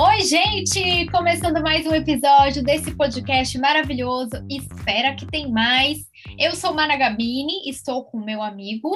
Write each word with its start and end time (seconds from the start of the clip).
Oi, 0.00 0.20
gente! 0.22 1.06
Começando 1.10 1.62
mais 1.62 1.86
um 1.86 1.94
episódio 1.94 2.62
desse 2.62 2.94
podcast 2.94 3.56
maravilhoso. 3.58 4.32
Espera 4.50 5.14
que 5.16 5.26
tem 5.26 5.50
mais. 5.50 5.98
Eu 6.38 6.54
sou 6.54 6.74
Mana 6.74 6.94
Gabini, 6.98 7.68
estou 7.70 8.04
com 8.04 8.18
meu 8.20 8.42
amigo. 8.42 8.90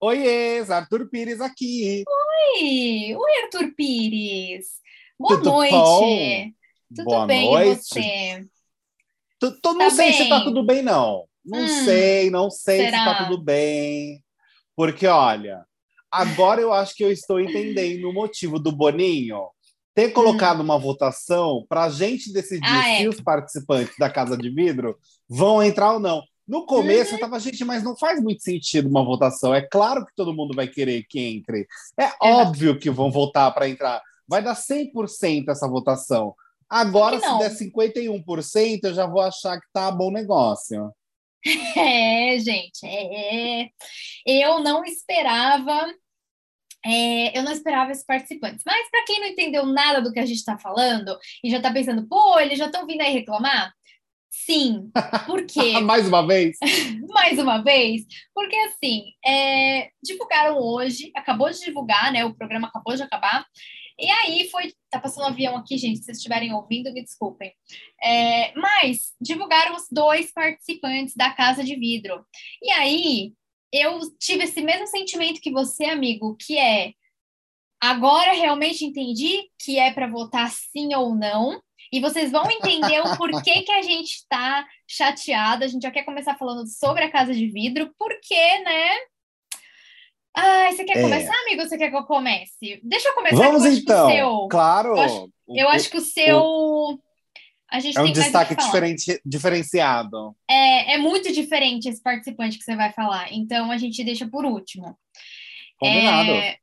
Oi, 0.00 0.60
Arthur 0.68 1.08
Pires 1.08 1.40
aqui. 1.40 2.04
Oi! 2.06 3.14
Oi, 3.16 3.42
Arthur 3.44 3.72
Pires. 3.74 4.66
Boa 5.18 5.36
Tudo 5.38 5.50
noite. 5.50 5.72
bom? 5.72 6.50
Tudo 6.94 7.04
Boa 7.06 7.26
bem, 7.26 7.50
noite. 7.50 7.70
e 7.70 7.74
você? 7.76 8.46
Tu, 9.40 9.60
tu 9.62 9.72
não 9.72 9.88
Tá 9.88 9.90
sei 9.90 10.12
se 10.12 10.28
tá 10.28 10.36
bem? 10.36 10.44
tudo 10.44 10.62
bem, 10.66 10.82
não. 10.82 11.24
Não 11.44 11.60
Hum, 11.60 11.68
sei, 11.84 12.30
não 12.30 12.50
sei 12.50 12.78
se 12.78 12.84
será? 12.90 13.04
tá 13.06 13.24
tudo 13.24 13.42
bem. 13.42 14.22
Porque, 14.76 15.06
olha, 15.06 15.64
agora 16.12 16.60
eu 16.60 16.72
acho 16.72 16.94
que 16.94 17.02
eu 17.04 17.10
estou 17.10 17.40
entendendo 17.40 18.08
o 18.08 18.12
motivo 18.12 18.58
do 18.58 18.70
Boninho 18.70 19.40
ter 19.94 20.10
colocado 20.10 20.60
uma 20.60 20.78
votação 20.78 21.64
para 21.68 21.84
a 21.84 21.90
gente 21.90 22.32
decidir 22.32 22.66
Hum. 22.66 22.80
Ah, 22.82 22.88
é. 22.90 22.98
se 22.98 23.08
os 23.08 23.20
participantes 23.20 23.94
da 23.98 24.08
Casa 24.10 24.36
de 24.36 24.48
Vidro 24.50 24.96
vão 25.28 25.62
entrar 25.62 25.92
ou 25.92 26.00
não. 26.00 26.22
No 26.48 26.66
começo 26.66 27.10
Uhum. 27.10 27.16
eu 27.16 27.20
tava, 27.20 27.38
gente, 27.38 27.64
mas 27.64 27.82
não 27.82 27.96
faz 27.96 28.20
muito 28.20 28.42
sentido 28.42 28.88
uma 28.88 29.04
votação. 29.04 29.54
É 29.54 29.60
claro 29.60 30.04
que 30.04 30.14
todo 30.16 30.34
mundo 30.34 30.54
vai 30.54 30.66
querer 30.66 31.04
que 31.08 31.20
entre. 31.20 31.66
É 31.98 32.10
óbvio 32.20 32.78
que 32.78 32.90
vão 32.90 33.10
votar 33.10 33.52
para 33.54 33.68
entrar. 33.68 34.02
Vai 34.26 34.42
dar 34.42 34.54
100% 34.56 35.48
essa 35.48 35.68
votação. 35.68 36.34
Agora, 36.68 37.20
se 37.20 37.26
não. 37.26 37.38
der 37.38 37.50
51%, 37.54 38.80
eu 38.84 38.94
já 38.94 39.06
vou 39.06 39.20
achar 39.20 39.60
que 39.60 39.66
tá 39.72 39.90
bom 39.90 40.10
negócio. 40.10 40.90
É, 41.76 42.38
gente, 42.38 42.86
é. 42.86 43.68
Eu 44.24 44.60
não 44.60 44.84
esperava. 44.84 45.92
É, 46.84 47.38
eu 47.38 47.42
não 47.42 47.52
esperava 47.52 47.92
esses 47.92 48.04
participantes. 48.04 48.62
Mas 48.66 48.90
para 48.90 49.04
quem 49.04 49.20
não 49.20 49.28
entendeu 49.28 49.66
nada 49.66 50.00
do 50.00 50.12
que 50.12 50.18
a 50.18 50.26
gente 50.26 50.38
está 50.38 50.58
falando 50.58 51.16
e 51.42 51.50
já 51.50 51.58
está 51.58 51.72
pensando, 51.72 52.06
pô, 52.08 52.38
eles 52.38 52.58
já 52.58 52.66
estão 52.66 52.86
vindo 52.86 53.02
aí 53.02 53.12
reclamar? 53.12 53.72
Sim. 54.30 54.90
Por 55.26 55.44
quê? 55.46 55.78
Mais 55.80 56.08
uma 56.08 56.26
vez. 56.26 56.56
mais 57.08 57.38
uma 57.38 57.62
vez, 57.62 58.04
porque 58.34 58.56
assim, 58.56 59.04
é, 59.24 59.90
divulgaram 60.02 60.58
hoje, 60.58 61.12
acabou 61.14 61.50
de 61.50 61.60
divulgar, 61.60 62.10
né? 62.12 62.24
O 62.24 62.34
programa 62.34 62.68
acabou 62.68 62.96
de 62.96 63.02
acabar. 63.02 63.46
E 63.98 64.10
aí 64.10 64.48
foi. 64.50 64.72
Tá 64.90 64.98
passando 64.98 65.24
um 65.24 65.28
avião 65.28 65.56
aqui, 65.56 65.76
gente. 65.76 65.98
Se 65.98 66.06
vocês 66.06 66.16
estiverem 66.16 66.52
ouvindo, 66.52 66.92
me 66.92 67.02
desculpem. 67.02 67.52
É, 68.02 68.52
mas 68.58 69.12
divulgaram 69.20 69.76
os 69.76 69.86
dois 69.90 70.32
participantes 70.32 71.14
da 71.14 71.30
Casa 71.30 71.62
de 71.62 71.76
Vidro. 71.76 72.24
E 72.62 72.70
aí 72.72 73.32
eu 73.72 73.98
tive 74.18 74.44
esse 74.44 74.60
mesmo 74.60 74.86
sentimento 74.86 75.40
que 75.40 75.50
você, 75.50 75.84
amigo, 75.86 76.36
que 76.38 76.58
é 76.58 76.92
agora 77.80 78.32
realmente 78.32 78.84
entendi 78.84 79.48
que 79.58 79.78
é 79.78 79.92
para 79.92 80.06
votar 80.06 80.50
sim 80.50 80.94
ou 80.94 81.14
não. 81.14 81.60
E 81.92 82.00
vocês 82.00 82.30
vão 82.30 82.48
entender 82.50 83.00
o 83.00 83.16
porquê 83.18 83.62
que 83.62 83.72
a 83.72 83.82
gente 83.82 84.12
está 84.14 84.66
chateada. 84.88 85.64
A 85.64 85.68
gente 85.68 85.82
já 85.82 85.90
quer 85.90 86.04
começar 86.04 86.36
falando 86.38 86.66
sobre 86.66 87.04
a 87.04 87.10
casa 87.10 87.34
de 87.34 87.46
vidro, 87.48 87.92
porque, 87.98 88.34
né? 88.60 88.88
Ai, 90.34 90.72
você 90.74 90.84
quer 90.84 90.96
É. 90.98 91.02
começar, 91.02 91.34
amigo? 91.42 91.62
Você 91.62 91.76
quer 91.76 91.90
que 91.90 91.96
eu 91.96 92.04
comece? 92.04 92.80
Deixa 92.82 93.08
eu 93.08 93.14
começar 93.14 93.36
Vamos 93.36 93.66
então. 93.66 94.44
o. 94.44 94.48
Claro. 94.48 94.90
Eu 94.96 95.00
acho- 95.00 95.24
O- 95.46 95.56
Eu 95.58 95.66
o- 95.66 95.70
acho 95.70 95.90
que 95.90 95.98
o 95.98 96.00
seu. 96.00 96.98
A 97.72 97.80
gente 97.80 97.96
é 97.96 98.02
um 98.02 98.12
destaque 98.12 98.54
diferente, 98.54 99.18
diferenciado. 99.24 100.36
É, 100.46 100.94
é 100.94 100.98
muito 100.98 101.32
diferente 101.32 101.88
esse 101.88 102.02
participante 102.02 102.58
que 102.58 102.64
você 102.64 102.76
vai 102.76 102.92
falar, 102.92 103.32
então 103.32 103.70
a 103.70 103.78
gente 103.78 104.04
deixa 104.04 104.28
por 104.28 104.44
último. 104.44 104.94
Combinado. 105.78 106.30
É, 106.32 106.58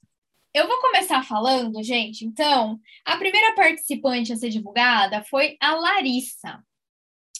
eu 0.53 0.67
vou 0.67 0.79
começar 0.79 1.23
falando, 1.23 1.81
gente. 1.81 2.23
Então, 2.23 2.79
a 3.03 3.17
primeira 3.17 3.55
participante 3.55 4.31
a 4.31 4.35
ser 4.35 4.49
divulgada 4.49 5.23
foi 5.23 5.57
a 5.59 5.73
Larissa. 5.73 6.63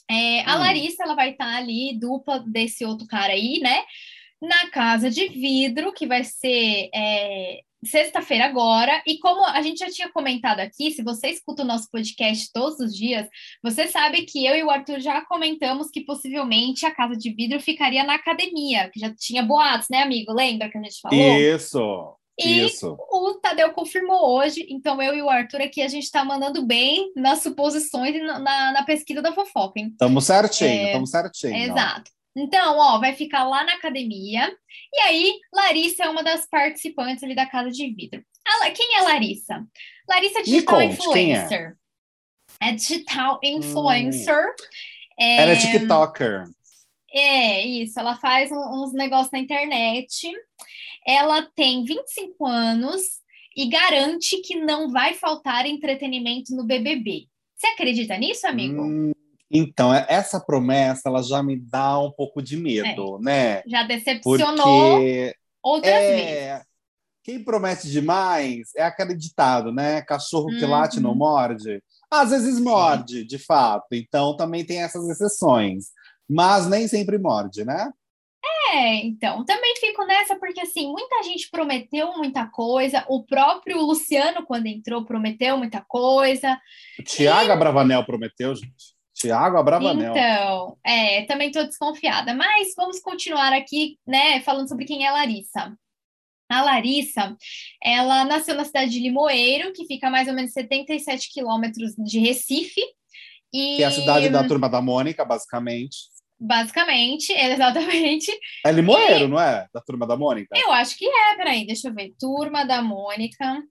É, 0.09 0.41
a 0.49 0.55
Hum. 0.55 0.59
Larissa, 0.61 1.03
ela 1.03 1.13
vai 1.13 1.29
estar 1.29 1.55
ali, 1.55 1.95
dupla 1.95 2.39
desse 2.39 2.83
outro 2.83 3.05
cara 3.05 3.33
aí, 3.33 3.59
né? 3.59 3.83
Na 4.41 4.71
Casa 4.71 5.11
de 5.11 5.27
Vidro, 5.27 5.94
que 5.94 6.07
vai 6.07 6.23
ser 6.23 6.89
é, 6.91 7.59
sexta-feira 7.85 8.45
agora. 8.45 9.01
E 9.07 9.17
como 9.19 9.44
a 9.45 9.62
gente 9.62 9.79
já 9.79 9.88
tinha 9.90 10.09
comentado 10.09 10.59
aqui, 10.59 10.91
se 10.91 11.01
você 11.03 11.29
escuta 11.29 11.63
o 11.63 11.66
nosso 11.66 11.90
podcast 11.91 12.50
todos 12.53 12.79
os 12.79 12.95
dias, 12.95 13.28
você 13.63 13.88
sabe 13.88 14.23
que 14.23 14.45
eu 14.45 14.56
e 14.56 14.63
o 14.63 14.69
Arthur 14.69 15.00
já 15.00 15.22
comentamos 15.25 15.89
que 15.89 16.01
possivelmente 16.01 16.85
a 16.85 16.91
Casa 16.94 17.16
de 17.16 17.34
Vidro 17.34 17.59
ficaria 17.59 18.03
na 18.03 18.16
academia, 18.16 18.89
que 18.91 19.00
já 19.00 19.13
tinha 19.16 19.44
boatos, 19.44 19.88
né, 19.89 20.01
amigo? 20.01 20.34
Lembra 20.34 20.69
que 20.69 20.78
a 20.78 20.81
gente 20.81 21.00
falou? 21.01 21.18
Isso. 21.19 22.16
E 22.41 22.66
Isso. 22.68 22.95
o 23.12 23.34
Tadeu 23.41 23.73
confirmou 23.73 24.38
hoje, 24.38 24.66
então 24.69 25.01
eu 25.01 25.13
e 25.13 25.22
o 25.22 25.29
Arthur 25.29 25.62
aqui, 25.62 25.81
a 25.81 25.89
gente 25.89 26.03
está 26.06 26.23
mandando 26.23 26.66
bem 26.66 27.12
nas 27.13 27.44
suposições 27.44 28.16
e 28.16 28.19
na, 28.22 28.39
na- 28.39 28.72
na 28.72 28.84
pesquisa 28.84 29.22
da 29.22 29.34
fofoca, 29.34 29.78
hein? 29.78 29.94
Tamo 30.00 30.22
certinho, 30.22 30.69
É, 30.69 30.91
tamo 30.94 31.06
certinho. 31.06 31.53
Exato. 31.53 32.09
Então, 32.39 32.77
ó, 32.77 33.00
vai 33.00 33.13
ficar 33.13 33.44
lá 33.44 33.63
na 33.63 33.73
academia. 33.73 34.55
E 34.94 35.00
aí, 35.01 35.39
Larissa 35.53 36.05
é 36.05 36.09
uma 36.09 36.23
das 36.23 36.47
participantes 36.47 37.23
ali 37.23 37.35
da 37.35 37.45
Casa 37.45 37.69
de 37.69 37.94
Vidro. 37.94 38.23
A 38.61 38.72
quem 38.72 38.97
é 38.97 39.01
Larissa? 39.01 39.66
Larissa 40.07 40.39
é 40.39 40.44
digital 40.44 40.75
conte, 40.75 40.85
é? 40.85 40.94
influencer. 40.94 41.77
É 42.61 42.72
digital 42.72 43.39
influencer. 43.44 44.55
É, 45.19 45.41
Ela 45.41 45.51
é 45.51 45.55
TikToker. 45.55 46.45
é, 47.13 47.66
isso, 47.66 48.00
ela 48.00 48.16
faz 48.16 48.51
uns 48.51 48.94
negócios 48.94 49.31
na 49.31 49.39
internet. 49.39 50.31
Ela 51.06 51.41
tem 51.56 51.83
25 51.83 52.45
anos 52.45 53.01
e 53.56 53.67
garante 53.67 54.41
que 54.41 54.56
não 54.56 54.89
vai 54.89 55.13
faltar 55.13 55.66
entretenimento 55.66 56.56
no 56.56 56.63
BBB. 56.63 57.27
Você 57.56 57.67
acredita 57.67 58.17
nisso, 58.17 58.47
amigo? 58.47 58.81
Hum, 58.81 59.11
então, 59.51 59.93
é- 59.93 60.05
essa 60.09 60.39
promessa 60.39 61.09
ela 61.09 61.21
já 61.23 61.41
me 61.41 61.57
dá 61.59 61.99
um 61.99 62.11
pouco 62.11 62.41
de 62.41 62.55
medo, 62.57 63.19
né? 63.19 63.61
Já 63.67 63.83
decepcionou 63.83 64.55
Porque 64.55 65.35
outras 65.63 66.05
vezes. 66.07 66.33
é, 66.33 66.61
quem 67.23 67.43
promete 67.43 67.89
demais 67.89 68.69
é 68.75 68.83
acreditado, 68.83 69.71
né? 69.71 70.01
Cachorro 70.03 70.47
que 70.49 70.65
Uhum. 70.65 70.71
late 70.71 70.99
não 70.99 71.15
morde. 71.15 71.81
Às 72.11 72.31
vezes 72.31 72.59
morde, 72.59 73.23
de 73.23 73.38
fato. 73.38 73.88
Então 73.93 74.35
também 74.35 74.65
tem 74.65 74.81
essas 74.81 75.07
exceções. 75.09 75.88
Mas 76.27 76.67
nem 76.67 76.88
sempre 76.88 77.17
morde, 77.17 77.65
né? 77.65 77.91
É, 78.71 78.95
então, 79.03 79.43
também 79.45 79.75
fico 79.77 80.05
nessa 80.05 80.38
porque 80.38 80.61
assim, 80.61 80.91
muita 80.91 81.23
gente 81.23 81.49
prometeu 81.49 82.15
muita 82.17 82.45
coisa, 82.45 83.03
o 83.09 83.23
próprio 83.25 83.81
Luciano, 83.81 84.45
quando 84.45 84.67
entrou, 84.67 85.03
prometeu 85.05 85.57
muita 85.57 85.81
coisa. 85.88 86.59
O 86.99 87.03
Tiago 87.03 87.51
Abravanel 87.51 88.05
prometeu, 88.05 88.53
gente. 88.55 88.95
Tiago 89.19 89.57
Abravanel. 89.57 90.12
Então, 90.12 90.78
é, 90.85 91.24
também 91.24 91.52
tô 91.52 91.62
desconfiada. 91.63 92.34
Mas 92.34 92.74
vamos 92.75 93.00
continuar 93.02 93.52
aqui, 93.52 93.97
né, 94.07 94.40
falando 94.41 94.69
sobre 94.69 94.85
quem 94.85 95.06
é 95.06 95.09
a 95.09 95.13
Larissa. 95.13 95.75
A 96.50 96.63
Larissa, 96.63 97.35
ela 97.84 98.25
nasceu 98.25 98.56
na 98.56 98.66
cidade 98.66 98.91
de 98.91 99.00
Limoeiro, 99.00 99.72
que 99.74 99.85
fica 99.85 100.07
a 100.07 100.09
mais 100.09 100.28
ou 100.28 100.34
menos 100.34 100.52
77 100.52 101.31
quilômetros 101.31 101.94
de 101.97 102.19
Recife. 102.19 102.81
E, 103.53 103.78
Que 103.78 103.84
é 103.84 103.88
a 103.88 103.91
cidade 103.91 104.30
da 104.30 104.44
turma 104.47 104.69
da 104.69 104.81
Mônica, 104.81 105.24
basicamente. 105.25 105.97
basicamente, 106.40 107.34
exatamente. 107.38 108.31
É 108.66 108.72
Limoeiro, 108.72 109.28
não 109.28 109.40
é? 109.40 109.68
Da 109.74 109.81
turma 109.81 110.07
da 110.07 110.16
Mônica? 110.16 110.57
Eu 110.57 110.72
acho 110.72 110.97
que 110.97 111.06
é, 111.06 111.36
peraí, 111.36 111.68
deixa 111.68 111.90
eu 111.90 111.94
ver. 111.94 112.13
Turma 112.18 112.63
da 112.63 112.81
Mônica. 112.81 113.62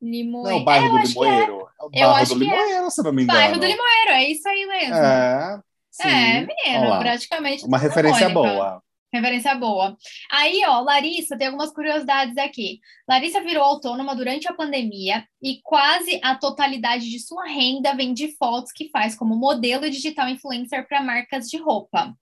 Limoeiro. 0.00 0.48
Não 0.48 0.58
é 0.58 0.60
o 0.60 0.64
bairro 0.64 0.86
eu 0.86 0.92
do 0.92 0.98
é. 0.98 1.02
Limoeiro. 1.02 1.68
É, 1.92 2.06
o 2.06 2.10
bairro 2.12 2.26
do 2.28 2.34
é. 2.34 2.38
Limoeiro, 2.38 2.90
se 2.90 3.02
não 3.02 3.12
me 3.12 3.22
engano. 3.22 3.38
Bairro 3.38 3.58
do 3.58 3.66
Limoeiro, 3.66 4.10
é 4.10 4.30
isso 4.30 4.48
aí 4.48 4.66
mesmo. 4.66 4.94
É, 4.94 5.60
sim. 5.90 6.08
É, 6.08 6.36
Olha 6.38 6.46
menina, 6.46 6.88
lá. 6.88 6.98
praticamente. 6.98 7.64
Uma 7.64 7.78
referência 7.78 8.28
Mônica. 8.28 8.54
boa. 8.54 8.82
Referência 9.12 9.54
boa. 9.54 9.96
Aí, 10.30 10.62
ó, 10.66 10.80
Larissa, 10.80 11.36
tem 11.36 11.46
algumas 11.46 11.72
curiosidades 11.72 12.36
aqui. 12.36 12.78
Larissa 13.08 13.40
virou 13.40 13.64
autônoma 13.64 14.14
durante 14.14 14.46
a 14.46 14.52
pandemia 14.52 15.24
e 15.42 15.60
quase 15.62 16.20
a 16.22 16.34
totalidade 16.34 17.08
de 17.08 17.18
sua 17.18 17.46
renda 17.46 17.94
vem 17.94 18.12
de 18.12 18.36
fotos 18.36 18.70
que 18.70 18.90
faz 18.90 19.16
como 19.16 19.34
modelo 19.34 19.88
digital 19.90 20.28
influencer 20.28 20.86
para 20.86 21.02
marcas 21.02 21.48
de 21.48 21.56
roupa. 21.56 22.14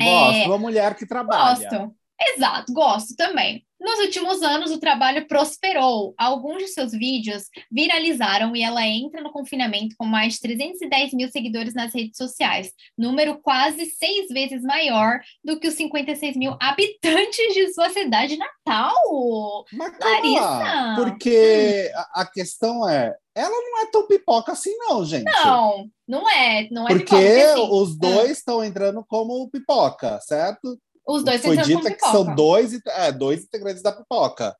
Gosto, 0.00 0.34
É, 0.34 0.46
uma 0.46 0.56
mulher 0.58 0.94
que 0.96 1.04
trabalha. 1.06 1.68
Gosto. 1.68 1.94
Exato, 2.20 2.72
gosto 2.72 3.14
também. 3.14 3.67
Nos 3.80 4.00
últimos 4.00 4.42
anos, 4.42 4.70
o 4.70 4.80
trabalho 4.80 5.26
prosperou. 5.28 6.14
Alguns 6.18 6.58
de 6.58 6.68
seus 6.68 6.92
vídeos 6.92 7.44
viralizaram 7.70 8.54
e 8.56 8.62
ela 8.62 8.84
entra 8.84 9.22
no 9.22 9.30
confinamento 9.30 9.94
com 9.96 10.04
mais 10.04 10.34
de 10.34 10.40
310 10.40 11.12
mil 11.12 11.28
seguidores 11.28 11.74
nas 11.74 11.94
redes 11.94 12.16
sociais, 12.16 12.72
número 12.96 13.38
quase 13.40 13.86
seis 13.86 14.28
vezes 14.28 14.62
maior 14.62 15.20
do 15.44 15.58
que 15.60 15.68
os 15.68 15.74
56 15.74 16.36
mil 16.36 16.56
habitantes 16.60 17.54
de 17.54 17.72
sua 17.72 17.90
cidade 17.90 18.36
natal. 18.36 19.64
Mas 19.72 19.96
calma 19.96 20.40
lá, 20.40 20.58
Larissa! 20.58 21.02
porque 21.02 21.92
a, 21.94 22.22
a 22.22 22.26
questão 22.26 22.88
é, 22.88 23.14
ela 23.34 23.50
não 23.50 23.82
é 23.82 23.90
tão 23.90 24.06
pipoca 24.06 24.52
assim 24.52 24.76
não, 24.78 25.04
gente. 25.04 25.24
Não, 25.24 25.86
não 26.06 26.28
é, 26.28 26.68
não 26.70 26.88
é 26.88 26.88
Porque 26.88 27.04
pipoca, 27.04 27.52
assim, 27.52 27.68
os 27.70 27.96
dois 27.96 28.30
estão 28.32 28.64
entrando 28.64 29.04
como 29.06 29.48
pipoca, 29.50 30.20
certo? 30.20 30.76
Os 31.08 31.24
dois 31.24 31.40
Foi 31.40 31.56
dito 31.56 31.80
com 31.80 31.94
que 31.94 32.00
são 32.00 32.34
dois, 32.34 32.78
é, 32.86 33.10
dois 33.10 33.42
integrantes 33.42 33.82
da 33.82 33.92
pipoca. 33.92 34.54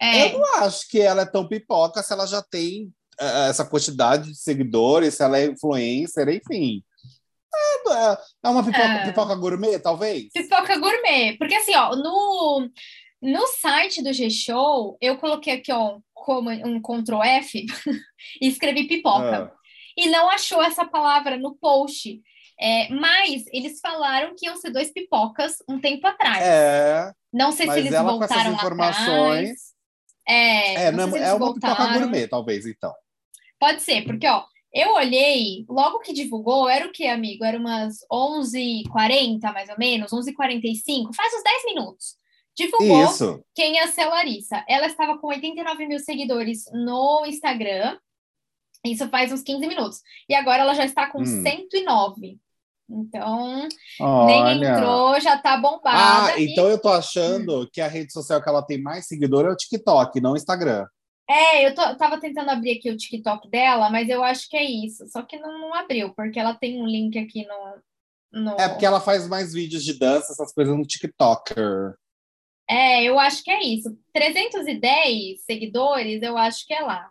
É. 0.00 0.26
Eu 0.26 0.38
não 0.38 0.54
acho 0.56 0.86
que 0.88 1.00
ela 1.00 1.22
é 1.22 1.26
tão 1.26 1.48
pipoca 1.48 2.02
se 2.02 2.12
ela 2.12 2.26
já 2.26 2.42
tem 2.42 2.92
uh, 3.20 3.48
essa 3.48 3.64
quantidade 3.64 4.30
de 4.30 4.36
seguidores, 4.36 5.14
se 5.14 5.22
ela 5.22 5.38
é 5.38 5.46
influencer, 5.46 6.28
enfim. 6.28 6.82
É, 7.88 8.18
é 8.44 8.48
uma 8.48 8.62
pipoca, 8.62 8.84
é. 8.84 9.06
pipoca 9.06 9.34
gourmet, 9.34 9.78
talvez? 9.78 10.28
Pipoca 10.32 10.78
gourmet. 10.78 11.36
Porque 11.38 11.54
assim, 11.54 11.74
ó, 11.74 11.96
no, 11.96 12.70
no 13.22 13.46
site 13.46 14.02
do 14.02 14.12
G-Show, 14.12 14.98
eu 15.00 15.16
coloquei 15.16 15.54
aqui, 15.54 15.72
ó, 15.72 15.98
como 16.12 16.50
um 16.50 16.80
Ctrl 16.80 17.22
F 17.22 17.64
e 18.40 18.46
escrevi 18.46 18.86
pipoca. 18.86 19.44
Ah. 19.44 19.60
E 19.96 20.08
não 20.08 20.30
achou 20.30 20.62
essa 20.62 20.84
palavra 20.84 21.36
no 21.38 21.54
post. 21.56 22.20
É, 22.60 22.90
mas 22.90 23.44
eles 23.52 23.80
falaram 23.80 24.34
que 24.36 24.44
iam 24.44 24.56
ser 24.56 24.70
dois 24.70 24.92
pipocas 24.92 25.56
um 25.66 25.80
tempo 25.80 26.06
atrás. 26.06 26.42
É. 26.42 27.12
Não 27.32 27.52
sei 27.52 27.70
se 27.70 27.78
eles 27.78 27.92
ela, 27.92 28.10
voltaram 28.10 28.50
com 28.50 28.56
informações. 28.56 29.06
Atrás. 29.06 29.70
É, 30.28 30.74
é, 30.84 30.92
não, 30.92 31.06
não 31.06 31.16
é, 31.16 31.28
é 31.28 31.32
uma 31.32 31.54
pipoca 31.54 31.98
gourmet, 31.98 32.28
talvez, 32.28 32.66
então. 32.66 32.92
Pode 33.58 33.80
ser, 33.82 34.04
porque, 34.04 34.26
ó, 34.26 34.44
eu 34.72 34.92
olhei, 34.94 35.64
logo 35.68 36.00
que 36.00 36.12
divulgou, 36.12 36.68
era 36.68 36.86
o 36.86 36.92
que, 36.92 37.06
amigo? 37.06 37.44
Era 37.44 37.58
umas 37.58 37.98
11h40, 38.12 39.52
mais 39.52 39.68
ou 39.68 39.78
menos, 39.78 40.12
11h45, 40.12 41.14
faz 41.14 41.34
uns 41.34 41.42
10 41.42 41.64
minutos. 41.66 42.16
Divulgou 42.54 43.04
Isso. 43.04 43.44
quem 43.54 43.74
ia 43.74 43.88
ser 43.88 44.02
a 44.02 44.10
Larissa. 44.10 44.64
Ela 44.68 44.86
estava 44.86 45.18
com 45.18 45.28
89 45.28 45.86
mil 45.86 45.98
seguidores 45.98 46.64
no 46.72 47.24
Instagram. 47.24 47.98
Isso 48.84 49.08
faz 49.08 49.32
uns 49.32 49.42
15 49.42 49.66
minutos. 49.66 50.00
E 50.28 50.34
agora 50.34 50.62
ela 50.62 50.74
já 50.74 50.84
está 50.84 51.06
com 51.06 51.22
hum. 51.22 51.42
109. 51.42 52.38
Então, 52.90 53.68
Olha. 54.00 54.54
nem 54.54 54.64
entrou, 54.64 55.20
já 55.20 55.38
tá 55.38 55.56
bombada. 55.56 56.32
Ah, 56.32 56.38
e... 56.38 56.50
então 56.50 56.68
eu 56.68 56.80
tô 56.80 56.88
achando 56.88 57.68
que 57.72 57.80
a 57.80 57.86
rede 57.86 58.12
social 58.12 58.42
que 58.42 58.48
ela 58.48 58.62
tem 58.62 58.82
mais 58.82 59.06
seguidor 59.06 59.46
é 59.46 59.50
o 59.50 59.56
TikTok, 59.56 60.20
não 60.20 60.32
o 60.32 60.36
Instagram. 60.36 60.86
É, 61.28 61.64
eu, 61.64 61.72
tô, 61.72 61.82
eu 61.82 61.96
tava 61.96 62.18
tentando 62.18 62.50
abrir 62.50 62.72
aqui 62.72 62.90
o 62.90 62.96
TikTok 62.96 63.48
dela, 63.48 63.88
mas 63.88 64.08
eu 64.08 64.24
acho 64.24 64.48
que 64.48 64.56
é 64.56 64.64
isso. 64.64 65.06
Só 65.06 65.22
que 65.22 65.38
não, 65.38 65.60
não 65.60 65.74
abriu, 65.74 66.12
porque 66.14 66.40
ela 66.40 66.54
tem 66.54 66.82
um 66.82 66.86
link 66.86 67.16
aqui 67.16 67.46
no, 67.46 68.42
no. 68.42 68.60
É 68.60 68.68
porque 68.68 68.84
ela 68.84 69.00
faz 69.00 69.28
mais 69.28 69.52
vídeos 69.52 69.84
de 69.84 69.96
dança, 69.96 70.32
essas 70.32 70.52
coisas 70.52 70.76
no 70.76 70.82
TikToker. 70.82 71.94
É, 72.68 73.04
eu 73.04 73.16
acho 73.18 73.44
que 73.44 73.50
é 73.50 73.62
isso. 73.62 73.96
310 74.12 75.44
seguidores, 75.44 76.20
eu 76.20 76.36
acho 76.36 76.66
que 76.66 76.74
é 76.74 76.80
lá. 76.80 77.08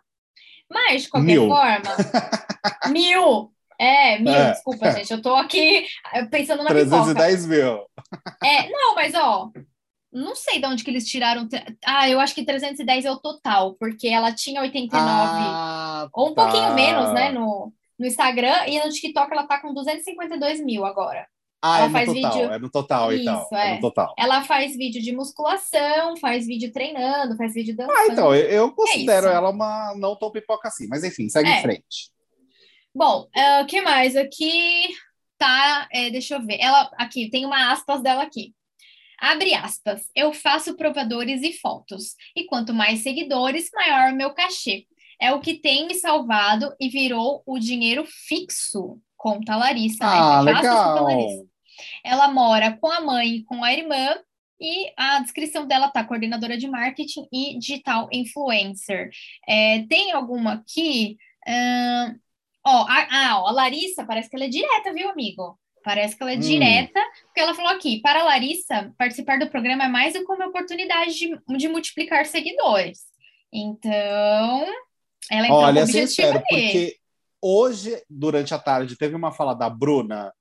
Mas, 0.70 1.02
de 1.02 1.08
qualquer 1.08 1.26
mil. 1.26 1.48
forma. 1.48 1.96
mil! 2.92 3.52
É, 3.80 4.18
mil, 4.18 4.34
é. 4.34 4.52
desculpa, 4.52 4.92
gente. 4.92 5.10
Eu 5.10 5.22
tô 5.22 5.34
aqui 5.34 5.86
pensando 6.30 6.62
na 6.62 6.68
310 6.68 7.46
pipoca. 7.46 7.56
mil. 7.56 7.86
É, 8.44 8.68
não, 8.68 8.94
mas 8.94 9.14
ó, 9.14 9.50
não 10.12 10.36
sei 10.36 10.60
de 10.60 10.66
onde 10.66 10.84
que 10.84 10.90
eles 10.90 11.08
tiraram. 11.08 11.48
Ah, 11.86 12.06
eu 12.06 12.20
acho 12.20 12.34
que 12.34 12.44
310 12.44 13.06
é 13.06 13.10
o 13.10 13.16
total, 13.16 13.74
porque 13.80 14.08
ela 14.08 14.34
tinha 14.34 14.60
89, 14.60 15.02
ah, 15.02 16.08
ou 16.12 16.28
um 16.28 16.34
tá. 16.34 16.42
pouquinho 16.42 16.74
menos, 16.74 17.14
né, 17.14 17.32
no, 17.32 17.72
no 17.98 18.06
Instagram, 18.06 18.66
e 18.66 18.78
no 18.84 18.90
TikTok 18.90 19.32
ela 19.32 19.46
tá 19.46 19.58
com 19.58 19.72
252 19.72 20.60
mil 20.62 20.84
agora. 20.84 21.26
Ah, 21.62 21.78
ela 21.78 21.86
é 21.86 21.90
faz 21.90 22.08
no 22.08 22.14
total, 22.14 22.32
vídeo... 22.32 22.52
é 22.52 22.58
no 22.58 22.70
total, 22.70 23.12
Isso, 23.12 23.22
então. 23.22 23.48
É. 23.52 23.70
é. 23.70 23.74
no 23.76 23.80
total. 23.80 24.14
Ela 24.18 24.44
faz 24.44 24.76
vídeo 24.76 25.00
de 25.00 25.12
musculação, 25.12 26.16
faz 26.18 26.46
vídeo 26.46 26.70
treinando, 26.70 27.36
faz 27.36 27.54
vídeo 27.54 27.74
dançando. 27.74 27.98
Ah, 27.98 28.06
então, 28.08 28.34
eu, 28.34 28.46
eu 28.46 28.66
é 28.66 28.70
considero 28.72 29.26
é 29.26 29.34
ela 29.34 29.50
uma 29.50 29.94
não 29.96 30.16
tão 30.16 30.30
pipoca 30.30 30.68
assim, 30.68 30.86
mas 30.86 31.02
enfim, 31.02 31.30
segue 31.30 31.48
é. 31.48 31.58
em 31.58 31.62
frente. 31.62 32.10
Bom, 32.94 33.28
o 33.34 33.62
uh, 33.62 33.66
que 33.66 33.80
mais? 33.80 34.16
Aqui 34.16 34.88
tá, 35.38 35.88
é, 35.92 36.10
deixa 36.10 36.34
eu 36.34 36.44
ver. 36.44 36.58
Ela, 36.60 36.90
aqui, 36.98 37.30
tem 37.30 37.46
uma 37.46 37.72
aspas 37.72 38.02
dela 38.02 38.22
aqui. 38.22 38.54
Abre 39.18 39.54
aspas, 39.54 40.02
eu 40.14 40.32
faço 40.32 40.76
provadores 40.76 41.42
e 41.42 41.52
fotos, 41.52 42.14
e 42.34 42.44
quanto 42.46 42.72
mais 42.72 43.02
seguidores, 43.02 43.68
maior 43.74 44.12
o 44.12 44.16
meu 44.16 44.32
cachê. 44.32 44.86
É 45.20 45.30
o 45.32 45.40
que 45.40 45.60
tem 45.60 45.86
me 45.86 45.94
salvado 45.94 46.74
e 46.80 46.88
virou 46.88 47.42
o 47.44 47.58
dinheiro 47.58 48.06
fixo, 48.06 48.98
conta 49.18 49.52
a 49.52 49.56
Larissa. 49.56 50.04
Né? 50.04 50.10
Ah, 50.10 50.42
né? 50.42 50.52
legal. 50.54 51.04
Larissa. 51.04 51.44
Ela 52.02 52.28
mora 52.28 52.78
com 52.80 52.90
a 52.90 53.00
mãe 53.00 53.36
e 53.36 53.44
com 53.44 53.62
a 53.62 53.72
irmã, 53.72 54.16
e 54.58 54.92
a 54.96 55.20
descrição 55.20 55.66
dela 55.66 55.88
tá 55.88 56.02
coordenadora 56.02 56.56
de 56.56 56.68
marketing 56.68 57.26
e 57.32 57.58
digital 57.58 58.08
influencer. 58.12 59.10
É, 59.46 59.82
tem 59.86 60.12
alguma 60.12 60.54
aqui? 60.54 61.16
Uh, 61.46 62.18
ó, 62.70 62.86
a, 62.88 63.32
a, 63.32 63.42
ó, 63.42 63.48
a 63.48 63.52
Larissa 63.52 64.04
parece 64.04 64.28
que 64.28 64.36
ela 64.36 64.44
é 64.44 64.48
direta, 64.48 64.92
viu, 64.92 65.08
amigo? 65.08 65.58
Parece 65.82 66.16
que 66.16 66.22
ela 66.22 66.32
é 66.32 66.36
hum. 66.36 66.40
direta, 66.40 67.00
porque 67.24 67.40
ela 67.40 67.54
falou 67.54 67.70
aqui: 67.72 68.00
para 68.00 68.20
a 68.20 68.24
Larissa, 68.24 68.92
participar 68.98 69.38
do 69.38 69.50
programa 69.50 69.84
é 69.84 69.88
mais 69.88 70.12
do 70.12 70.24
que 70.24 70.32
uma 70.32 70.46
oportunidade 70.46 71.14
de, 71.14 71.56
de 71.56 71.68
multiplicar 71.68 72.26
seguidores. 72.26 73.00
Então, 73.52 74.66
ela 75.30 75.46
entrou 75.46 75.60
Olha, 75.60 75.86
sincero, 75.86 76.40
porque 76.48 76.96
hoje, 77.40 78.00
durante 78.08 78.54
a 78.54 78.58
tarde, 78.58 78.96
teve 78.96 79.16
uma 79.16 79.32
fala 79.32 79.54
da 79.54 79.68
Bruna, 79.68 80.32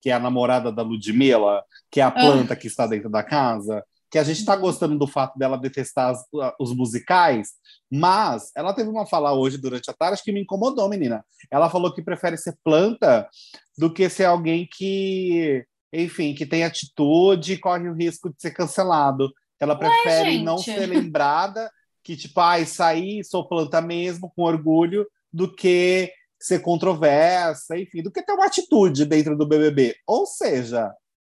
que 0.00 0.10
é 0.10 0.12
a 0.12 0.18
namorada 0.18 0.72
da 0.72 0.82
Ludmilla, 0.82 1.62
que 1.90 2.00
é 2.00 2.02
a 2.02 2.10
planta 2.10 2.54
ah. 2.54 2.56
que 2.56 2.66
está 2.66 2.86
dentro 2.86 3.10
da 3.10 3.22
casa, 3.22 3.84
que 4.16 4.20
a 4.20 4.24
gente 4.24 4.38
está 4.38 4.56
gostando 4.56 4.96
do 4.96 5.06
fato 5.06 5.38
dela 5.38 5.58
detestar 5.58 6.08
as, 6.08 6.24
os 6.58 6.74
musicais, 6.74 7.50
mas 7.92 8.50
ela 8.56 8.72
teve 8.72 8.88
uma 8.88 9.04
fala 9.04 9.34
hoje 9.34 9.58
durante 9.58 9.90
a 9.90 9.92
tarde 9.92 10.22
que 10.24 10.32
me 10.32 10.40
incomodou, 10.40 10.88
menina. 10.88 11.22
Ela 11.50 11.68
falou 11.68 11.92
que 11.92 12.00
prefere 12.00 12.38
ser 12.38 12.56
planta 12.64 13.28
do 13.76 13.92
que 13.92 14.08
ser 14.08 14.24
alguém 14.24 14.66
que, 14.66 15.66
enfim, 15.92 16.34
que 16.34 16.46
tem 16.46 16.64
atitude 16.64 17.52
e 17.52 17.58
corre 17.58 17.90
o 17.90 17.94
risco 17.94 18.30
de 18.30 18.36
ser 18.40 18.52
cancelado. 18.52 19.30
Ela 19.60 19.76
prefere 19.76 20.42
não 20.42 20.56
ser 20.56 20.86
lembrada 20.86 21.70
que, 22.02 22.16
tipo, 22.16 22.40
ai, 22.40 22.62
ah, 22.62 22.66
saí, 22.66 23.22
sou 23.22 23.46
planta 23.46 23.82
mesmo, 23.82 24.32
com 24.34 24.44
orgulho, 24.44 25.06
do 25.30 25.54
que 25.54 26.10
ser 26.40 26.60
controversa, 26.60 27.78
enfim, 27.78 28.02
do 28.02 28.10
que 28.10 28.22
ter 28.22 28.32
uma 28.32 28.46
atitude 28.46 29.04
dentro 29.04 29.36
do 29.36 29.46
BBB. 29.46 29.94
Ou 30.06 30.24
seja, 30.24 30.90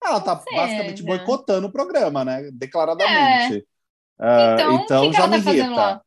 ela 0.08 0.19
está 0.19 0.34
basicamente 0.34 1.02
boicotando 1.02 1.66
o 1.66 1.72
programa, 1.72 2.25
né? 2.25 2.50
Declaradamente. 2.52 3.66
É. 4.20 4.25
Uh, 4.25 4.55
então, 4.55 4.75
então 4.75 5.10
que 5.10 5.16
já 5.16 5.22
que 5.22 5.37
me 5.37 5.43
tá 5.43 5.55
irrita. 5.55 6.02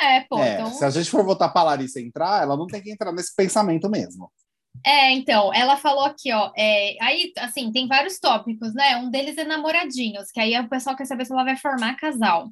É, 0.00 0.20
pô, 0.20 0.38
é, 0.38 0.54
então... 0.54 0.70
Se 0.70 0.84
a 0.84 0.90
gente 0.90 1.10
for 1.10 1.24
votar 1.24 1.52
para 1.52 1.64
Larissa 1.64 2.00
entrar, 2.00 2.42
ela 2.42 2.56
não 2.56 2.66
tem 2.66 2.82
que 2.82 2.90
entrar 2.90 3.12
nesse 3.12 3.34
pensamento 3.34 3.88
mesmo. 3.88 4.30
É, 4.86 5.10
então, 5.10 5.52
ela 5.52 5.76
falou 5.76 6.04
aqui, 6.04 6.32
ó, 6.32 6.52
é, 6.56 6.96
aí, 7.00 7.32
assim, 7.38 7.72
tem 7.72 7.88
vários 7.88 8.18
tópicos, 8.18 8.72
né? 8.74 8.96
Um 8.96 9.10
deles 9.10 9.36
é 9.36 9.44
namoradinhos, 9.44 10.30
que 10.30 10.40
aí 10.40 10.58
o 10.58 10.68
pessoal 10.68 10.94
quer 10.94 11.06
saber 11.06 11.24
se 11.24 11.32
ela 11.32 11.44
vai 11.44 11.56
formar 11.56 11.96
casal. 11.96 12.50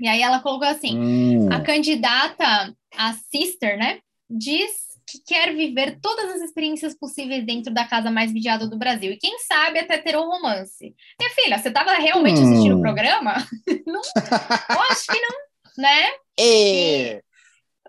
E 0.00 0.08
aí 0.08 0.20
ela 0.20 0.40
colocou 0.40 0.66
assim, 0.68 0.98
hum. 0.98 1.48
a 1.52 1.60
candidata, 1.60 2.74
a 2.96 3.12
sister, 3.14 3.78
né, 3.78 4.00
diz 4.28 4.85
que 5.06 5.20
quer 5.24 5.54
viver 5.54 5.98
todas 6.00 6.30
as 6.32 6.42
experiências 6.42 6.94
possíveis 6.94 7.44
dentro 7.46 7.72
da 7.72 7.86
casa 7.86 8.10
mais 8.10 8.32
vigiada 8.32 8.66
do 8.66 8.76
Brasil. 8.76 9.12
E 9.12 9.18
quem 9.18 9.38
sabe 9.38 9.78
até 9.78 9.98
ter 9.98 10.16
um 10.16 10.26
romance. 10.26 10.94
Minha 11.18 11.30
filha, 11.30 11.58
você 11.58 11.68
estava 11.68 11.92
realmente 11.92 12.40
hum. 12.40 12.50
assistindo 12.50 12.78
o 12.78 12.82
programa? 12.82 13.34
não, 13.86 14.02
eu 14.02 14.80
acho 14.90 15.06
que 15.06 15.20
não, 15.20 15.82
né? 15.82 16.10
É. 16.38 17.22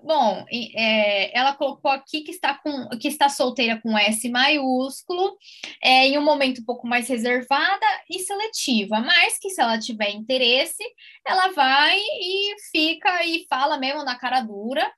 Bom, 0.04 0.46
é, 0.76 1.38
ela 1.38 1.54
colocou 1.54 1.90
aqui 1.92 2.22
que 2.22 2.32
está, 2.32 2.54
com, 2.54 2.88
que 3.00 3.08
está 3.08 3.30
solteira 3.30 3.80
com 3.82 3.98
S 3.98 4.30
maiúsculo, 4.30 5.36
é, 5.84 6.08
em 6.08 6.18
um 6.18 6.24
momento 6.24 6.62
um 6.62 6.66
pouco 6.66 6.88
mais 6.88 7.08
reservada 7.10 7.86
e 8.10 8.20
seletiva, 8.20 9.00
mas 9.00 9.38
que 9.40 9.50
se 9.50 9.62
ela 9.62 9.80
tiver 9.80 10.12
interesse, 10.12 10.84
ela 11.26 11.50
vai 11.50 11.98
e 11.98 12.56
fica 12.72 13.26
e 13.26 13.46
fala 13.50 13.78
mesmo 13.78 14.04
na 14.04 14.18
cara 14.18 14.42
dura. 14.42 14.90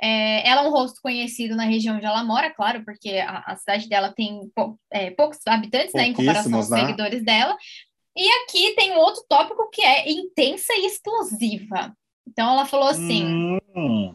É, 0.00 0.46
ela 0.46 0.62
é 0.62 0.68
um 0.68 0.70
rosto 0.70 1.00
conhecido 1.00 1.56
na 1.56 1.64
região 1.64 1.96
onde 1.96 2.04
ela 2.04 2.22
mora, 2.22 2.50
claro, 2.50 2.84
porque 2.84 3.12
a, 3.12 3.38
a 3.46 3.56
cidade 3.56 3.88
dela 3.88 4.12
tem 4.14 4.50
pou, 4.54 4.78
é, 4.90 5.10
poucos 5.10 5.38
habitantes, 5.46 5.94
né, 5.94 6.08
em 6.08 6.12
comparação 6.12 6.54
aos 6.54 6.68
né? 6.68 6.80
seguidores 6.80 7.24
dela. 7.24 7.56
E 8.16 8.28
aqui 8.42 8.74
tem 8.74 8.92
um 8.92 8.98
outro 8.98 9.22
tópico 9.28 9.68
que 9.70 9.82
é 9.82 10.10
intensa 10.10 10.72
e 10.74 10.86
explosiva. 10.86 11.94
Então 12.26 12.52
ela 12.52 12.64
falou 12.64 12.88
assim: 12.88 13.58
hum. 13.74 14.14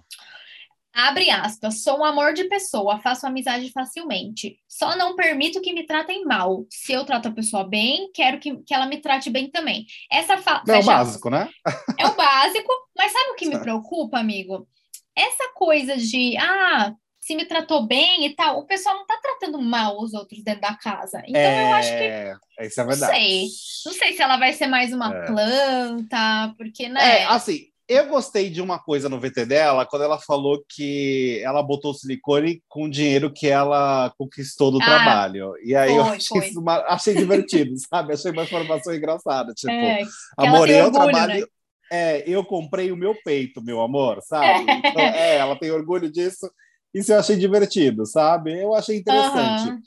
abre 0.93 1.29
aspas, 1.29 1.83
sou 1.83 1.99
um 1.99 2.05
amor 2.05 2.33
de 2.33 2.45
pessoa, 2.45 2.99
faço 2.99 3.25
amizade 3.25 3.71
facilmente. 3.71 4.57
Só 4.67 4.95
não 4.95 5.15
permito 5.15 5.61
que 5.61 5.73
me 5.73 5.85
tratem 5.85 6.25
mal. 6.25 6.65
Se 6.69 6.93
eu 6.93 7.05
trato 7.05 7.27
a 7.27 7.31
pessoa 7.31 7.63
bem, 7.63 8.11
quero 8.13 8.39
que, 8.39 8.57
que 8.63 8.73
ela 8.73 8.87
me 8.87 8.97
trate 8.97 9.29
bem 9.29 9.49
também. 9.49 9.85
Essa 10.11 10.37
fa... 10.37 10.63
É 10.67 10.79
o 10.79 10.83
básico, 10.83 11.29
né? 11.29 11.49
É 11.97 12.07
o 12.07 12.15
básico, 12.15 12.71
mas 12.97 13.11
sabe 13.11 13.31
o 13.31 13.35
que 13.35 13.47
me 13.47 13.59
preocupa, 13.59 14.19
amigo? 14.19 14.67
Essa 15.15 15.51
coisa 15.53 15.97
de 15.97 16.37
ah, 16.37 16.93
se 17.21 17.35
me 17.35 17.45
tratou 17.45 17.85
bem 17.85 18.25
e 18.25 18.35
tal, 18.35 18.59
o 18.59 18.65
pessoal 18.65 18.95
não 18.95 19.05
tá 19.05 19.17
tratando 19.21 19.61
mal 19.61 20.01
os 20.01 20.13
outros 20.13 20.43
dentro 20.43 20.61
da 20.61 20.75
casa. 20.75 21.21
Então 21.27 21.39
é... 21.39 21.69
eu 21.69 21.73
acho 21.75 21.89
que. 21.89 21.95
É, 21.95 22.35
isso 22.61 22.81
é 22.81 22.85
verdade. 22.85 23.11
Não 23.11 23.19
sei. 23.19 23.47
Não 23.85 23.93
sei 23.93 24.13
se 24.13 24.21
ela 24.21 24.37
vai 24.37 24.53
ser 24.53 24.67
mais 24.67 24.91
uma 24.91 25.15
é. 25.15 25.25
planta, 25.27 26.53
porque, 26.57 26.89
né? 26.89 27.21
É, 27.21 27.25
assim, 27.25 27.67
eu 27.87 28.07
gostei 28.07 28.49
de 28.49 28.61
uma 28.61 28.79
coisa 28.79 29.07
no 29.07 29.19
VT 29.19 29.45
dela, 29.45 29.85
quando 29.85 30.03
ela 30.03 30.17
falou 30.17 30.63
que 30.67 31.41
ela 31.43 31.61
botou 31.61 31.93
silicone 31.93 32.63
com 32.67 32.85
o 32.85 32.89
dinheiro 32.89 33.31
que 33.31 33.47
ela 33.47 34.11
conquistou 34.17 34.71
do 34.71 34.81
ah, 34.81 34.85
trabalho. 34.85 35.53
E 35.63 35.75
aí 35.75 35.89
foi, 35.89 35.99
eu 35.99 36.03
achei, 36.05 36.57
uma, 36.57 36.75
achei 36.87 37.13
divertido, 37.13 37.73
sabe? 37.87 38.13
Achei 38.13 38.31
uma 38.31 38.43
informação 38.43 38.95
engraçada. 38.95 39.53
Tipo, 39.53 39.73
é, 39.73 40.03
amor, 40.37 40.69
eu 40.69 40.91
trabalho. 40.91 41.41
Né? 41.41 41.47
É, 41.91 42.23
eu 42.25 42.45
comprei 42.45 42.89
o 42.89 42.95
meu 42.95 43.13
peito, 43.21 43.61
meu 43.61 43.81
amor, 43.81 44.21
sabe? 44.21 44.65
Então, 44.71 45.01
é, 45.01 45.35
ela 45.35 45.57
tem 45.57 45.71
orgulho 45.71 46.09
disso. 46.09 46.49
Isso 46.93 47.11
eu 47.11 47.19
achei 47.19 47.35
divertido, 47.35 48.05
sabe? 48.05 48.61
Eu 48.61 48.73
achei 48.73 48.97
interessante. 48.97 49.69
Uhum. 49.69 49.81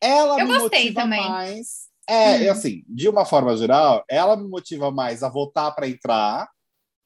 Ela 0.00 0.40
eu 0.40 0.48
me 0.48 0.58
motiva 0.58 1.02
também. 1.02 1.20
mais. 1.20 1.92
É, 2.08 2.48
hum. 2.48 2.52
assim, 2.52 2.82
de 2.88 3.08
uma 3.08 3.24
forma 3.24 3.56
geral, 3.56 4.02
ela 4.08 4.36
me 4.36 4.48
motiva 4.48 4.90
mais 4.90 5.22
a 5.22 5.28
voltar 5.28 5.70
para 5.72 5.86
entrar 5.86 6.48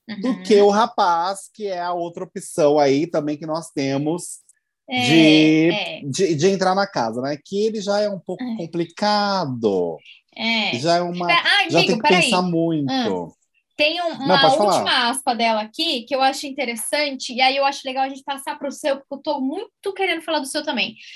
uhum. 0.08 0.20
do 0.20 0.42
que 0.42 0.60
o 0.60 0.70
rapaz, 0.70 1.50
que 1.52 1.66
é 1.66 1.80
a 1.80 1.92
outra 1.92 2.24
opção 2.24 2.78
aí 2.78 3.06
também 3.06 3.36
que 3.36 3.46
nós 3.46 3.70
temos 3.70 4.40
é, 4.88 5.02
de, 5.02 5.70
é. 5.70 6.00
De, 6.04 6.34
de, 6.36 6.48
entrar 6.48 6.74
na 6.74 6.86
casa, 6.86 7.20
né? 7.20 7.36
Que 7.44 7.66
ele 7.66 7.80
já 7.80 8.00
é 8.00 8.08
um 8.08 8.20
pouco 8.20 8.42
é. 8.42 8.56
complicado. 8.56 9.98
É. 10.34 10.78
Já 10.78 10.96
é 10.96 11.02
uma. 11.02 11.26
Ah, 11.30 11.68
já 11.68 11.80
tem 11.80 11.98
que 11.98 12.08
pensar 12.08 12.42
aí. 12.42 12.50
muito. 12.50 12.92
Hum. 12.92 13.32
Tem 13.76 14.00
um, 14.00 14.08
uma 14.08 14.40
Não, 14.40 14.50
última 14.50 14.72
falar. 14.72 15.10
aspa 15.10 15.34
dela 15.34 15.60
aqui 15.60 16.02
que 16.04 16.14
eu 16.14 16.22
acho 16.22 16.46
interessante, 16.46 17.34
e 17.34 17.42
aí 17.42 17.56
eu 17.56 17.64
acho 17.64 17.82
legal 17.84 18.04
a 18.04 18.08
gente 18.08 18.24
passar 18.24 18.58
para 18.58 18.68
o 18.68 18.72
seu, 18.72 18.96
porque 18.96 19.14
eu 19.14 19.18
estou 19.18 19.40
muito 19.40 19.92
querendo 19.94 20.22
falar 20.22 20.38
do 20.38 20.46
seu 20.46 20.62
também. 20.64 20.96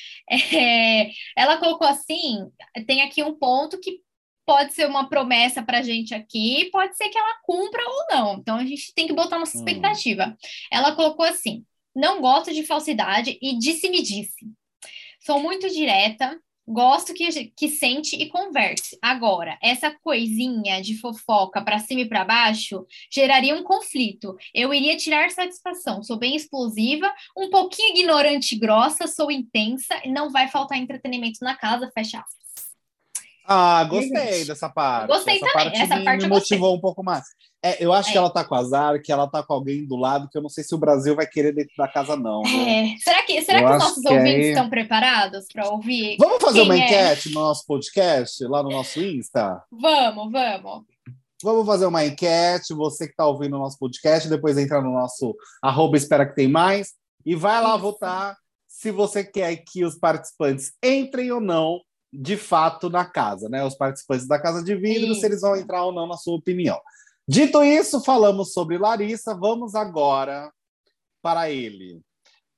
É, 0.52 1.10
ela 1.36 1.56
colocou 1.56 1.88
assim: 1.88 2.38
tem 2.86 3.02
aqui 3.02 3.20
um 3.20 3.34
ponto 3.36 3.80
que 3.80 3.98
pode 4.46 4.72
ser 4.74 4.86
uma 4.86 5.08
promessa 5.08 5.60
para 5.62 5.78
a 5.78 5.82
gente 5.82 6.14
aqui, 6.14 6.68
pode 6.70 6.96
ser 6.96 7.08
que 7.08 7.18
ela 7.18 7.38
cumpra 7.42 7.82
ou 7.84 8.16
não. 8.16 8.34
Então 8.34 8.56
a 8.56 8.64
gente 8.64 8.94
tem 8.94 9.08
que 9.08 9.12
botar 9.12 9.38
nossa 9.38 9.56
hum. 9.56 9.60
expectativa. 9.60 10.26
Hum. 10.26 10.36
Ela 10.70 10.94
colocou 10.94 11.24
assim: 11.24 11.64
não 11.94 12.20
gosto 12.20 12.52
de 12.52 12.64
falsidade 12.64 13.38
e 13.42 13.58
disse-me 13.58 14.02
disse. 14.02 14.46
Sou 15.20 15.40
muito 15.40 15.68
direta, 15.68 16.38
gosto 16.70 17.14
que, 17.14 17.28
que 17.56 17.68
sente 17.68 18.16
e 18.16 18.28
converse. 18.28 18.98
Agora, 19.00 19.58
essa 19.62 19.90
coisinha 19.90 20.80
de 20.82 20.98
fofoca 20.98 21.62
para 21.62 21.78
cima 21.78 22.02
e 22.02 22.08
para 22.08 22.24
baixo 22.24 22.86
geraria 23.10 23.54
um 23.54 23.62
conflito. 23.62 24.36
Eu 24.54 24.72
iria 24.74 24.96
tirar 24.96 25.30
satisfação. 25.30 26.02
Sou 26.02 26.18
bem 26.18 26.36
explosiva, 26.36 27.10
um 27.36 27.50
pouquinho 27.50 27.96
ignorante 27.96 28.54
e 28.54 28.58
grossa, 28.58 29.06
sou 29.06 29.30
intensa 29.30 30.00
não 30.10 30.30
vai 30.30 30.48
faltar 30.48 30.78
entretenimento 30.78 31.38
na 31.42 31.56
casa, 31.56 31.90
fecha 31.94 32.18
aspas. 32.18 32.39
Ah, 33.52 33.82
gostei 33.82 34.44
dessa 34.44 34.68
parte. 34.68 35.08
Gostei 35.08 35.34
essa 35.34 35.46
também. 35.46 35.64
Parte 35.64 35.82
essa 35.82 35.96
me, 35.96 36.04
parte 36.04 36.22
me 36.22 36.28
motivou 36.28 36.76
um 36.76 36.80
pouco 36.80 37.02
mais. 37.02 37.24
É, 37.60 37.84
eu 37.84 37.92
acho 37.92 38.10
é. 38.10 38.12
que 38.12 38.18
ela 38.18 38.30
tá 38.30 38.44
com 38.44 38.54
azar, 38.54 39.02
que 39.02 39.10
ela 39.10 39.26
tá 39.26 39.42
com 39.42 39.52
alguém 39.52 39.84
do 39.84 39.96
lado, 39.96 40.28
que 40.30 40.38
eu 40.38 40.42
não 40.42 40.48
sei 40.48 40.62
se 40.62 40.72
o 40.72 40.78
Brasil 40.78 41.16
vai 41.16 41.26
querer 41.26 41.52
dentro 41.52 41.74
da 41.76 41.88
casa, 41.88 42.14
não. 42.14 42.42
Né? 42.42 42.94
É. 42.94 42.98
Será 42.98 43.22
que, 43.24 43.42
será 43.42 43.58
que 43.58 43.72
os 43.72 43.82
nossos 43.82 44.02
que 44.02 44.08
ouvintes 44.08 44.44
aí... 44.44 44.48
estão 44.50 44.70
preparados 44.70 45.46
para 45.52 45.68
ouvir? 45.68 46.16
Vamos 46.16 46.40
fazer 46.40 46.60
uma 46.62 46.76
é? 46.76 46.78
enquete 46.78 47.30
no 47.30 47.40
nosso 47.40 47.66
podcast, 47.66 48.44
lá 48.44 48.62
no 48.62 48.70
nosso 48.70 49.00
Insta? 49.00 49.60
Vamos, 49.68 50.30
vamos. 50.30 50.84
Vamos 51.42 51.66
fazer 51.66 51.86
uma 51.86 52.04
enquete, 52.04 52.72
você 52.72 53.06
que 53.06 53.14
está 53.14 53.26
ouvindo 53.26 53.56
o 53.56 53.58
nosso 53.58 53.78
podcast, 53.80 54.28
depois 54.28 54.56
entra 54.58 54.80
no 54.80 54.92
nosso 54.92 55.34
arroba 55.60 55.96
espera 55.96 56.24
que 56.24 56.36
tem 56.36 56.46
mais, 56.46 56.92
e 57.26 57.34
vai 57.34 57.60
lá 57.60 57.70
Isso. 57.70 57.80
votar 57.80 58.36
se 58.68 58.92
você 58.92 59.24
quer 59.24 59.56
que 59.56 59.84
os 59.84 59.98
participantes 59.98 60.72
entrem 60.80 61.32
ou 61.32 61.40
não 61.40 61.80
de 62.12 62.36
fato 62.36 62.90
na 62.90 63.04
casa, 63.04 63.48
né? 63.48 63.64
Os 63.64 63.74
participantes 63.74 64.26
da 64.26 64.40
Casa 64.40 64.62
de 64.62 64.74
Vidro, 64.74 65.14
se 65.14 65.24
eles 65.24 65.40
vão 65.40 65.56
entrar 65.56 65.84
ou 65.84 65.92
não, 65.92 66.06
na 66.06 66.16
sua 66.16 66.34
opinião. 66.36 66.78
Dito 67.26 67.62
isso, 67.62 68.02
falamos 68.02 68.52
sobre 68.52 68.76
Larissa. 68.76 69.34
Vamos 69.34 69.74
agora 69.74 70.52
para 71.22 71.50
ele, 71.50 72.00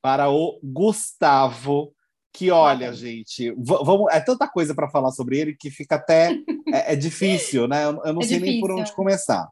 para 0.00 0.30
o 0.30 0.58
Gustavo. 0.62 1.92
Que 2.34 2.50
olha, 2.50 2.88
ah, 2.88 2.92
gente, 2.94 3.54
vamos, 3.58 4.10
é 4.10 4.18
tanta 4.18 4.48
coisa 4.48 4.74
para 4.74 4.88
falar 4.88 5.10
sobre 5.10 5.38
ele 5.38 5.54
que 5.54 5.70
fica 5.70 5.96
até 5.96 6.32
é, 6.72 6.94
é 6.94 6.96
difícil, 6.96 7.68
né? 7.68 7.84
Eu, 7.84 8.00
eu 8.06 8.12
não 8.14 8.22
é 8.22 8.24
sei 8.24 8.38
difícil. 8.38 8.40
nem 8.40 8.60
por 8.60 8.70
onde 8.70 8.90
começar. 8.94 9.46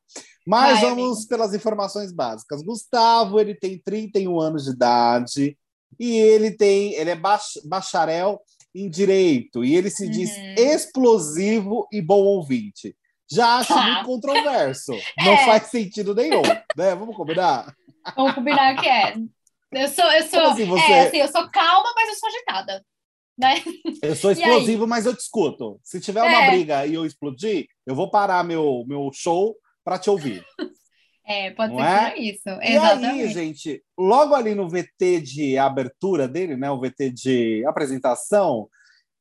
Mas 0.47 0.81
Vai, 0.81 0.89
vamos 0.89 1.19
amigo. 1.19 1.29
pelas 1.29 1.55
informações 1.55 2.11
básicas. 2.11 2.63
Gustavo, 2.63 3.39
ele 3.39 3.55
tem 3.55 3.79
31 3.79 4.41
anos 4.41 4.65
de 4.65 4.71
idade 4.71 5.59
e 5.99 6.17
ele 6.17 6.53
tem, 6.53 6.95
ele 6.95 7.11
é 7.11 7.21
bacharel 7.67 8.41
em 8.75 8.89
direito 8.89 9.65
e 9.65 9.75
ele 9.75 9.91
se 9.91 10.05
uhum. 10.05 10.11
diz 10.11 10.31
explosivo 10.57 11.87
e 11.93 12.01
bom 12.01 12.23
ouvinte 12.23 12.95
já 13.31 13.59
acho 13.59 13.73
tá. 13.73 13.83
muito 13.83 14.07
controverso. 14.07 14.93
É. 15.19 15.25
Não 15.25 15.37
faz 15.39 15.65
sentido 15.65 16.15
nenhum, 16.15 16.43
né? 16.77 16.95
Vamos 16.95 17.15
combinar? 17.15 17.75
Vamos 18.17 18.35
combinar 18.35 18.75
que 18.77 18.89
é. 18.89 19.15
Eu 19.73 19.89
sou, 19.89 20.05
eu 20.13 20.23
sou, 20.25 20.41
assim, 20.41 20.65
você... 20.65 20.93
é, 20.93 21.01
assim, 21.07 21.17
eu 21.19 21.29
sou 21.29 21.49
calma, 21.51 21.93
mas 21.95 22.09
eu 22.09 22.15
sou 22.15 22.29
agitada. 22.29 22.85
Né? 23.39 23.63
Eu 24.03 24.15
sou 24.15 24.33
explosivo, 24.33 24.87
mas 24.87 25.07
eu 25.07 25.17
te 25.17 25.21
escuto. 25.21 25.81
Se 25.83 25.99
tiver 25.99 26.23
uma 26.23 26.45
é. 26.45 26.51
briga 26.51 26.85
e 26.85 26.93
eu 26.93 27.07
explodir, 27.07 27.67
eu 27.87 27.95
vou 27.95 28.11
parar 28.11 28.45
meu, 28.45 28.85
meu 28.87 29.11
show 29.15 29.57
para 29.83 29.99
te 29.99 30.11
ouvir. 30.11 30.45
É, 31.27 31.51
pode 31.51 31.73
Não 31.73 31.81
ser 31.81 31.85
é? 31.85 32.19
isso. 32.19 32.49
E 32.49 32.75
Exatamente. 32.75 33.21
aí, 33.21 33.29
gente, 33.29 33.83
logo 33.99 34.35
ali 34.35 34.55
no 34.55 34.69
VT 34.69 35.21
de 35.21 35.59
abertura 35.59 36.27
dele, 36.27 36.57
né, 36.57 36.71
o 36.71 36.81
VT 36.81 37.11
de 37.11 37.65
apresentação, 37.67 38.69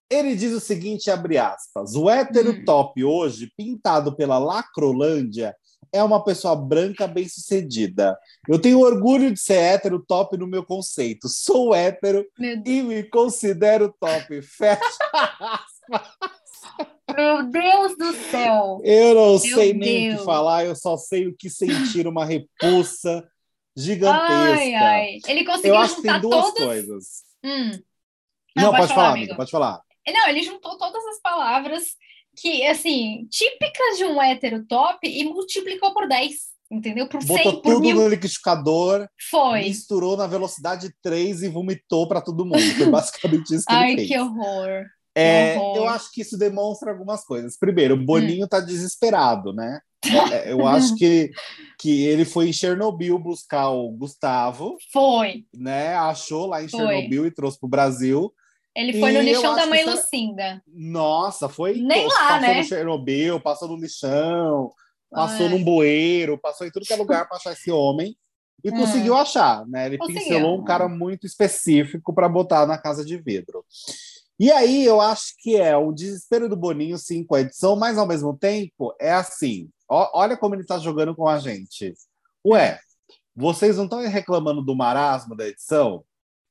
ele 0.10 0.36
diz 0.36 0.54
o 0.54 0.60
seguinte, 0.60 1.12
abre 1.12 1.38
aspas, 1.38 1.96
o 1.96 2.10
hétero 2.10 2.52
hum. 2.52 2.66
top 2.66 3.04
hoje, 3.04 3.52
pintado 3.56 4.16
pela 4.16 4.40
Lacrolândia, 4.40 5.56
é 5.92 6.04
uma 6.04 6.24
pessoa 6.24 6.56
branca 6.56 7.08
bem-sucedida. 7.08 8.18
Eu 8.48 8.60
tenho 8.60 8.80
orgulho 8.80 9.32
de 9.32 9.40
ser 9.40 9.58
hétero 9.58 10.04
top 10.06 10.38
no 10.38 10.48
meu 10.48 10.64
conceito. 10.64 11.28
Sou 11.28 11.74
hétero 11.74 12.26
e 12.66 12.82
me 12.84 13.04
considero 13.04 13.94
top. 14.00 14.42
Fecha 14.44 14.80
aspas. 15.40 16.10
Meu 17.16 17.44
Deus 17.50 17.98
do 17.98 18.14
céu! 18.30 18.82
Eu 18.84 19.16
não 19.16 19.30
meu 19.32 19.40
sei 19.40 19.74
Deus. 19.74 19.86
nem 19.86 20.14
o 20.14 20.18
que 20.18 20.24
falar, 20.26 20.66
eu 20.66 20.76
só 20.76 20.96
sei 20.98 21.28
o 21.28 21.36
que 21.36 21.50
sentir 21.50 22.08
uma 22.08 22.26
repulsa 22.26 23.28
gigantesca. 23.76 24.34
Ai, 24.58 24.74
ai. 24.76 25.20
Ele 25.28 25.44
conseguiu 25.46 25.74
eu 25.74 25.80
acho 25.80 25.96
que 25.96 26.02
tem 26.04 26.22
duas 26.22 26.52
coisas. 26.54 27.06
Hum. 27.44 27.72
Não, 28.56 28.64
não, 28.64 28.72
pode, 28.72 28.78
pode 28.82 28.88
falar, 28.88 28.88
falar 28.88 29.10
amiga, 29.12 29.36
pode 29.36 29.52
falar. 29.52 29.82
Não, 30.08 30.30
ele 30.30 30.44
juntou 30.44 30.78
todas 30.78 31.06
as 31.06 31.22
palavras 31.22 31.84
que, 32.36 32.66
assim, 32.66 33.28
típicas 33.30 33.98
de 33.98 34.06
um 34.06 34.22
hétero 34.22 34.66
top 34.66 35.00
e 35.08 35.24
multiplicou 35.24 35.94
por 35.94 36.08
10. 36.08 36.34
Entendeu? 36.72 37.08
Por 37.10 37.20
Botou 37.26 37.52
100, 37.52 37.62
por 37.62 37.74
tudo 37.74 37.80
mil. 37.80 37.96
no 37.96 38.08
liquidificador, 38.08 39.08
Foi. 39.32 39.62
misturou 39.64 40.16
na 40.16 40.28
velocidade 40.28 40.94
3 41.02 41.42
e 41.42 41.50
vomitou 41.50 42.08
para 42.08 42.22
todo 42.22 42.46
mundo. 42.46 42.60
Foi 42.78 42.86
basicamente 42.92 43.56
isso 43.56 43.66
que 43.66 43.74
Ai, 43.74 43.94
ele 43.94 43.96
fez. 43.98 44.08
que 44.10 44.20
horror. 44.20 44.86
É. 45.20 45.58
Eu 45.58 45.88
acho 45.88 46.12
que 46.12 46.22
isso 46.22 46.38
demonstra 46.38 46.92
algumas 46.92 47.24
coisas. 47.26 47.58
Primeiro, 47.58 47.96
o 47.96 48.06
Boninho 48.06 48.46
está 48.46 48.60
hum. 48.60 48.66
desesperado, 48.66 49.54
né? 49.54 49.80
É, 50.32 50.52
eu 50.52 50.66
acho 50.66 50.96
que, 50.96 51.30
que 51.78 52.06
ele 52.06 52.24
foi 52.24 52.50
em 52.50 52.54
Chernobyl 52.54 53.20
buscar 53.20 53.70
o 53.70 53.92
Gustavo. 53.92 54.78
Foi. 54.92 55.46
Né? 55.54 55.94
Achou 55.96 56.48
lá 56.48 56.64
em 56.64 56.70
foi. 56.70 56.80
Chernobyl 56.80 57.26
e 57.26 57.32
trouxe 57.32 57.60
para 57.60 57.68
o 57.68 57.70
Brasil. 57.70 58.34
Ele 58.76 59.00
foi 59.00 59.12
e 59.12 59.14
no 59.14 59.22
lixão 59.22 59.56
da 59.56 59.66
mãe 59.66 59.84
Lucinda. 59.84 60.62
Nossa, 60.68 61.50
foi. 61.50 61.74
Nem 61.82 62.08
lá, 62.08 62.16
passou 62.16 62.42
né? 62.42 62.58
no 62.58 62.64
Chernobyl, 62.64 63.40
passou 63.42 63.68
no 63.68 63.76
lixão, 63.76 64.72
passou 65.12 65.48
ah, 65.48 65.50
num 65.50 65.64
bueiro, 65.64 66.38
passou 66.38 66.66
em 66.66 66.72
tudo 66.72 66.86
que 66.86 66.94
é 66.94 66.96
lugar 66.96 67.28
para 67.28 67.38
achar 67.38 67.52
esse 67.52 67.72
homem. 67.72 68.16
E 68.64 68.70
hum. 68.70 68.78
conseguiu 68.78 69.16
achar, 69.16 69.66
né? 69.68 69.88
Ele 69.88 69.98
conseguiu. 69.98 70.22
pincelou 70.22 70.60
um 70.60 70.64
cara 70.64 70.88
muito 70.88 71.26
específico 71.26 72.14
para 72.14 72.30
botar 72.30 72.66
na 72.66 72.78
casa 72.78 73.04
de 73.04 73.18
vidro. 73.18 73.66
E 74.40 74.52
aí 74.52 74.86
eu 74.86 75.02
acho 75.02 75.34
que 75.38 75.58
é 75.58 75.76
o 75.76 75.92
desespero 75.92 76.48
do 76.48 76.56
Boninho, 76.56 76.98
sim, 76.98 77.24
com 77.24 77.36
a 77.36 77.42
edição, 77.42 77.76
mas 77.76 77.98
ao 77.98 78.08
mesmo 78.08 78.38
tempo 78.38 78.96
é 79.00 79.12
assim: 79.12 79.70
ó, 79.90 80.10
olha 80.14 80.38
como 80.38 80.56
ele 80.56 80.62
está 80.62 80.80
jogando 80.80 81.14
com 81.14 81.28
a 81.28 81.38
gente. 81.40 81.94
Ué, 82.46 82.80
vocês 83.36 83.76
não 83.76 83.84
estão 83.84 84.00
reclamando 84.08 84.62
do 84.62 84.76
marasmo 84.76 85.36
da 85.36 85.48
edição? 85.48 86.04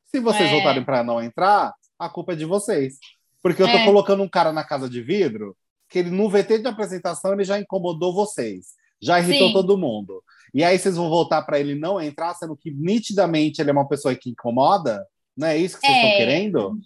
Se 0.04 0.20
vocês 0.20 0.50
é. 0.50 0.52
voltarem 0.52 0.84
para 0.84 1.02
não 1.02 1.22
entrar, 1.22 1.74
a 1.98 2.08
culpa 2.08 2.32
é 2.32 2.36
de 2.36 2.44
vocês. 2.44 2.98
Porque 3.42 3.62
eu 3.62 3.66
tô 3.66 3.78
é. 3.78 3.84
colocando 3.84 4.22
um 4.22 4.28
cara 4.28 4.52
na 4.52 4.64
casa 4.64 4.88
de 4.88 5.00
vidro 5.00 5.56
que 5.88 5.98
ele 5.98 6.10
no 6.10 6.28
VT 6.28 6.58
de 6.58 6.68
apresentação 6.68 7.32
ele 7.32 7.44
já 7.44 7.58
incomodou 7.58 8.12
vocês, 8.12 8.74
já 9.00 9.18
irritou 9.18 9.48
Sim. 9.48 9.54
todo 9.54 9.78
mundo. 9.78 10.22
E 10.52 10.62
aí 10.62 10.78
vocês 10.78 10.96
vão 10.96 11.08
voltar 11.08 11.42
para 11.42 11.58
ele 11.58 11.74
não 11.74 12.00
entrar, 12.00 12.34
sendo 12.34 12.56
que 12.56 12.70
nitidamente 12.70 13.60
ele 13.60 13.70
é 13.70 13.72
uma 13.72 13.88
pessoa 13.88 14.14
que 14.14 14.30
incomoda? 14.30 15.06
Não 15.36 15.48
é 15.48 15.56
isso 15.56 15.78
que 15.78 15.86
vocês 15.86 15.96
estão 15.96 16.10
é. 16.10 16.16
querendo? 16.16 16.78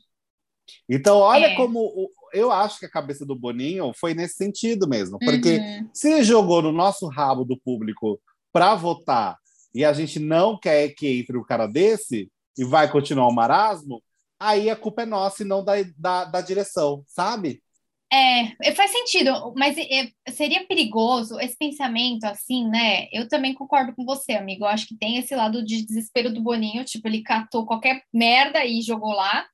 Então, 0.88 1.18
olha 1.18 1.46
é. 1.46 1.54
como 1.56 2.10
eu 2.32 2.50
acho 2.50 2.78
que 2.78 2.86
a 2.86 2.90
cabeça 2.90 3.26
do 3.26 3.36
Boninho 3.36 3.92
foi 3.94 4.14
nesse 4.14 4.34
sentido 4.34 4.88
mesmo, 4.88 5.18
porque 5.18 5.58
uhum. 5.58 5.90
se 5.92 6.22
jogou 6.24 6.62
no 6.62 6.72
nosso 6.72 7.06
rabo 7.08 7.44
do 7.44 7.58
público 7.58 8.20
para 8.52 8.74
votar 8.74 9.36
e 9.74 9.84
a 9.84 9.92
gente 9.92 10.18
não 10.18 10.58
quer 10.58 10.88
que 10.90 11.20
entre 11.20 11.36
um 11.36 11.44
cara 11.44 11.66
desse 11.66 12.30
e 12.56 12.64
vai 12.64 12.90
continuar 12.90 13.28
o 13.28 13.34
marasmo, 13.34 14.02
aí 14.38 14.68
a 14.68 14.76
culpa 14.76 15.02
é 15.02 15.06
nossa 15.06 15.42
e 15.42 15.46
não 15.46 15.64
da, 15.64 15.74
da, 15.96 16.24
da 16.24 16.40
direção, 16.40 17.02
sabe? 17.06 17.62
É, 18.12 18.68
é 18.68 18.74
faz 18.74 18.90
sentido, 18.90 19.54
mas 19.56 19.74
é, 19.78 20.10
seria 20.32 20.66
perigoso 20.66 21.40
esse 21.40 21.56
pensamento 21.56 22.24
assim, 22.24 22.68
né? 22.68 23.06
Eu 23.10 23.26
também 23.26 23.54
concordo 23.54 23.94
com 23.94 24.04
você, 24.04 24.32
amigo. 24.32 24.64
Eu 24.64 24.68
acho 24.68 24.86
que 24.86 24.98
tem 24.98 25.16
esse 25.16 25.34
lado 25.34 25.64
de 25.64 25.82
desespero 25.82 26.30
do 26.30 26.42
Boninho, 26.42 26.84
tipo, 26.84 27.08
ele 27.08 27.22
catou 27.22 27.64
qualquer 27.64 28.02
merda 28.12 28.66
e 28.66 28.82
jogou 28.82 29.12
lá. 29.12 29.46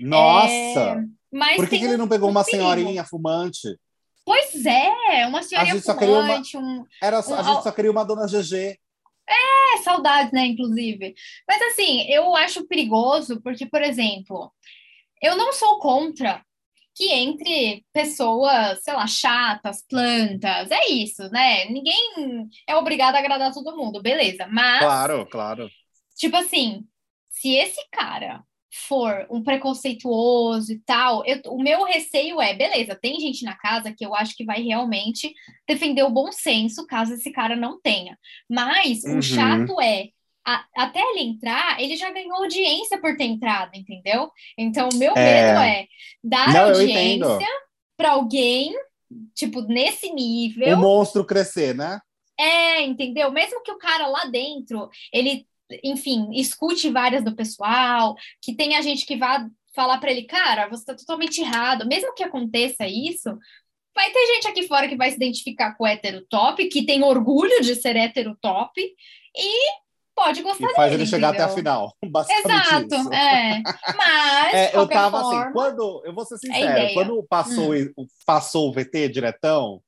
Nossa! 0.00 0.48
É, 0.50 1.04
mas 1.32 1.56
Por 1.56 1.68
que, 1.68 1.78
que 1.78 1.84
ele 1.84 1.96
não 1.96 2.08
pegou 2.08 2.28
uma 2.30 2.44
perigo. 2.44 2.62
senhorinha 2.62 3.04
fumante? 3.04 3.76
Pois 4.24 4.64
é, 4.66 5.26
uma 5.26 5.42
senhorinha 5.42 5.80
queria 5.80 6.14
uma- 6.14 6.22
fumante, 6.26 6.56
um... 6.56 6.84
Era, 7.02 7.18
Um- 7.20 7.34
a 7.34 7.42
gente 7.42 7.62
só 7.62 7.72
queria 7.72 7.90
uma 7.90 8.04
dona 8.04 8.26
GG. 8.26 8.78
É, 9.28 9.76
saudades, 9.82 10.32
né, 10.32 10.44
inclusive. 10.46 11.14
Mas 11.48 11.62
assim, 11.62 12.02
eu 12.10 12.34
acho 12.36 12.66
perigoso 12.66 13.40
porque, 13.42 13.64
por 13.66 13.80
exemplo, 13.82 14.52
eu 15.22 15.36
não 15.36 15.52
sou 15.52 15.78
contra 15.78 16.42
que 16.94 17.10
entre 17.12 17.84
pessoas, 17.92 18.82
sei 18.82 18.92
lá, 18.92 19.06
chatas, 19.06 19.84
plantas, 19.88 20.70
é 20.70 20.88
isso, 20.90 21.28
né? 21.30 21.64
Ninguém 21.66 22.48
é 22.66 22.76
obrigado 22.76 23.14
a 23.14 23.18
agradar 23.20 23.52
todo 23.54 23.76
mundo, 23.76 24.02
beleza. 24.02 24.46
Mas, 24.50 24.80
Claro, 24.80 25.26
claro. 25.26 25.70
tipo 26.16 26.36
assim, 26.36 26.84
se 27.30 27.54
esse 27.54 27.80
cara 27.92 28.42
for 28.72 29.26
um 29.30 29.42
preconceituoso 29.42 30.72
e 30.72 30.78
tal, 30.80 31.24
eu- 31.26 31.40
o 31.52 31.62
meu 31.62 31.84
receio 31.84 32.40
é, 32.40 32.54
beleza, 32.54 32.94
tem 33.00 33.18
gente 33.20 33.44
na 33.44 33.56
casa 33.56 33.92
que 33.92 34.04
eu 34.04 34.14
acho 34.14 34.36
que 34.36 34.44
vai 34.44 34.62
realmente 34.62 35.32
defender 35.68 36.02
o 36.04 36.10
bom 36.10 36.30
senso, 36.32 36.86
caso 36.86 37.14
esse 37.14 37.32
cara 37.32 37.56
não 37.56 37.80
tenha. 37.80 38.18
Mas 38.48 39.02
Uhum. 39.04 39.18
o 39.18 39.22
chato 39.22 39.80
é, 39.80 40.08
a- 40.46 40.64
até 40.76 41.00
ele 41.00 41.20
entrar, 41.20 41.80
ele 41.80 41.96
já 41.96 42.10
ganhou 42.10 42.34
audiência 42.36 43.00
por 43.00 43.16
ter 43.16 43.24
entrado, 43.24 43.72
entendeu? 43.74 44.30
Então, 44.56 44.88
o 44.88 44.96
meu 44.96 45.14
É. 45.16 45.24
medo 45.24 45.58
é 45.58 45.86
dar 46.22 46.52
Não, 46.52 46.70
audiência 46.74 47.46
para 47.96 48.12
alguém, 48.12 48.72
tipo, 49.34 49.60
nesse 49.62 50.12
nível. 50.12 50.76
O 50.76 50.80
monstro 50.80 51.24
crescer, 51.24 51.74
né? 51.74 52.00
É, 52.38 52.82
entendeu? 52.82 53.30
Mesmo 53.30 53.62
que 53.62 53.70
o 53.70 53.76
cara 53.78 54.06
lá 54.06 54.24
dentro, 54.24 54.88
ele, 55.12 55.46
enfim, 55.82 56.28
escute 56.32 56.90
várias 56.90 57.24
do 57.24 57.34
pessoal, 57.34 58.14
que 58.42 58.54
tenha 58.54 58.80
gente 58.82 59.04
que 59.06 59.16
vá 59.16 59.46
falar 59.74 59.98
para 59.98 60.10
ele, 60.10 60.24
cara, 60.24 60.68
você 60.68 60.84
tá 60.84 60.94
totalmente 60.94 61.40
errado. 61.40 61.86
Mesmo 61.86 62.14
que 62.14 62.22
aconteça 62.24 62.86
isso, 62.86 63.36
vai 63.94 64.10
ter 64.10 64.26
gente 64.34 64.48
aqui 64.48 64.66
fora 64.66 64.88
que 64.88 64.96
vai 64.96 65.10
se 65.10 65.16
identificar 65.16 65.74
com 65.76 65.84
o 65.84 65.86
hétero 65.86 66.24
top, 66.28 66.66
que 66.68 66.84
tem 66.84 67.02
orgulho 67.02 67.60
de 67.62 67.74
ser 67.76 67.96
hétero 67.96 68.36
top 68.40 68.80
e 69.36 69.70
pode 70.14 70.42
gostar 70.42 70.68
E 70.70 70.74
faz 70.74 70.90
dele, 70.90 71.02
ele 71.04 71.10
chegar 71.10 71.28
até 71.28 71.42
a 71.42 71.46
entendeu? 71.46 71.56
final. 71.56 71.96
Basicamente 72.10 72.94
Exato, 72.94 73.14
é. 73.14 73.62
Mas, 73.96 74.54
É, 74.54 74.76
eu 74.76 74.88
tava 74.88 75.20
assim, 75.20 75.30
forma, 75.30 75.52
quando. 75.52 76.02
Eu 76.04 76.12
vou 76.14 76.24
ser 76.24 76.38
sincero, 76.38 76.70
ideia. 76.70 76.90
Hum. 76.90 76.94
quando 76.94 77.22
passou, 77.22 77.74
o- 77.96 78.06
passou 78.26 78.68
o 78.68 78.72
VT 78.72 79.08
diretão, 79.08 79.80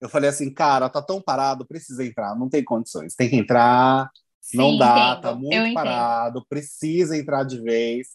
eu 0.00 0.08
falei 0.08 0.30
assim, 0.30 0.52
cara, 0.52 0.88
tá 0.88 1.02
tão 1.02 1.20
parado, 1.20 1.66
precisa 1.66 2.04
entrar, 2.04 2.38
não 2.38 2.48
tem 2.48 2.62
condições, 2.64 3.14
tem 3.14 3.28
que 3.28 3.36
entrar, 3.36 4.08
não 4.54 4.76
dá, 4.76 5.12
entendo, 5.12 5.22
tá 5.22 5.30
eu 5.30 5.36
muito 5.36 5.54
entendo. 5.54 5.74
parado, 5.74 6.46
precisa 6.48 7.16
entrar 7.16 7.44
de 7.44 7.60
vez. 7.60 8.08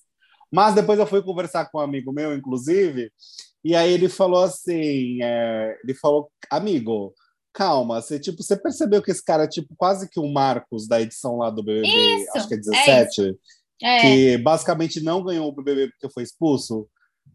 Mas 0.51 0.75
depois 0.75 0.99
eu 0.99 1.07
fui 1.07 1.21
conversar 1.21 1.65
com 1.65 1.79
um 1.79 1.81
amigo 1.81 2.11
meu, 2.11 2.35
inclusive, 2.35 3.11
e 3.63 3.75
aí 3.75 3.91
ele 3.91 4.07
falou 4.07 4.43
assim: 4.43 5.21
é, 5.21 5.77
ele 5.83 5.93
falou, 5.93 6.29
amigo, 6.49 7.13
calma, 7.51 8.01
você, 8.01 8.19
tipo, 8.19 8.43
você 8.43 8.55
percebeu 8.55 9.01
que 9.01 9.11
esse 9.11 9.23
cara 9.23 9.45
é 9.45 9.47
tipo 9.47 9.73
quase 9.77 10.09
que 10.09 10.19
um 10.19 10.31
Marcos 10.31 10.87
da 10.87 11.01
edição 11.01 11.37
lá 11.37 11.49
do 11.49 11.63
BBB, 11.63 11.87
Isso, 11.87 12.37
acho 12.37 12.47
que 12.47 12.53
é 12.53 12.57
é 12.57 12.59
17, 12.59 13.39
É, 13.81 13.99
que 14.01 14.37
basicamente 14.37 15.01
não 15.01 15.23
ganhou 15.23 15.47
o 15.47 15.51
BBB 15.51 15.89
porque 15.91 16.13
foi 16.13 16.23
expulso? 16.23 16.87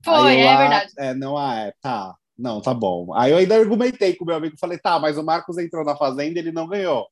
foi, 0.04 0.14
Aí 0.14 0.40
eu, 0.40 0.46
é 0.46 0.48
ah, 0.48 0.58
verdade. 0.58 0.92
É, 0.98 1.14
não, 1.14 1.36
ah, 1.36 1.56
é, 1.56 1.74
tá. 1.80 2.14
Não, 2.38 2.60
tá 2.60 2.72
bom. 2.72 3.12
Aí 3.14 3.32
eu 3.32 3.38
ainda 3.38 3.54
argumentei 3.54 4.14
com 4.14 4.24
o 4.24 4.26
meu 4.26 4.36
amigo, 4.36 4.56
falei, 4.58 4.78
tá, 4.78 4.98
mas 4.98 5.18
o 5.18 5.22
Marcos 5.22 5.58
entrou 5.58 5.84
na 5.84 5.96
Fazenda 5.96 6.38
e 6.38 6.42
ele 6.42 6.52
não 6.52 6.66
ganhou. 6.66 7.06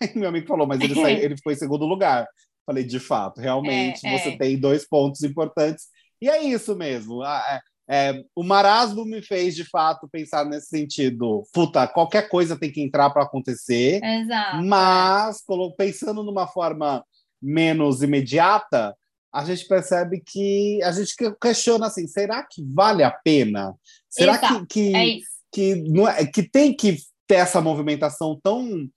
Aí 0.00 0.10
meu 0.14 0.28
amigo 0.28 0.46
falou, 0.46 0.66
mas 0.66 0.80
ele, 0.80 0.94
saiu, 0.94 1.18
ele 1.22 1.36
ficou 1.36 1.52
em 1.52 1.56
segundo 1.56 1.84
lugar. 1.86 2.26
Falei, 2.64 2.84
de 2.84 2.98
fato, 2.98 3.40
realmente, 3.40 4.04
É, 4.06 4.18
você 4.18 4.30
é. 4.30 4.36
tem 4.36 4.58
dois 4.58 4.86
pontos 4.88 5.22
importantes. 5.22 5.84
E 6.20 6.28
é 6.28 6.42
isso 6.42 6.74
mesmo. 6.74 7.24
É, 7.24 7.60
é, 7.88 8.22
o 8.34 8.42
marasmo 8.42 9.04
me 9.04 9.22
fez, 9.22 9.54
de 9.54 9.64
fato, 9.64 10.08
pensar 10.10 10.44
nesse 10.44 10.66
sentido. 10.68 11.44
Puta, 11.52 11.86
qualquer 11.86 12.28
coisa 12.28 12.58
tem 12.58 12.72
que 12.72 12.82
entrar 12.82 13.10
para 13.10 13.22
acontecer. 13.22 14.02
Exato. 14.02 14.64
Mas, 14.64 15.40
colo- 15.42 15.74
pensando 15.76 16.24
numa 16.24 16.48
forma 16.48 17.04
menos 17.40 18.02
imediata, 18.02 18.96
a 19.32 19.44
gente 19.44 19.68
percebe 19.68 20.20
que 20.26 20.80
a 20.82 20.90
gente 20.90 21.14
que- 21.14 21.34
questiona 21.40 21.86
assim: 21.86 22.08
será 22.08 22.42
que 22.42 22.64
vale 22.74 23.04
a 23.04 23.10
pena? 23.12 23.74
Será 24.10 24.34
Exato, 24.34 24.66
que, 24.66 24.90
que, 24.90 24.96
É 24.96 25.18
que, 25.52 25.74
não 25.88 26.08
é, 26.08 26.26
que 26.26 26.42
tem 26.42 26.74
que 26.74 26.96
ter 27.28 27.36
essa 27.36 27.60
movimentação 27.60 28.38
tão 28.42 28.88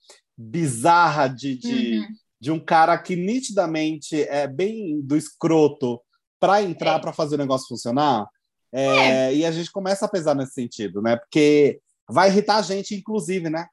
bizarra 0.42 1.28
de, 1.28 1.56
de, 1.56 1.98
Uhum. 1.98 2.06
de 2.40 2.50
um 2.52 2.58
cara 2.58 2.96
que 2.96 3.14
nitidamente 3.14 4.22
é 4.22 4.46
bem 4.46 5.00
do 5.02 5.16
escroto 5.16 6.00
para 6.38 6.62
entrar 6.62 6.96
É. 6.96 6.98
para 7.00 7.12
fazer 7.12 7.34
o 7.34 7.38
negócio 7.38 7.68
funcionar? 7.68 8.26
É, 8.72 9.34
E 9.34 9.44
a 9.44 9.50
gente 9.50 9.70
começa 9.70 10.06
a 10.06 10.08
pesar 10.08 10.34
nesse 10.34 10.54
sentido, 10.54 11.02
né? 11.02 11.16
Porque 11.16 11.80
vai 12.08 12.28
irritar 12.30 12.56
a 12.56 12.62
gente, 12.62 12.94
inclusive, 12.94 13.50
né? 13.50 13.66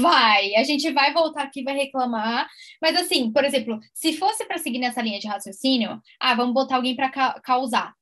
Vai, 0.00 0.54
a 0.56 0.62
gente 0.62 0.90
vai 0.92 1.12
voltar 1.12 1.42
aqui, 1.42 1.62
vai 1.62 1.74
reclamar. 1.74 2.46
Mas 2.82 2.96
assim, 2.96 3.32
por 3.32 3.44
exemplo, 3.44 3.78
se 3.94 4.12
fosse 4.16 4.44
para 4.44 4.58
seguir 4.58 4.78
nessa 4.78 5.00
linha 5.02 5.18
de 5.18 5.26
raciocínio, 5.26 6.00
ah, 6.20 6.34
vamos 6.34 6.54
botar 6.54 6.76
alguém 6.76 6.94
para 6.94 7.10
causar. 7.42 7.94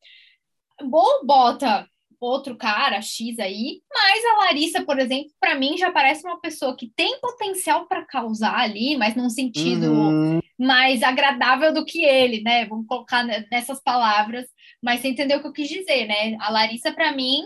Ou 0.93 1.25
bota 1.27 1.87
outro 2.21 2.57
cara 2.57 3.01
X 3.01 3.39
aí, 3.39 3.81
mas 3.93 4.25
a 4.25 4.37
Larissa, 4.45 4.85
por 4.85 4.99
exemplo, 4.99 5.31
para 5.41 5.55
mim 5.55 5.77
já 5.77 5.91
parece 5.93 6.25
uma 6.27 6.41
pessoa 6.41 6.77
que 6.77 6.91
tem 6.97 7.19
potencial 7.21 7.87
para 7.87 8.05
causar 8.07 8.59
ali, 8.59 8.97
mas 8.97 9.15
num 9.15 9.31
sentido 9.31 9.93
Uhum. 9.93 10.41
mais 10.59 11.03
agradável 11.03 11.73
do 11.73 11.85
que 11.85 12.05
ele, 12.05 12.43
né? 12.43 12.67
Vamos 12.67 12.87
colocar 12.87 13.23
ne- 13.25 13.47
nessas 13.51 13.81
palavras, 13.83 14.47
mas 14.83 15.01
você 15.01 15.09
entendeu 15.09 15.39
o 15.39 15.43
que 15.43 15.49
eu 15.49 15.53
quis 15.53 15.69
dizer, 15.69 16.07
né? 16.07 16.37
A 16.41 16.51
Larissa, 16.51 16.93
para 16.93 17.13
mim, 17.13 17.43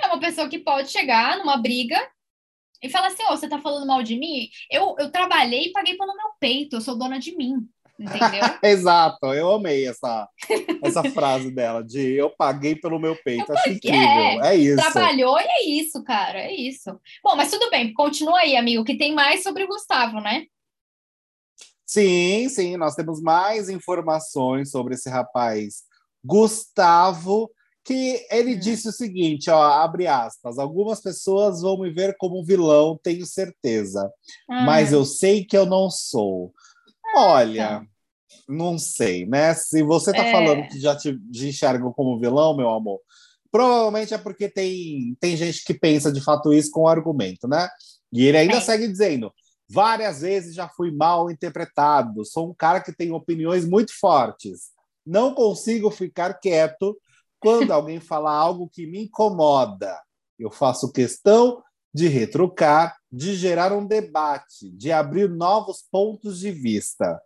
é 0.00 0.06
uma 0.06 0.18
pessoa 0.20 0.48
que 0.48 0.58
pode 0.58 0.90
chegar 0.90 1.38
numa 1.38 1.56
briga 1.56 1.96
e 2.82 2.88
falar 2.90 3.08
assim: 3.08 3.22
Ô, 3.24 3.30
você 3.30 3.48
tá 3.48 3.58
falando 3.60 3.86
mal 3.86 4.02
de 4.02 4.18
mim? 4.18 4.48
Eu, 4.70 4.94
eu 4.98 5.10
trabalhei 5.10 5.66
e 5.66 5.72
paguei 5.72 5.96
pelo 5.96 6.14
meu 6.16 6.30
peito, 6.40 6.76
eu 6.76 6.80
sou 6.80 6.98
dona 6.98 7.18
de 7.18 7.36
mim, 7.36 7.54
entendeu? 7.98 8.44
Exato, 8.62 9.32
eu 9.32 9.52
amei 9.52 9.86
essa, 9.86 10.28
essa 10.82 11.02
frase 11.10 11.50
dela, 11.50 11.82
de 11.82 12.14
eu 12.14 12.30
paguei 12.30 12.76
pelo 12.76 12.98
meu 12.98 13.16
peito. 13.22 13.52
Acho 13.52 13.72
incrível. 13.72 14.42
É, 14.44 14.54
isso. 14.56 14.92
Trabalhou 14.92 15.38
e 15.38 15.44
é 15.44 15.64
isso, 15.66 16.02
cara, 16.04 16.38
é 16.40 16.54
isso. 16.54 16.90
Bom, 17.22 17.36
mas 17.36 17.50
tudo 17.50 17.70
bem, 17.70 17.92
continua 17.92 18.38
aí, 18.40 18.56
amigo, 18.56 18.84
que 18.84 18.96
tem 18.96 19.14
mais 19.14 19.42
sobre 19.42 19.64
o 19.64 19.68
Gustavo, 19.68 20.20
né? 20.20 20.44
Sim, 21.84 22.48
sim, 22.48 22.76
nós 22.76 22.94
temos 22.94 23.22
mais 23.22 23.68
informações 23.68 24.70
sobre 24.70 24.94
esse 24.94 25.08
rapaz, 25.08 25.84
Gustavo, 26.24 27.48
que 27.84 28.26
ele 28.28 28.56
Hum. 28.56 28.58
disse 28.58 28.88
o 28.88 28.92
seguinte, 28.92 29.48
ó, 29.48 29.62
abre 29.62 30.08
aspas, 30.08 30.58
algumas 30.58 31.00
pessoas 31.00 31.62
vão 31.62 31.78
me 31.80 31.90
ver 31.92 32.16
como 32.18 32.44
vilão, 32.44 32.98
tenho 33.00 33.24
certeza, 33.24 34.12
mas 34.48 34.90
Hum, 34.90 34.96
eu 34.96 35.04
sei 35.04 35.44
que 35.44 35.56
eu 35.56 35.64
não 35.64 35.88
sou. 35.88 36.52
Olha, 37.16 37.82
então. 37.82 37.86
não 38.48 38.78
sei, 38.78 39.26
né? 39.26 39.54
Se 39.54 39.82
você 39.82 40.12
tá 40.12 40.24
É. 40.24 40.30
falando 40.30 40.68
que 40.68 40.78
já 40.78 40.94
te, 40.96 41.18
te 41.30 41.48
enxergam 41.48 41.92
como 41.92 42.18
vilão, 42.18 42.56
meu 42.56 42.68
amor, 42.70 43.00
provavelmente 43.50 44.12
é 44.14 44.18
porque 44.18 44.48
tem, 44.48 45.16
tem 45.20 45.36
gente 45.36 45.64
que 45.64 45.74
pensa 45.74 46.12
de 46.12 46.20
fato 46.20 46.52
isso 46.52 46.70
com 46.70 46.86
argumento, 46.86 47.48
né? 47.48 47.68
E 48.12 48.24
ele 48.26 48.36
ainda 48.38 48.58
É. 48.58 48.60
segue 48.60 48.86
dizendo: 48.88 49.32
várias 49.68 50.20
vezes 50.20 50.54
já 50.54 50.68
fui 50.68 50.90
mal 50.90 51.30
interpretado, 51.30 52.24
sou 52.24 52.50
um 52.50 52.54
cara 52.54 52.80
que 52.80 52.92
tem 52.92 53.12
opiniões 53.12 53.66
muito 53.68 53.92
fortes. 53.98 54.70
Não 55.04 55.34
consigo 55.34 55.90
ficar 55.90 56.34
quieto 56.34 56.96
quando 57.40 57.70
alguém 57.70 58.00
fala 58.00 58.32
algo 58.32 58.68
que 58.68 58.86
me 58.86 59.04
incomoda. 59.04 59.96
Eu 60.38 60.50
faço 60.50 60.92
questão 60.92 61.62
de 61.96 62.08
retrucar, 62.08 62.94
de 63.10 63.34
gerar 63.34 63.72
um 63.72 63.86
debate, 63.86 64.68
de 64.70 64.92
abrir 64.92 65.30
novos 65.30 65.82
pontos 65.90 66.40
de 66.40 66.52
vista. 66.52 67.18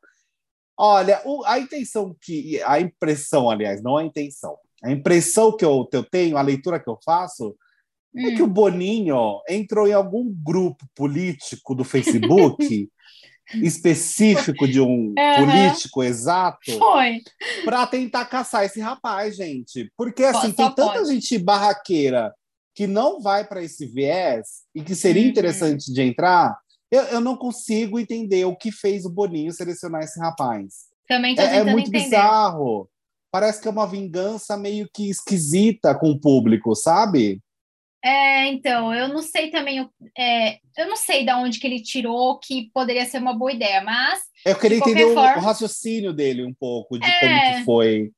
Olha, 0.78 1.20
a 1.44 1.58
intenção 1.58 2.16
que. 2.20 2.62
A 2.62 2.80
impressão, 2.80 3.50
aliás, 3.50 3.82
não 3.82 3.96
a 3.96 4.04
intenção. 4.04 4.56
A 4.80 4.92
impressão 4.92 5.56
que 5.56 5.64
eu, 5.64 5.84
que 5.86 5.96
eu 5.96 6.04
tenho, 6.04 6.36
a 6.36 6.42
leitura 6.42 6.78
que 6.78 6.88
eu 6.88 6.96
faço, 7.04 7.56
é 8.16 8.28
hum. 8.28 8.36
que 8.36 8.42
o 8.42 8.46
Boninho 8.46 9.40
entrou 9.48 9.88
em 9.88 9.92
algum 9.92 10.32
grupo 10.32 10.86
político 10.94 11.74
do 11.74 11.82
Facebook 11.82 12.88
específico 13.54 14.68
de 14.68 14.80
um 14.80 15.12
Aham. 15.18 15.46
político 15.46 16.04
exato 16.04 16.78
para 17.64 17.88
tentar 17.88 18.24
caçar 18.26 18.64
esse 18.64 18.80
rapaz, 18.80 19.34
gente. 19.34 19.92
Porque 19.96 20.22
assim, 20.22 20.50
Só 20.50 20.68
tem 20.68 20.74
tanta 20.76 20.92
pode. 20.92 21.12
gente 21.12 21.36
barraqueira 21.38 22.32
que 22.80 22.86
não 22.86 23.20
vai 23.20 23.46
para 23.46 23.62
esse 23.62 23.84
viés 23.84 24.62
e 24.74 24.82
que 24.82 24.94
seria 24.94 25.22
Uhum. 25.24 25.28
interessante 25.28 25.92
de 25.92 26.00
entrar. 26.00 26.56
Eu, 26.90 27.02
eu 27.02 27.20
não 27.20 27.36
consigo 27.36 28.00
entender 28.00 28.46
o 28.46 28.56
que 28.56 28.72
fez 28.72 29.04
o 29.04 29.10
Boninho 29.10 29.52
selecionar 29.52 30.02
esse 30.02 30.18
rapaz. 30.18 30.86
Também 31.06 31.34
tô 31.34 31.42
É, 31.42 31.56
é 31.58 31.64
muito 31.64 31.88
entender. 31.88 32.04
bizarro. 32.04 32.88
Parece 33.30 33.60
que 33.60 33.68
é 33.68 33.70
uma 33.70 33.86
vingança 33.86 34.56
meio 34.56 34.88
que 34.94 35.10
esquisita 35.10 35.94
com 35.94 36.08
o 36.10 36.18
público, 36.18 36.74
sabe? 36.74 37.38
É, 38.02 38.46
então, 38.46 38.94
eu 38.94 39.08
não 39.08 39.20
sei 39.20 39.50
também, 39.50 39.86
é, 40.18 40.54
eu 40.78 40.88
não 40.88 40.96
sei 40.96 41.22
de 41.26 41.32
onde 41.34 41.60
que 41.60 41.66
ele 41.66 41.82
tirou 41.82 42.38
que 42.38 42.70
poderia 42.72 43.04
ser 43.04 43.18
uma 43.18 43.34
boa 43.36 43.52
ideia, 43.52 43.82
mas 43.84 44.20
Eu 44.46 44.56
queria 44.58 44.78
entender 44.78 45.04
o, 45.04 45.12
forma- 45.12 45.36
o 45.36 45.40
raciocínio 45.44 46.14
dele 46.14 46.46
um 46.46 46.54
pouco, 46.54 46.98
de 46.98 47.06
É. 47.06 47.20
como 47.20 47.58
que 47.58 47.64
foi 47.66 48.10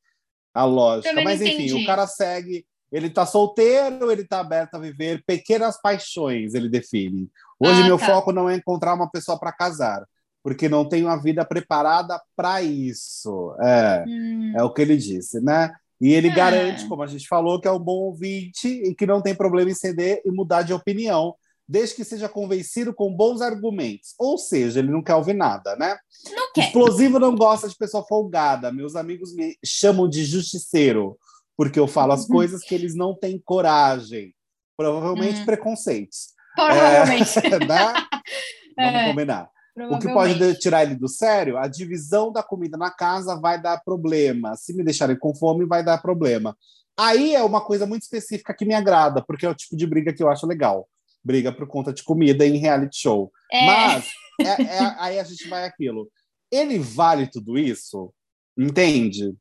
a 0.55 0.65
lógica. 0.65 1.21
Mas 1.21 1.43
enfim, 1.43 1.65
entendi. 1.65 1.83
o 1.83 1.85
cara 1.85 2.07
segue, 2.07 2.65
Ele 2.93 3.09
tá 3.09 3.25
solteiro, 3.25 4.13
ele 4.13 4.25
tá 4.25 4.41
aberto 4.41 4.75
a 4.75 4.79
viver 4.79 5.23
pequenas 5.27 5.81
paixões, 5.81 6.53
ele 6.55 6.69
define. 6.69 7.29
Hoje 7.59 7.81
Ah, 7.81 7.85
meu 7.85 7.99
tá. 7.99 8.05
foco 8.07 8.33
não 8.33 8.51
é 8.51 8.57
encontrar 8.57 8.95
uma 8.95 9.11
pessoa 9.11 9.39
para 9.39 9.51
casar, 9.53 10.05
porque 10.43 10.69
não 10.69 10.87
tenho 10.87 11.07
uma 11.07 11.21
vida 11.21 11.45
preparada 11.45 12.21
para 12.37 12.61
isso. 12.63 13.55
É, 13.63 14.05
Hum, 14.07 14.53
é 14.57 14.63
o 14.63 14.73
que 14.73 14.83
ele 14.83 14.97
disse, 14.97 15.41
né? 15.41 15.73
E 16.01 16.13
ele 16.13 16.29
Ah. 16.31 16.35
garante, 16.35 16.87
como 16.87 17.03
a 17.03 17.07
gente 17.07 17.27
falou, 17.29 17.61
que 17.61 17.69
é 17.69 17.73
um 17.73 17.79
bom 17.79 17.93
ouvinte 18.07 18.69
e 18.69 18.95
que 18.95 19.07
não 19.07 19.23
tem 19.23 19.35
problema 19.35 19.71
em 19.71 19.75
ceder 19.75 20.21
e 20.25 20.31
mudar 20.31 20.63
de 20.63 20.75
opinião, 20.75 21.35
desde 21.67 21.95
que 21.95 22.05
seja 22.05 22.29
convencido 22.29 22.93
com 22.93 23.15
bons 23.15 23.41
argumentos. 23.41 24.13
Ou 24.19 24.37
seja, 24.37 24.81
ele 24.81 24.91
não 24.91 25.03
quer 25.03 25.15
ouvir 25.15 25.33
nada, 25.35 25.77
né? 25.77 25.97
não 26.35 26.53
quer. 26.53 26.67
Explosivo 26.67 27.19
não 27.21 27.35
gosta 27.37 27.69
de 27.69 27.77
pessoa 27.77 28.05
folgada. 28.05 28.71
Meus 28.73 28.97
amigos 28.97 29.33
me 29.35 29.57
chamam 29.65 30.09
de 30.09 30.25
justiceiro, 30.25 31.17
porque 31.57 31.79
eu 31.79 31.87
falo 31.87 32.13
as 32.13 32.23
Uhum. 32.23 32.35
coisas 32.37 32.63
que 32.63 32.75
eles 32.75 32.95
não 32.95 33.15
têm 33.15 33.39
coragem. 33.45 34.35
Provavelmente 34.77 35.41
Uhum. 35.41 35.47
preconceitos. 35.47 36.29
Provavelmente. 36.55 37.39
É, 37.39 37.59
né? 37.67 37.93
Vamos 38.77 38.95
É, 39.01 39.09
combinar. 39.09 39.51
O 39.91 39.99
que 39.99 40.09
pode 40.13 40.55
tirar 40.59 40.83
ele 40.83 40.95
do 40.95 41.09
sério? 41.09 41.57
A 41.57 41.67
divisão 41.67 42.31
da 42.31 42.43
comida 42.43 42.77
na 42.77 42.91
casa 42.91 43.39
vai 43.41 43.61
dar 43.61 43.81
problema. 43.83 44.55
Se 44.57 44.75
me 44.75 44.85
deixarem 44.85 45.17
com 45.19 45.35
fome, 45.35 45.65
vai 45.65 45.83
dar 45.83 46.01
problema. 46.03 46.57
Aí 46.99 47.35
é 47.35 47.43
uma 47.43 47.61
coisa 47.65 47.87
muito 47.87 48.03
específica 48.03 48.53
que 48.55 48.67
me 48.67 48.75
agrada, 48.75 49.23
porque 49.23 49.47
é 49.47 49.49
o 49.49 49.55
tipo 49.55 49.75
de 49.77 49.87
briga 49.87 50.13
que 50.13 50.23
eu 50.23 50.29
acho 50.29 50.47
legal. 50.47 50.87
Briga 51.25 51.51
por 51.53 51.67
conta 51.67 51.91
de 51.93 52.03
comida 52.03 52.45
em 52.47 52.59
reality 52.59 52.99
show. 52.99 53.33
É, 53.51 53.65
Mas 53.65 54.11
é- 54.41 54.63
é- 54.63 54.95
aí 54.99 55.19
a 55.19 55.25
gente 55.25 55.49
vai 55.49 55.65
aquilo. 55.65 56.11
Ele 56.51 56.79
vale 56.79 57.27
tudo 57.27 57.57
isso? 57.57 58.13
Entende? 58.59 59.35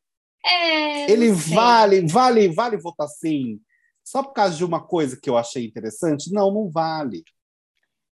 É, 0.45 1.11
Ele 1.11 1.31
vale, 1.31 2.07
vale, 2.07 2.47
vale 2.49 2.77
votar 2.77 3.07
sim. 3.07 3.59
Só 4.03 4.23
por 4.23 4.33
causa 4.33 4.57
de 4.57 4.65
uma 4.65 4.81
coisa 4.81 5.19
que 5.21 5.29
eu 5.29 5.37
achei 5.37 5.65
interessante? 5.65 6.33
Não, 6.33 6.51
não 6.51 6.69
vale. 6.69 7.23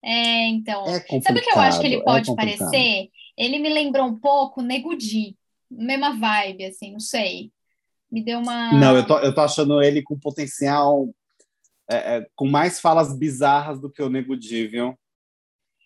É, 0.03 0.47
então. 0.47 0.85
É. 0.85 0.99
Sabe 1.21 1.39
o 1.39 1.43
que 1.43 1.51
eu 1.51 1.59
acho 1.59 1.81
que 1.81 1.87
ele 1.87 1.95
é 1.97 2.03
pode 2.03 2.27
complicado. 2.27 2.59
parecer? 2.59 3.09
Ele 3.37 3.59
me 3.59 3.69
lembrou 3.69 4.05
um 4.05 4.19
pouco 4.19 4.61
Nego 4.61 4.95
Di. 4.95 5.35
Mesma 5.69 6.17
vibe, 6.17 6.65
assim, 6.65 6.91
não 6.91 6.99
sei. 6.99 7.51
Me 8.11 8.23
deu 8.23 8.39
uma. 8.39 8.73
Não, 8.73 8.95
eu 8.95 9.05
tô, 9.05 9.19
eu 9.19 9.33
tô 9.33 9.41
achando 9.41 9.81
ele 9.81 10.01
com 10.01 10.17
potencial, 10.17 11.07
é, 11.89 12.17
é, 12.17 12.27
com 12.35 12.47
mais 12.47 12.79
falas 12.79 13.17
bizarras 13.17 13.79
do 13.79 13.91
que 13.91 14.01
o 14.01 14.09
Nego 14.09 14.35
Di, 14.35 14.67
viu? 14.67 14.97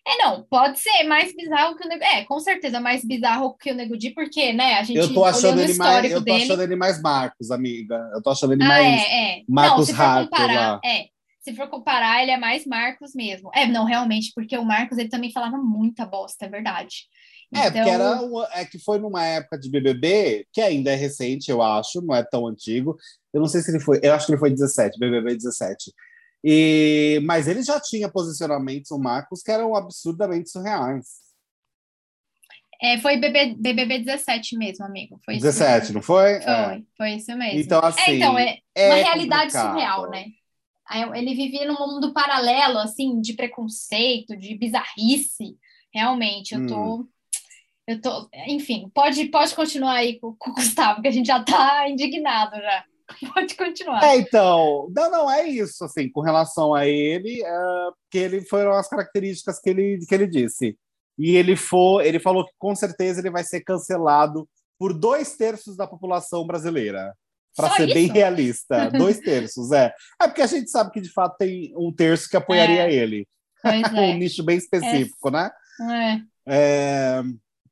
É, 0.06 0.16
não, 0.22 0.42
pode 0.44 0.78
ser 0.80 1.04
mais 1.04 1.34
bizarro 1.34 1.76
que 1.76 1.86
o 1.86 1.88
Nego 1.88 2.04
É, 2.04 2.24
com 2.24 2.38
certeza 2.38 2.78
mais 2.78 3.02
bizarro 3.04 3.56
que 3.56 3.70
o 3.70 3.74
Nego 3.74 3.96
Di, 3.96 4.10
porque, 4.10 4.52
né, 4.52 4.74
a 4.74 4.82
gente 4.82 4.98
Eu 4.98 5.14
tô 5.14 5.24
achando 5.24 5.60
ele 5.60 5.74
mais, 5.74 6.10
eu 6.10 6.18
tô 6.18 6.24
dele. 6.24 6.42
achando 6.42 6.62
ele 6.62 6.76
mais 6.76 7.00
Marcos, 7.00 7.50
amiga. 7.50 8.10
Eu 8.14 8.22
tô 8.22 8.30
achando 8.30 8.52
ele 8.52 8.62
Ah, 8.64 8.68
mais. 8.68 9.00
é, 9.02 9.38
é. 9.38 9.42
Marcos 9.48 9.88
não, 9.88 10.00
Harper 10.00 10.24
comparar, 10.30 10.72
lá. 10.72 10.80
é. 10.84 11.06
Se 11.40 11.54
for 11.54 11.68
comparar, 11.68 12.22
ele 12.22 12.30
é 12.30 12.38
mais 12.38 12.64
Marcos 12.66 13.14
mesmo. 13.14 13.50
É, 13.54 13.66
não, 13.66 13.84
realmente, 13.84 14.32
porque 14.34 14.56
o 14.56 14.64
Marcos 14.64 14.96
ele 14.98 15.10
também 15.10 15.30
falava 15.30 15.58
muita 15.58 16.06
bosta, 16.06 16.46
é 16.46 16.48
verdade. 16.48 17.06
É, 17.54 17.64
porque 17.64 17.78
Então, 17.78 17.92
era 17.92 18.22
um- 18.22 18.42
é 18.54 18.64
que 18.64 18.78
foi 18.78 18.98
numa 18.98 19.22
época 19.24 19.58
de 19.58 19.70
BBB, 19.70 20.46
que 20.52 20.60
ainda 20.60 20.90
é 20.90 20.94
recente, 20.96 21.50
eu 21.50 21.60
acho, 21.62 22.00
não 22.02 22.14
é 22.14 22.22
tão 22.22 22.46
antigo. 22.46 22.96
Eu 23.32 23.40
não 23.40 23.46
sei 23.48 23.60
se 23.60 23.70
ele 23.70 23.78
foi, 23.80 24.00
eu 24.02 24.12
acho 24.14 24.26
que 24.26 24.32
ele 24.32 24.38
foi 24.38 24.50
17, 24.50 24.98
BBB 24.98 25.34
17. 25.36 25.92
E, 26.46 27.20
mas 27.24 27.48
ele 27.48 27.62
já 27.62 27.80
tinha 27.80 28.06
posicionamentos, 28.06 28.90
o 28.90 28.98
Marcos, 28.98 29.42
que 29.42 29.50
eram 29.50 29.74
absurdamente 29.74 30.50
surreais. 30.50 31.24
É, 32.82 32.98
foi 32.98 33.16
BB, 33.16 33.54
BBB 33.54 34.00
17 34.00 34.58
mesmo, 34.58 34.84
amigo. 34.84 35.18
Foi 35.24 35.36
isso 35.36 35.42
17, 35.44 35.80
mesmo. 35.80 35.94
não 35.94 36.02
foi? 36.02 36.42
Foi, 36.42 36.52
É. 36.52 36.82
foi 36.98 37.10
isso 37.12 37.34
mesmo. 37.34 37.60
Então, 37.60 37.80
assim. 37.82 38.02
é, 38.02 38.14
então, 38.16 38.38
é 38.38 38.58
é 38.74 38.86
uma 38.88 38.94
realidade 38.96 39.52
complicado. 39.52 39.70
surreal, 39.70 40.10
né? 40.10 40.26
Ele 41.14 41.34
vivia 41.34 41.66
num 41.66 41.78
mundo 41.78 42.12
paralelo, 42.12 42.78
assim, 42.78 43.22
de 43.22 43.32
preconceito, 43.32 44.36
de 44.36 44.54
bizarrice. 44.54 45.56
Realmente, 45.94 46.54
eu 46.54 46.66
tô. 46.66 46.96
Hum. 46.96 47.08
Eu 47.86 48.00
tô. 48.02 48.28
Enfim, 48.48 48.90
pode, 48.94 49.24
pode 49.26 49.54
continuar 49.54 49.94
aí 49.94 50.20
com, 50.20 50.34
com 50.36 50.50
o 50.50 50.54
Gustavo, 50.54 51.00
que 51.00 51.08
a 51.08 51.10
gente 51.10 51.26
já 51.26 51.42
tá 51.42 51.88
indignado 51.88 52.56
já. 52.56 52.84
Pode 53.34 53.54
continuar. 53.56 54.02
É, 54.02 54.16
então, 54.16 54.88
não, 54.94 55.10
não, 55.10 55.30
é 55.30 55.46
isso, 55.46 55.84
assim, 55.84 56.10
com 56.10 56.20
relação 56.20 56.74
a 56.74 56.86
ele, 56.86 57.42
é, 57.44 57.90
que 58.10 58.18
ele 58.18 58.40
foram 58.42 58.72
as 58.72 58.88
características 58.88 59.60
que 59.60 59.70
ele, 59.70 59.98
que 60.06 60.14
ele 60.14 60.26
disse. 60.26 60.76
E 61.18 61.36
ele 61.36 61.56
foi, 61.56 62.06
ele 62.06 62.18
falou 62.18 62.44
que 62.44 62.52
com 62.58 62.74
certeza 62.74 63.20
ele 63.20 63.30
vai 63.30 63.44
ser 63.44 63.60
cancelado 63.60 64.48
por 64.78 64.92
dois 64.92 65.36
terços 65.36 65.76
da 65.76 65.86
população 65.86 66.46
brasileira. 66.46 67.14
Para 67.56 67.70
ser 67.76 67.86
bem 67.94 68.06
isso? 68.06 68.14
realista, 68.14 68.90
dois 68.98 69.20
terços, 69.20 69.70
é. 69.70 69.94
É 70.20 70.26
porque 70.26 70.42
a 70.42 70.46
gente 70.46 70.68
sabe 70.70 70.90
que 70.90 71.00
de 71.00 71.12
fato 71.12 71.36
tem 71.38 71.72
um 71.76 71.92
terço 71.92 72.28
que 72.28 72.36
apoiaria 72.36 72.90
É. 72.90 72.92
ele. 72.92 73.28
Pois 73.62 73.82
Um 73.92 73.98
é. 73.98 74.14
nicho 74.14 74.42
bem 74.42 74.56
específico, 74.58 75.30
né? 75.30 75.50
é. 75.80 76.34
É, 76.46 77.22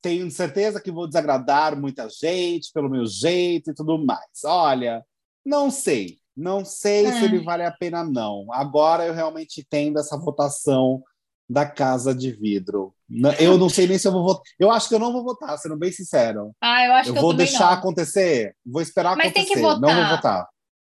tenho 0.00 0.30
certeza 0.30 0.80
que 0.80 0.90
vou 0.90 1.06
desagradar 1.06 1.78
muita 1.78 2.08
gente 2.08 2.72
pelo 2.72 2.88
meu 2.88 3.06
jeito 3.06 3.70
e 3.70 3.74
tudo 3.74 3.98
mais. 4.04 4.44
Olha, 4.44 5.04
não 5.44 5.70
sei. 5.70 6.18
Não 6.37 6.64
sei 6.64 7.07
se 7.12 7.18
Ah. 7.18 7.24
ele 7.24 7.40
vale 7.40 7.62
a 7.64 7.70
pena, 7.70 8.02
não. 8.02 8.46
Agora 8.52 9.05
eu 9.07 9.12
realmente 9.12 9.61
entendo 9.61 9.98
essa 9.98 10.16
votação 10.16 11.02
da 11.48 11.66
Casa 11.66 12.14
de 12.14 12.33
Vidro. 12.33 12.94
Eu 13.38 13.59
não 13.59 13.68
sei 13.68 13.87
nem 13.87 13.98
se 13.98 14.09
eu 14.09 14.12
vou 14.12 14.24
votar. 14.24 14.42
Eu 14.59 14.70
acho 14.70 14.88
que 14.88 14.94
eu 14.94 14.98
não 14.98 15.12
vou 15.12 15.22
votar, 15.22 15.59
sendo 15.59 15.76
bem 15.76 15.92
sincero. 15.92 16.52
Ah, 16.62 16.87
eu 16.87 16.92
acho 16.94 17.11
Eu 17.11 17.12
que 17.12 17.18
eu 17.18 17.22
vou 17.22 17.35
deixar 17.35 17.66
não. 17.66 17.78
acontecer. 17.78 18.57
Vou 18.64 18.81
esperar 18.81 19.14
Mas 19.16 19.33
tem 19.35 19.44
que 19.44 19.52
acontecer. 19.52 19.81
Não 19.81 19.88
vou 19.94 20.05
votar. 20.05 20.16
votar. 20.16 20.48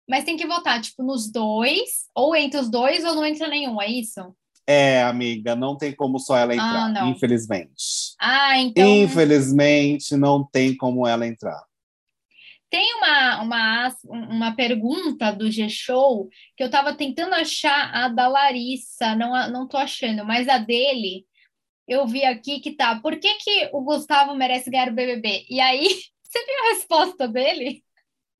Mas 0.09 0.23
tem 0.23 0.37
que 0.37 0.47
votar, 0.47 0.81
tipo, 0.81 1.03
nos 1.03 1.29
dois, 1.29 2.07
ou 2.15 2.33
entre 2.35 2.59
os 2.59 2.69
dois, 2.69 3.03
ou 3.03 3.15
não 3.15 3.25
entra 3.25 3.47
nenhum, 3.49 3.81
é 3.81 3.87
isso? 3.87 4.21
É, 4.65 5.03
amiga, 5.03 5.55
não 5.57 5.75
tem 5.77 5.93
como 5.93 6.19
só 6.19 6.37
ela 6.37 6.53
entrar, 6.53 6.93
Ah, 6.95 7.05
infelizmente. 7.07 8.15
Ah, 8.19 8.57
então. 8.59 8.85
Infelizmente, 8.87 10.15
não 10.15 10.43
tem 10.49 10.75
como 10.75 11.05
ela 11.05 11.27
entrar. 11.27 11.61
Tem 12.73 12.91
uma, 12.95 13.43
uma, 13.43 13.97
uma 14.09 14.55
pergunta 14.55 15.31
do 15.31 15.51
G-Show 15.51 16.27
que 16.57 16.63
eu 16.63 16.71
tava 16.71 16.95
tentando 16.95 17.35
achar 17.35 17.93
a 17.93 18.07
da 18.07 18.27
Larissa, 18.27 19.15
não, 19.15 19.47
não 19.51 19.67
tô 19.67 19.77
achando, 19.77 20.25
mas 20.25 20.47
a 20.47 20.57
dele, 20.57 21.23
eu 21.87 22.07
vi 22.07 22.25
aqui 22.25 22.59
que 22.59 22.71
tá. 22.71 22.99
Por 22.99 23.19
que, 23.19 23.31
que 23.35 23.69
o 23.71 23.83
Gustavo 23.83 24.33
merece 24.33 24.71
ganhar 24.71 24.89
o 24.89 24.95
BBB? 24.95 25.45
E 25.47 25.59
aí, 25.59 25.83
você 26.23 26.43
viu 26.43 26.55
a 26.55 26.73
resposta 26.73 27.27
dele? 27.27 27.83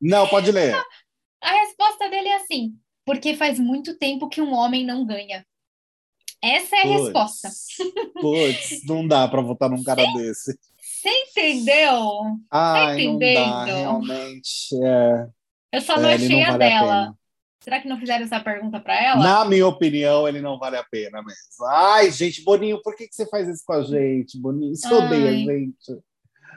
Não, 0.02 0.28
pode 0.28 0.52
ler. 0.52 0.74
A 1.40 1.52
resposta 1.52 2.10
dele 2.10 2.30
é 2.30 2.38
assim: 2.38 2.74
porque 3.06 3.36
faz 3.36 3.60
muito 3.60 4.00
tempo 4.00 4.30
que 4.30 4.42
um 4.42 4.52
homem 4.52 4.84
não 4.84 5.06
ganha. 5.06 5.46
Essa 6.42 6.76
é 6.76 6.80
a 6.80 6.84
Puts, 6.86 7.04
resposta. 7.04 7.50
Putz, 8.20 8.84
não 8.88 9.08
dá 9.08 9.28
para 9.28 9.42
votar 9.42 9.70
num 9.70 9.84
cara 9.84 10.04
desse. 10.18 10.58
Você 11.04 11.10
entendeu? 11.10 12.38
Ai, 12.50 13.06
não 13.06 13.18
dá, 13.20 13.26
entendendo? 13.26 13.66
realmente. 13.66 14.76
É, 14.82 15.28
Eu 15.74 15.82
só 15.82 15.98
não 16.00 16.08
é, 16.08 16.14
achei 16.16 16.42
a 16.44 16.52
vale 16.52 16.64
a 16.64 16.68
dela. 16.70 17.04
pena. 17.04 17.18
Será 17.62 17.80
que 17.82 17.88
não 17.90 18.00
fizeram 18.00 18.24
essa 18.26 18.40
pergunta 18.40 18.80
para 18.80 19.02
ela? 19.02 19.22
Na 19.24 19.46
minha 19.46 19.68
opinião, 19.68 20.28
ele 20.28 20.40
não 20.42 20.58
vale 20.58 20.78
a 20.78 20.84
pena 20.84 21.22
mesmo. 21.22 21.66
Ai, 21.70 22.10
gente, 22.12 22.42
Boninho, 22.44 22.82
por 22.82 22.96
que, 22.96 23.08
que 23.08 23.16
você 23.16 23.26
faz 23.28 23.48
isso 23.48 23.64
com 23.66 23.74
a 23.74 23.84
gente, 23.84 24.40
Boninho? 24.40 24.76
Você 24.76 24.94
odeia 24.94 25.30
a 25.30 25.34
gente. 25.34 26.02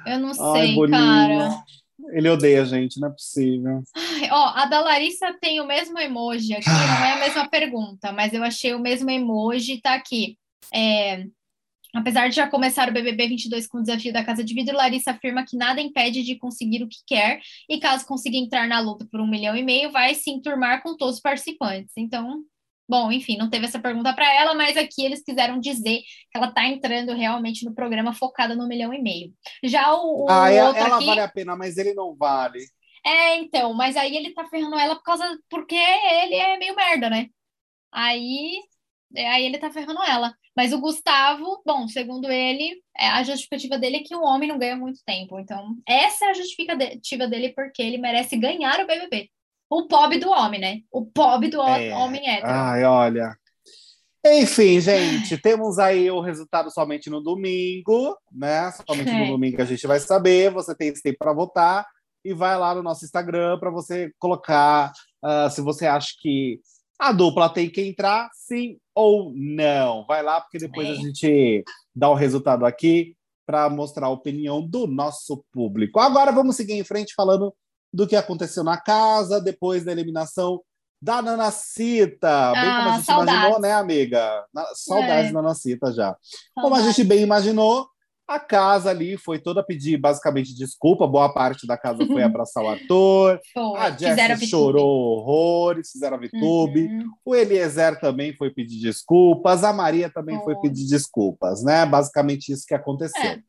Eu 0.07 0.19
não 0.21 0.29
Ai, 0.31 0.67
sei, 0.67 0.75
Boninho. 0.75 0.91
cara. 0.99 1.65
Ele 2.13 2.29
odeia 2.29 2.63
a 2.63 2.65
gente, 2.65 3.01
não 3.01 3.09
é 3.09 3.11
possível. 3.13 3.83
Ai, 3.97 4.29
Ó, 4.31 4.53
a 4.55 4.67
da 4.67 4.81
Larissa 4.81 5.33
tem 5.41 5.61
o 5.61 5.67
mesmo 5.67 5.99
emoji 5.99 6.55
aqui, 6.55 6.69
não 6.69 7.05
é 7.05 7.13
a 7.15 7.19
mesma 7.21 7.49
pergunta, 7.51 8.13
mas 8.13 8.33
eu 8.33 8.45
achei 8.45 8.75
o 8.75 8.81
mesmo 8.81 9.11
emoji, 9.11 9.81
tá 9.81 9.95
aqui. 9.95 10.37
É, 10.75 11.25
apesar 11.99 12.29
de 12.29 12.37
já 12.37 12.49
começar 12.49 12.89
o 12.89 12.93
BBB 12.93 13.29
22 13.29 13.67
com 13.67 13.79
o 13.79 13.83
desafio 13.83 14.13
da 14.13 14.25
Casa 14.25 14.45
de 14.45 14.55
Vidro, 14.55 14.77
Larissa 14.77 15.13
afirma 15.13 15.45
que 15.45 15.57
nada 15.57 15.81
impede 15.81 16.23
de 16.23 16.37
conseguir 16.37 16.83
o 16.83 16.89
que 16.89 16.99
quer 17.07 17.41
e 17.69 17.79
caso 17.79 18.07
consiga 18.07 18.37
entrar 18.37 18.67
na 18.69 18.81
luta 18.81 19.07
por 19.11 19.21
um 19.21 19.27
milhão 19.27 19.57
e 19.57 19.63
meio, 19.63 19.91
vai 19.91 20.15
se 20.15 20.31
enturmar 20.31 20.83
com 20.83 20.97
todos 20.97 21.17
os 21.17 21.21
participantes. 21.21 21.93
Então, 21.97 22.43
bom, 22.89 23.11
enfim, 23.11 23.37
não 23.37 23.51
teve 23.51 23.67
essa 23.67 23.79
pergunta 23.79 24.13
para 24.15 24.33
ela, 24.33 24.55
mas 24.55 24.77
aqui 24.77 25.05
eles 25.05 25.23
quiseram 25.23 25.59
dizer 25.59 26.01
que 26.31 26.37
ela 26.37 26.51
tá 26.51 26.67
entrando 26.67 27.13
realmente 27.13 27.65
no 27.65 27.75
programa 27.75 28.13
focada 28.13 28.55
no 28.55 28.69
milhão 28.69 28.93
e 28.93 29.03
meio. 29.03 29.33
Já 29.63 29.95
o, 29.95 30.25
o 30.25 30.31
Ah, 30.31 30.51
ela, 30.51 30.69
outro 30.69 30.83
ela 30.83 30.97
aqui... 30.97 31.07
vale 31.07 31.21
a 31.21 31.29
pena, 31.29 31.57
mas 31.57 31.77
ele 31.77 31.95
não 31.95 32.15
vale. 32.15 32.61
É, 33.05 33.37
então, 33.39 33.73
mas 33.73 33.97
aí 33.97 34.17
ele 34.17 34.35
tá 34.35 34.45
ferrando 34.49 34.77
ela 34.77 34.97
por 34.97 35.05
causa 35.05 35.25
porque 35.49 35.77
ele 35.77 36.35
é 36.35 36.59
meio 36.59 36.75
merda, 36.75 37.09
né? 37.09 37.29
Aí, 37.93 38.59
é, 39.15 39.29
aí 39.29 39.47
ele 39.47 39.59
tá 39.59 39.71
ferrando 39.71 40.03
ela. 40.03 40.35
Mas 40.57 40.73
o 40.73 40.81
Gustavo, 40.81 41.63
bom, 41.67 41.87
segundo 41.87 42.31
ele, 42.31 42.81
é, 42.99 43.09
a 43.09 43.23
justificativa 43.23 43.79
dele 43.79 43.99
é 43.99 44.03
que 44.03 44.17
o 44.17 44.23
homem 44.23 44.49
não 44.49 44.59
ganha 44.59 44.75
muito 44.77 45.01
tempo. 45.05 45.39
Então, 45.39 45.77
essa 45.87 46.25
é 46.27 46.31
a 46.31 46.35
justificativa 46.35 47.27
dele 47.29 47.51
porque 47.55 47.83
ele 47.83 47.99
merece 47.99 48.37
ganhar 48.37 48.81
o 48.81 48.87
BBB. 48.87 49.29
O 49.69 49.87
pobre 49.87 50.19
do 50.19 50.31
homem, 50.31 50.61
né? 50.61 50.81
O 50.91 51.05
pobre 51.05 51.49
do 51.49 51.61
É. 51.61 51.95
homem 51.95 52.27
hétero. 52.27 52.49
Ai, 52.51 52.85
olha. 52.85 53.37
Enfim, 54.25 54.81
gente, 54.81 55.37
temos 55.43 55.79
aí 55.79 56.11
o 56.11 56.21
resultado 56.21 56.71
somente 56.71 57.11
no 57.11 57.21
domingo, 57.21 58.17
né? 58.33 58.73
Somente 58.89 59.13
no 59.13 59.25
É. 59.25 59.27
domingo 59.27 59.61
a 59.61 59.65
gente 59.65 59.87
vai 59.87 60.01
saber. 60.01 60.51
Você 60.53 60.75
tem 60.75 60.89
esse 60.89 61.03
tempo 61.03 61.19
para 61.19 61.33
votar 61.35 61.87
e 62.25 62.33
vai 62.33 62.57
lá 62.59 62.75
no 62.75 62.83
nosso 62.83 63.05
Instagram 63.05 63.59
para 63.59 63.71
você 63.71 64.11
colocar 64.19 64.91
uh, 65.23 65.51
se 65.51 65.61
você 65.61 65.87
acha 65.87 66.09
que 66.21 66.61
a 66.99 67.13
dupla 67.13 67.49
tem 67.49 67.69
que 67.69 67.83
entrar, 67.83 68.31
sim 68.33 68.79
ou 68.95 69.33
não. 69.35 70.05
Vai 70.07 70.23
lá, 70.23 70.41
porque 70.41 70.59
depois 70.59 70.89
é. 70.89 70.91
a 70.93 70.95
gente 70.95 71.65
dá 71.95 72.09
o 72.09 72.15
resultado 72.15 72.65
aqui 72.65 73.15
para 73.47 73.69
mostrar 73.71 74.07
a 74.07 74.11
opinião 74.11 74.67
do 74.67 74.87
nosso 74.87 75.45
público. 75.53 76.01
Agora 76.01 76.33
vamos 76.33 76.57
seguir 76.57 76.73
em 76.73 76.85
frente 76.85 77.15
falando 77.15 77.55
do 77.93 78.07
que 78.07 78.17
aconteceu 78.17 78.65
na 78.65 78.77
casa 78.77 79.41
depois 79.41 79.85
da 79.85 79.93
eliminação 79.93 80.61
da 81.01 81.23
Nanacita. 81.23 82.53
Bem 82.53 82.63
ah, 82.63 82.77
como 82.77 82.89
a 82.89 82.93
ah, 82.93 82.97
gente 82.97 83.07
saudades. 83.07 83.35
imaginou, 83.35 83.61
né, 83.61 83.73
amiga? 83.73 84.45
Saudades 84.75 85.31
é. 85.31 85.33
da 85.33 85.43
Nanacita 85.43 85.87
já. 85.89 85.95
Saudades. 85.95 86.21
Como 86.55 86.75
a 86.75 86.81
gente 86.83 87.05
bem 87.05 87.23
imaginou, 87.23 87.89
a 88.29 88.41
casa 88.41 88.91
ali 88.91 89.17
foi 89.17 89.39
toda 89.39 89.65
pedir 89.65 89.97
basicamente 89.97 90.55
desculpa, 90.55 91.07
boa 91.07 91.33
parte 91.33 91.67
da 91.67 91.77
casa 91.77 92.05
foi 92.05 92.23
abraçar 92.25 92.65
o 92.65 92.69
ator. 92.69 93.41
Foi. 93.53 93.79
A 93.79 93.91
Jess 93.91 94.49
chorou 94.49 95.19
horrores, 95.19 95.91
fizeram 95.93 96.17
a 96.17 96.21
VTube. 96.21 96.87
Uhum. 96.87 97.11
O 97.25 97.35
Eliezer 97.35 98.01
também 98.01 98.35
foi 98.35 98.51
pedir 98.51 98.81
desculpas, 98.81 99.63
a 99.63 99.73
Maria 99.73 100.11
também 100.11 100.37
foi, 100.43 100.55
foi 100.55 100.63
pedir 100.63 100.89
desculpas, 100.89 101.63
né? 101.63 101.87
Basicamente 101.87 102.53
isso 102.53 102.67
que 102.67 102.75
aconteceu. 102.75 103.23
É. 103.23 103.43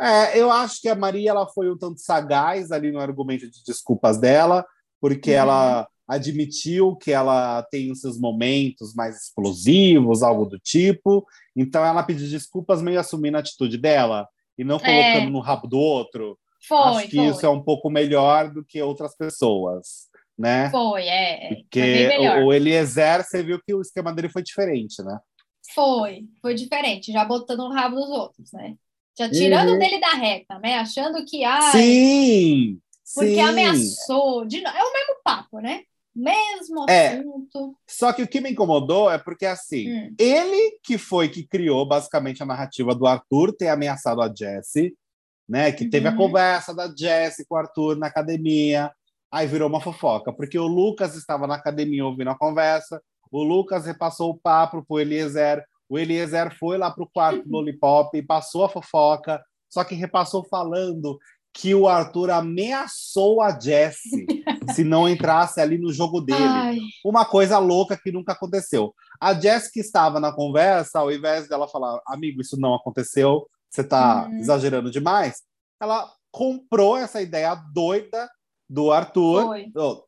É, 0.00 0.38
eu 0.38 0.50
acho 0.50 0.80
que 0.80 0.88
a 0.88 0.94
Maria 0.94 1.30
ela 1.30 1.46
foi 1.46 1.70
um 1.70 1.78
tanto 1.78 2.00
sagaz 2.00 2.72
ali 2.72 2.90
no 2.90 2.98
argumento 2.98 3.48
de 3.48 3.62
desculpas 3.64 4.18
dela, 4.18 4.66
porque 5.00 5.30
uhum. 5.30 5.36
ela 5.36 5.88
admitiu 6.06 6.96
que 6.96 7.10
ela 7.10 7.62
tem 7.70 7.90
os 7.90 8.00
seus 8.00 8.18
momentos 8.18 8.94
mais 8.94 9.22
explosivos, 9.22 10.22
algo 10.22 10.44
do 10.44 10.58
tipo. 10.58 11.26
Então 11.56 11.84
ela 11.84 12.02
pediu 12.02 12.28
desculpas 12.28 12.82
meio 12.82 13.00
assumindo 13.00 13.36
a 13.36 13.40
atitude 13.40 13.78
dela 13.78 14.28
e 14.56 14.64
não 14.64 14.78
colocando 14.78 15.26
é. 15.26 15.30
no 15.30 15.40
rabo 15.40 15.66
do 15.66 15.78
outro. 15.78 16.38
Foi, 16.66 16.78
Acho 16.78 17.08
que 17.08 17.16
foi. 17.16 17.26
isso 17.26 17.44
é 17.44 17.48
um 17.48 17.62
pouco 17.62 17.90
melhor 17.90 18.50
do 18.50 18.64
que 18.64 18.80
outras 18.80 19.16
pessoas, 19.16 20.08
né? 20.38 20.70
Foi, 20.70 21.02
é. 21.02 21.46
é. 21.46 21.54
Porque 21.54 22.10
foi 22.16 22.44
o 22.44 22.52
Eliezer, 22.52 23.24
você 23.24 23.42
viu 23.42 23.60
que 23.62 23.74
o 23.74 23.82
esquema 23.82 24.12
dele 24.12 24.28
foi 24.28 24.42
diferente, 24.42 25.02
né? 25.02 25.18
Foi, 25.74 26.24
foi 26.40 26.54
diferente, 26.54 27.12
já 27.12 27.24
botando 27.24 27.58
no 27.58 27.72
rabo 27.72 27.96
dos 27.96 28.08
outros, 28.08 28.52
né? 28.52 28.76
Já 29.16 29.30
tirando 29.30 29.70
uhum. 29.70 29.78
dele 29.78 30.00
da 30.00 30.10
reta, 30.10 30.58
né? 30.58 30.78
Achando 30.78 31.24
que. 31.24 31.44
Ai, 31.44 31.72
sim! 31.72 32.80
Porque 33.14 33.34
sim. 33.34 33.40
ameaçou. 33.40 34.44
De... 34.44 34.64
É 34.64 34.84
o 34.84 34.92
mesmo 34.92 35.16
papo, 35.22 35.60
né? 35.60 35.82
Mesmo 36.14 36.86
é, 36.88 37.18
assunto. 37.18 37.76
Só 37.88 38.12
que 38.12 38.22
o 38.22 38.28
que 38.28 38.40
me 38.40 38.50
incomodou 38.50 39.10
é 39.10 39.18
porque, 39.18 39.46
assim, 39.46 39.92
hum. 39.92 40.14
ele 40.18 40.78
que 40.82 40.96
foi 40.96 41.28
que 41.28 41.46
criou 41.46 41.86
basicamente 41.86 42.42
a 42.42 42.46
narrativa 42.46 42.94
do 42.94 43.06
Arthur 43.06 43.52
ter 43.52 43.68
ameaçado 43.68 44.22
a 44.22 44.32
Jessie, 44.32 44.94
né? 45.48 45.72
Que 45.72 45.88
teve 45.88 46.06
a 46.06 46.12
uhum. 46.12 46.16
conversa 46.16 46.74
da 46.74 46.92
Jessie 46.94 47.44
com 47.46 47.54
o 47.54 47.58
Arthur 47.58 47.96
na 47.96 48.06
academia, 48.06 48.92
aí 49.30 49.46
virou 49.46 49.68
uma 49.68 49.80
fofoca, 49.80 50.32
porque 50.32 50.58
o 50.58 50.66
Lucas 50.66 51.16
estava 51.16 51.46
na 51.46 51.56
academia 51.56 52.06
ouvindo 52.06 52.30
a 52.30 52.38
conversa, 52.38 53.02
o 53.32 53.42
Lucas 53.42 53.84
repassou 53.84 54.30
o 54.30 54.38
papo 54.38 54.84
pro 54.86 55.00
Eliezer, 55.00 55.64
o 55.88 55.98
Eliezer 55.98 56.56
foi 56.56 56.78
lá 56.78 56.90
pro 56.90 57.10
quarto 57.12 57.42
do 57.42 57.50
Lollipop 57.50 58.16
e 58.16 58.22
passou 58.22 58.64
a 58.64 58.68
fofoca, 58.68 59.42
só 59.68 59.82
que 59.82 59.96
repassou 59.96 60.44
falando 60.44 61.18
que 61.54 61.72
o 61.72 61.86
Arthur 61.86 62.32
ameaçou 62.32 63.40
a 63.40 63.58
Jessie 63.58 64.26
se 64.74 64.82
não 64.82 65.08
entrasse 65.08 65.60
ali 65.60 65.78
no 65.78 65.92
jogo 65.92 66.20
dele. 66.20 66.42
Ai. 66.42 66.78
Uma 67.04 67.24
coisa 67.24 67.58
louca 67.58 67.96
que 67.96 68.10
nunca 68.10 68.32
aconteceu. 68.32 68.92
A 69.20 69.32
Jessie 69.32 69.70
que 69.72 69.80
estava 69.80 70.18
na 70.18 70.32
conversa, 70.32 70.98
ao 70.98 71.12
invés 71.12 71.48
dela 71.48 71.68
falar, 71.68 72.00
amigo, 72.08 72.40
isso 72.40 72.58
não 72.58 72.74
aconteceu, 72.74 73.46
você 73.70 73.82
está 73.82 74.26
uhum. 74.26 74.38
exagerando 74.38 74.90
demais, 74.90 75.42
ela 75.80 76.10
comprou 76.32 76.96
essa 76.96 77.22
ideia 77.22 77.54
doida 77.72 78.28
do 78.68 78.90
Arthur. 78.90 79.54
Oh, 79.76 80.02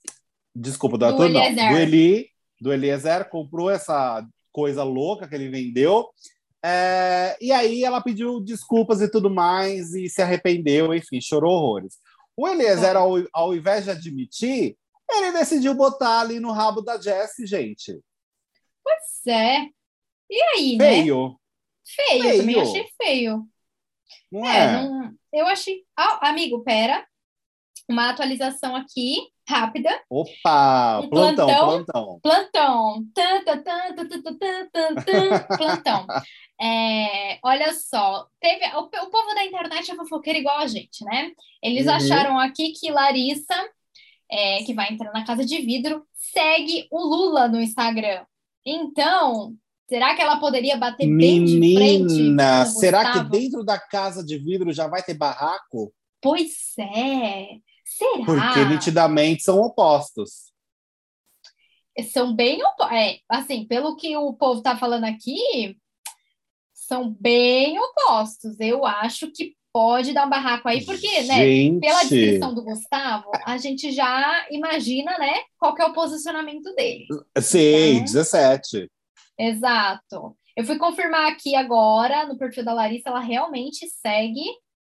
desculpa, 0.52 0.98
do, 0.98 1.00
do 1.00 1.06
Arthur, 1.06 1.26
Eliezer. 1.26 1.54
não. 1.54 1.72
Do 1.72 1.78
Eli, 1.78 2.26
do 2.60 2.72
Eliezer, 2.72 3.28
comprou 3.28 3.70
essa 3.70 4.26
coisa 4.50 4.82
louca 4.82 5.28
que 5.28 5.34
ele 5.34 5.48
vendeu 5.48 6.08
é, 6.68 7.36
e 7.40 7.52
aí 7.52 7.84
ela 7.84 8.00
pediu 8.00 8.40
desculpas 8.40 9.00
e 9.00 9.08
tudo 9.08 9.30
mais, 9.30 9.94
e 9.94 10.08
se 10.08 10.20
arrependeu, 10.20 10.92
enfim, 10.92 11.20
chorou 11.20 11.52
horrores. 11.52 12.00
O 12.36 12.48
Eliezer, 12.48 12.96
ao, 12.96 13.12
ao 13.32 13.54
invés 13.54 13.84
de 13.84 13.90
admitir, 13.92 14.76
ele 15.08 15.30
decidiu 15.30 15.74
botar 15.74 16.20
ali 16.20 16.40
no 16.40 16.50
rabo 16.50 16.80
da 16.80 17.00
Jessie, 17.00 17.46
gente. 17.46 18.00
Pois 18.82 19.26
é. 19.28 19.68
E 20.28 20.42
aí, 20.42 20.76
feio. 20.76 21.28
né? 21.28 21.36
Feio. 21.86 22.22
Feio, 22.22 22.38
também 22.38 22.60
achei 22.60 22.86
feio. 23.00 23.48
Não 24.32 24.44
é? 24.44 24.58
é 24.58 24.72
não... 24.72 25.14
Eu 25.32 25.46
achei. 25.46 25.84
Ah, 25.96 26.28
amigo, 26.30 26.64
pera. 26.64 27.06
Uma 27.88 28.10
atualização 28.10 28.74
aqui 28.74 29.18
rápida. 29.48 29.90
Opa! 30.10 31.00
Um 31.04 31.08
plantão, 31.08 31.46
plantão. 31.46 32.20
Plantão. 32.20 33.06
Plantão. 35.56 36.06
É, 36.60 37.38
olha 37.42 37.72
só, 37.74 38.26
teve 38.40 38.64
o, 38.76 38.80
o, 38.80 39.10
povo 39.10 39.34
da 39.34 39.44
internet 39.44 39.90
é 39.90 39.94
fofoqueiro 39.94 40.38
igual 40.38 40.58
a 40.58 40.66
gente, 40.66 41.04
né? 41.04 41.32
Eles 41.62 41.86
uhum. 41.86 41.92
acharam 41.92 42.38
aqui 42.38 42.72
que 42.72 42.90
Larissa, 42.90 43.54
é, 44.30 44.62
que 44.64 44.72
vai 44.72 44.90
entrar 44.90 45.12
na 45.12 45.24
casa 45.24 45.44
de 45.44 45.58
vidro, 45.58 46.06
segue 46.14 46.86
o 46.90 46.98
Lula 46.98 47.46
no 47.46 47.60
Instagram. 47.60 48.24
Então, 48.64 49.54
será 49.86 50.16
que 50.16 50.22
ela 50.22 50.40
poderia 50.40 50.78
bater 50.78 51.06
bem 51.06 51.44
de 51.44 51.74
frente? 51.74 52.14
Menina, 52.14 52.64
será 52.64 53.12
que 53.12 53.20
dentro 53.28 53.62
da 53.62 53.78
casa 53.78 54.24
de 54.24 54.38
vidro 54.38 54.72
já 54.72 54.88
vai 54.88 55.02
ter 55.02 55.14
barraco? 55.14 55.92
Pois 56.22 56.72
é. 56.78 57.58
Será? 57.84 58.24
Porque 58.24 58.64
nitidamente 58.64 59.42
são 59.42 59.60
opostos. 59.60 60.52
São 62.12 62.34
bem 62.34 62.64
opostos. 62.64 62.96
É, 62.96 63.18
assim, 63.28 63.66
pelo 63.66 63.94
que 63.94 64.16
o 64.16 64.32
povo 64.32 64.62
tá 64.62 64.76
falando 64.76 65.04
aqui, 65.04 65.78
são 66.86 67.14
bem 67.20 67.78
opostos. 67.78 68.58
Eu 68.60 68.86
acho 68.86 69.30
que 69.32 69.54
pode 69.72 70.14
dar 70.14 70.26
um 70.26 70.30
barraco 70.30 70.68
aí, 70.68 70.84
porque, 70.86 71.22
né, 71.24 71.78
pela 71.78 72.00
descrição 72.00 72.54
do 72.54 72.64
Gustavo, 72.64 73.30
a 73.44 73.58
gente 73.58 73.92
já 73.92 74.46
imagina, 74.50 75.18
né, 75.18 75.34
qual 75.58 75.76
é 75.78 75.84
o 75.84 75.92
posicionamento 75.92 76.74
dele. 76.74 77.06
Sim, 77.38 77.96
então, 77.96 78.04
17. 78.04 78.90
Exato. 79.38 80.34
Eu 80.56 80.64
fui 80.64 80.78
confirmar 80.78 81.30
aqui 81.30 81.54
agora, 81.54 82.26
no 82.26 82.38
perfil 82.38 82.64
da 82.64 82.72
Larissa, 82.72 83.10
ela 83.10 83.20
realmente 83.20 83.86
segue 84.00 84.44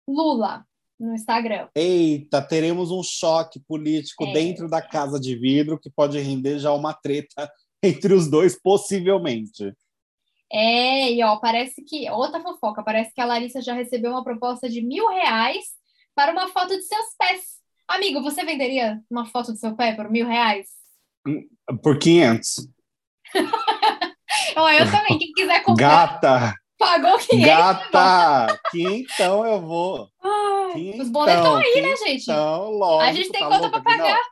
Lula 0.08 0.64
no 1.00 1.14
Instagram. 1.14 1.68
Eita, 1.74 2.40
teremos 2.40 2.92
um 2.92 3.02
choque 3.02 3.58
político 3.58 4.24
é. 4.24 4.32
dentro 4.32 4.68
da 4.68 4.80
casa 4.80 5.18
de 5.18 5.34
vidro 5.34 5.80
que 5.80 5.90
pode 5.90 6.18
render 6.20 6.60
já 6.60 6.72
uma 6.72 6.94
treta 6.94 7.50
entre 7.82 8.14
os 8.14 8.30
dois, 8.30 8.56
possivelmente. 8.60 9.74
É, 10.52 11.12
e 11.12 11.22
ó, 11.22 11.36
parece 11.36 11.82
que. 11.82 12.08
Outra 12.10 12.40
fofoca, 12.40 12.82
parece 12.82 13.12
que 13.12 13.20
a 13.20 13.26
Larissa 13.26 13.60
já 13.60 13.74
recebeu 13.74 14.12
uma 14.12 14.24
proposta 14.24 14.68
de 14.68 14.80
mil 14.80 15.08
reais 15.08 15.64
para 16.14 16.32
uma 16.32 16.48
foto 16.48 16.76
de 16.76 16.82
seus 16.82 17.06
pés. 17.18 17.56
Amigo, 17.88 18.22
você 18.22 18.44
venderia 18.44 19.00
uma 19.10 19.26
foto 19.26 19.52
do 19.52 19.58
seu 19.58 19.76
pé 19.76 19.94
por 19.94 20.10
mil 20.10 20.26
reais? 20.26 20.66
Hum, 21.26 21.42
por 21.82 21.98
500. 21.98 22.68
ó, 24.56 24.70
eu 24.70 24.90
também, 24.90 25.18
quem 25.18 25.32
quiser 25.32 25.62
comprar. 25.62 26.20
Gata! 26.20 26.54
Pagou 26.78 27.18
500. 27.18 27.46
Gata! 27.46 28.60
Quinhentão 28.70 29.46
eu 29.46 29.60
vou. 29.60 30.08
Quinhentão, 30.72 31.02
os 31.02 31.10
boletos 31.10 31.44
estão 31.44 31.56
aí, 31.56 31.82
né, 31.82 31.96
gente? 31.96 32.22
Então, 32.22 32.70
lógico. 32.70 33.02
A 33.02 33.12
gente 33.12 33.30
tem 33.30 33.40
tá 33.40 33.48
conta 33.48 33.70
para 33.70 33.80
pagar. 33.80 34.22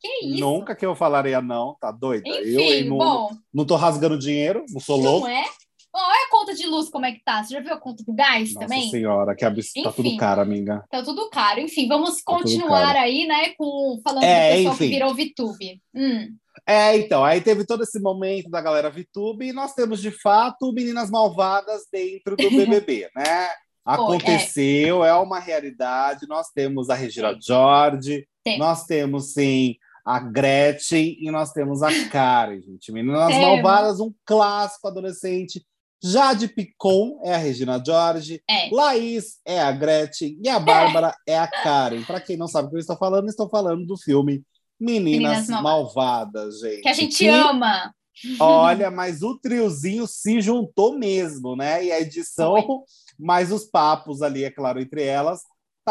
Que 0.00 0.26
isso? 0.26 0.40
Nunca 0.40 0.74
que 0.74 0.86
eu 0.86 0.94
falaria 0.94 1.40
não, 1.42 1.76
tá 1.78 1.90
doida? 1.90 2.26
Enfim, 2.26 2.84
eu 2.84 2.84
não, 2.86 2.98
bom. 2.98 3.30
Não 3.52 3.66
tô 3.66 3.76
rasgando 3.76 4.18
dinheiro, 4.18 4.64
não 4.70 4.80
sou 4.80 4.96
louco. 4.96 5.26
Não 5.26 5.34
é? 5.34 5.44
Olha 5.92 6.26
a 6.26 6.30
conta 6.30 6.54
de 6.54 6.66
luz 6.66 6.88
como 6.88 7.04
é 7.04 7.12
que 7.12 7.22
tá. 7.22 7.42
Você 7.42 7.54
já 7.54 7.60
viu 7.60 7.74
a 7.74 7.76
conta 7.76 8.04
do 8.04 8.14
gás 8.14 8.54
Nossa 8.54 8.66
também? 8.66 8.88
senhora, 8.88 9.34
que 9.34 9.44
absurdo. 9.44 9.90
Tá 9.90 9.92
tudo 9.92 10.16
caro, 10.16 10.40
amiga. 10.40 10.84
Tá 10.88 11.02
tudo 11.02 11.28
caro. 11.30 11.60
Enfim, 11.60 11.88
vamos 11.88 12.16
tá 12.16 12.22
continuar 12.24 12.96
aí, 12.96 13.26
né, 13.26 13.50
com 13.58 14.00
falando 14.02 14.22
é, 14.22 14.50
do 14.50 14.56
pessoal 14.56 14.74
enfim. 14.74 14.84
que 14.84 14.94
virou 14.94 15.14
VTube. 15.14 15.82
Hum. 15.94 16.36
É, 16.66 16.96
então, 16.96 17.24
aí 17.24 17.40
teve 17.40 17.66
todo 17.66 17.82
esse 17.82 17.98
momento 18.00 18.48
da 18.48 18.60
galera 18.60 18.90
VTube 18.90 19.48
e 19.48 19.52
nós 19.52 19.74
temos, 19.74 20.00
de 20.00 20.10
fato, 20.10 20.72
meninas 20.72 21.10
malvadas 21.10 21.82
dentro 21.92 22.36
do 22.36 22.50
BBB, 22.50 23.10
né? 23.16 23.48
Aconteceu, 23.84 25.04
é. 25.04 25.08
é. 25.08 25.14
uma 25.14 25.40
realidade. 25.40 26.28
Nós 26.28 26.48
temos 26.54 26.88
a 26.88 26.94
Regina 26.94 27.36
sim. 27.40 28.58
nós 28.58 28.84
temos, 28.84 29.32
sim, 29.32 29.76
a 30.04 30.18
Gretchen 30.18 31.16
e 31.20 31.30
nós 31.30 31.52
temos 31.52 31.82
a 31.82 31.90
Karen, 32.08 32.60
gente. 32.60 32.92
Meninas 32.92 33.32
é, 33.32 33.40
Malvadas, 33.40 34.00
um 34.00 34.12
clássico 34.24 34.88
adolescente. 34.88 35.64
Jade 36.02 36.48
Picon 36.48 37.20
é 37.22 37.34
a 37.34 37.38
Regina 37.38 37.82
George, 37.84 38.42
é. 38.48 38.70
Laís 38.74 39.38
é 39.44 39.60
a 39.60 39.70
Gretchen 39.70 40.38
e 40.42 40.48
a 40.48 40.58
Bárbara 40.58 41.14
é, 41.28 41.32
é 41.32 41.38
a 41.38 41.46
Karen. 41.46 42.02
Para 42.02 42.20
quem 42.20 42.36
não 42.36 42.48
sabe 42.48 42.68
o 42.68 42.70
que 42.70 42.76
eu 42.76 42.80
estou 42.80 42.96
falando, 42.96 43.28
estou 43.28 43.48
falando 43.50 43.84
do 43.84 43.98
filme 43.98 44.42
Meninas, 44.80 45.46
Meninas 45.46 45.62
Malvadas, 45.62 46.60
gente. 46.60 46.80
Que 46.80 46.88
a 46.88 46.94
gente 46.94 47.18
que, 47.18 47.28
ama. 47.28 47.92
Olha, 48.38 48.90
mas 48.90 49.22
o 49.22 49.38
triozinho 49.38 50.06
se 50.06 50.40
juntou 50.40 50.98
mesmo, 50.98 51.54
né? 51.54 51.84
E 51.84 51.92
a 51.92 52.00
edição, 52.00 52.54
Foi. 52.54 52.78
mais 53.18 53.52
os 53.52 53.64
papos 53.64 54.22
ali, 54.22 54.44
é 54.44 54.50
claro, 54.50 54.80
entre 54.80 55.02
elas, 55.02 55.42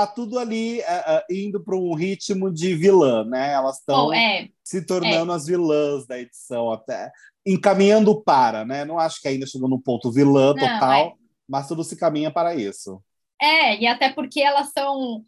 tá 0.06 0.08
tudo 0.08 0.40
ali 0.40 0.80
uh, 0.80 0.82
uh, 0.82 1.24
indo 1.30 1.64
para 1.64 1.76
um 1.76 1.94
ritmo 1.94 2.52
de 2.52 2.76
vilã, 2.76 3.24
né? 3.24 3.54
Elas 3.54 3.80
estão 3.80 4.08
oh, 4.08 4.14
é. 4.14 4.50
se 4.64 4.86
tornando 4.86 5.32
é. 5.32 5.36
as 5.36 5.46
vilãs 5.46 6.06
da 6.08 6.20
edição 6.20 6.72
até. 6.72 7.12
Encaminhando 7.46 8.22
para, 8.22 8.64
né? 8.66 8.86
Não 8.86 9.00
acho 9.00 9.22
que 9.22 9.28
ainda 9.28 9.46
chegou 9.46 9.70
no 9.70 9.82
ponto 9.82 10.12
vilã 10.12 10.54
total, 10.54 10.80
Não, 10.80 11.12
é. 11.12 11.14
mas 11.48 11.68
tudo 11.68 11.84
se 11.84 11.98
caminha 11.98 12.32
para 12.32 12.56
isso. 12.56 13.02
É, 13.42 13.78
e 13.78 13.88
até 13.88 14.12
porque 14.12 14.42
elas 14.42 14.72
são. 14.72 15.24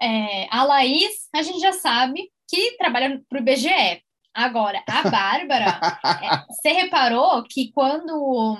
É, 0.00 0.48
a 0.50 0.64
Laís, 0.64 1.28
a 1.34 1.42
gente 1.42 1.60
já 1.60 1.72
sabe 1.72 2.30
que 2.48 2.76
trabalha 2.76 3.22
para 3.28 3.38
o 3.38 3.40
IBGE. 3.40 4.02
Agora, 4.34 4.82
a 4.88 5.08
Bárbara, 5.08 5.78
você 6.50 6.70
reparou 6.72 7.44
que 7.44 7.70
quando 7.72 8.58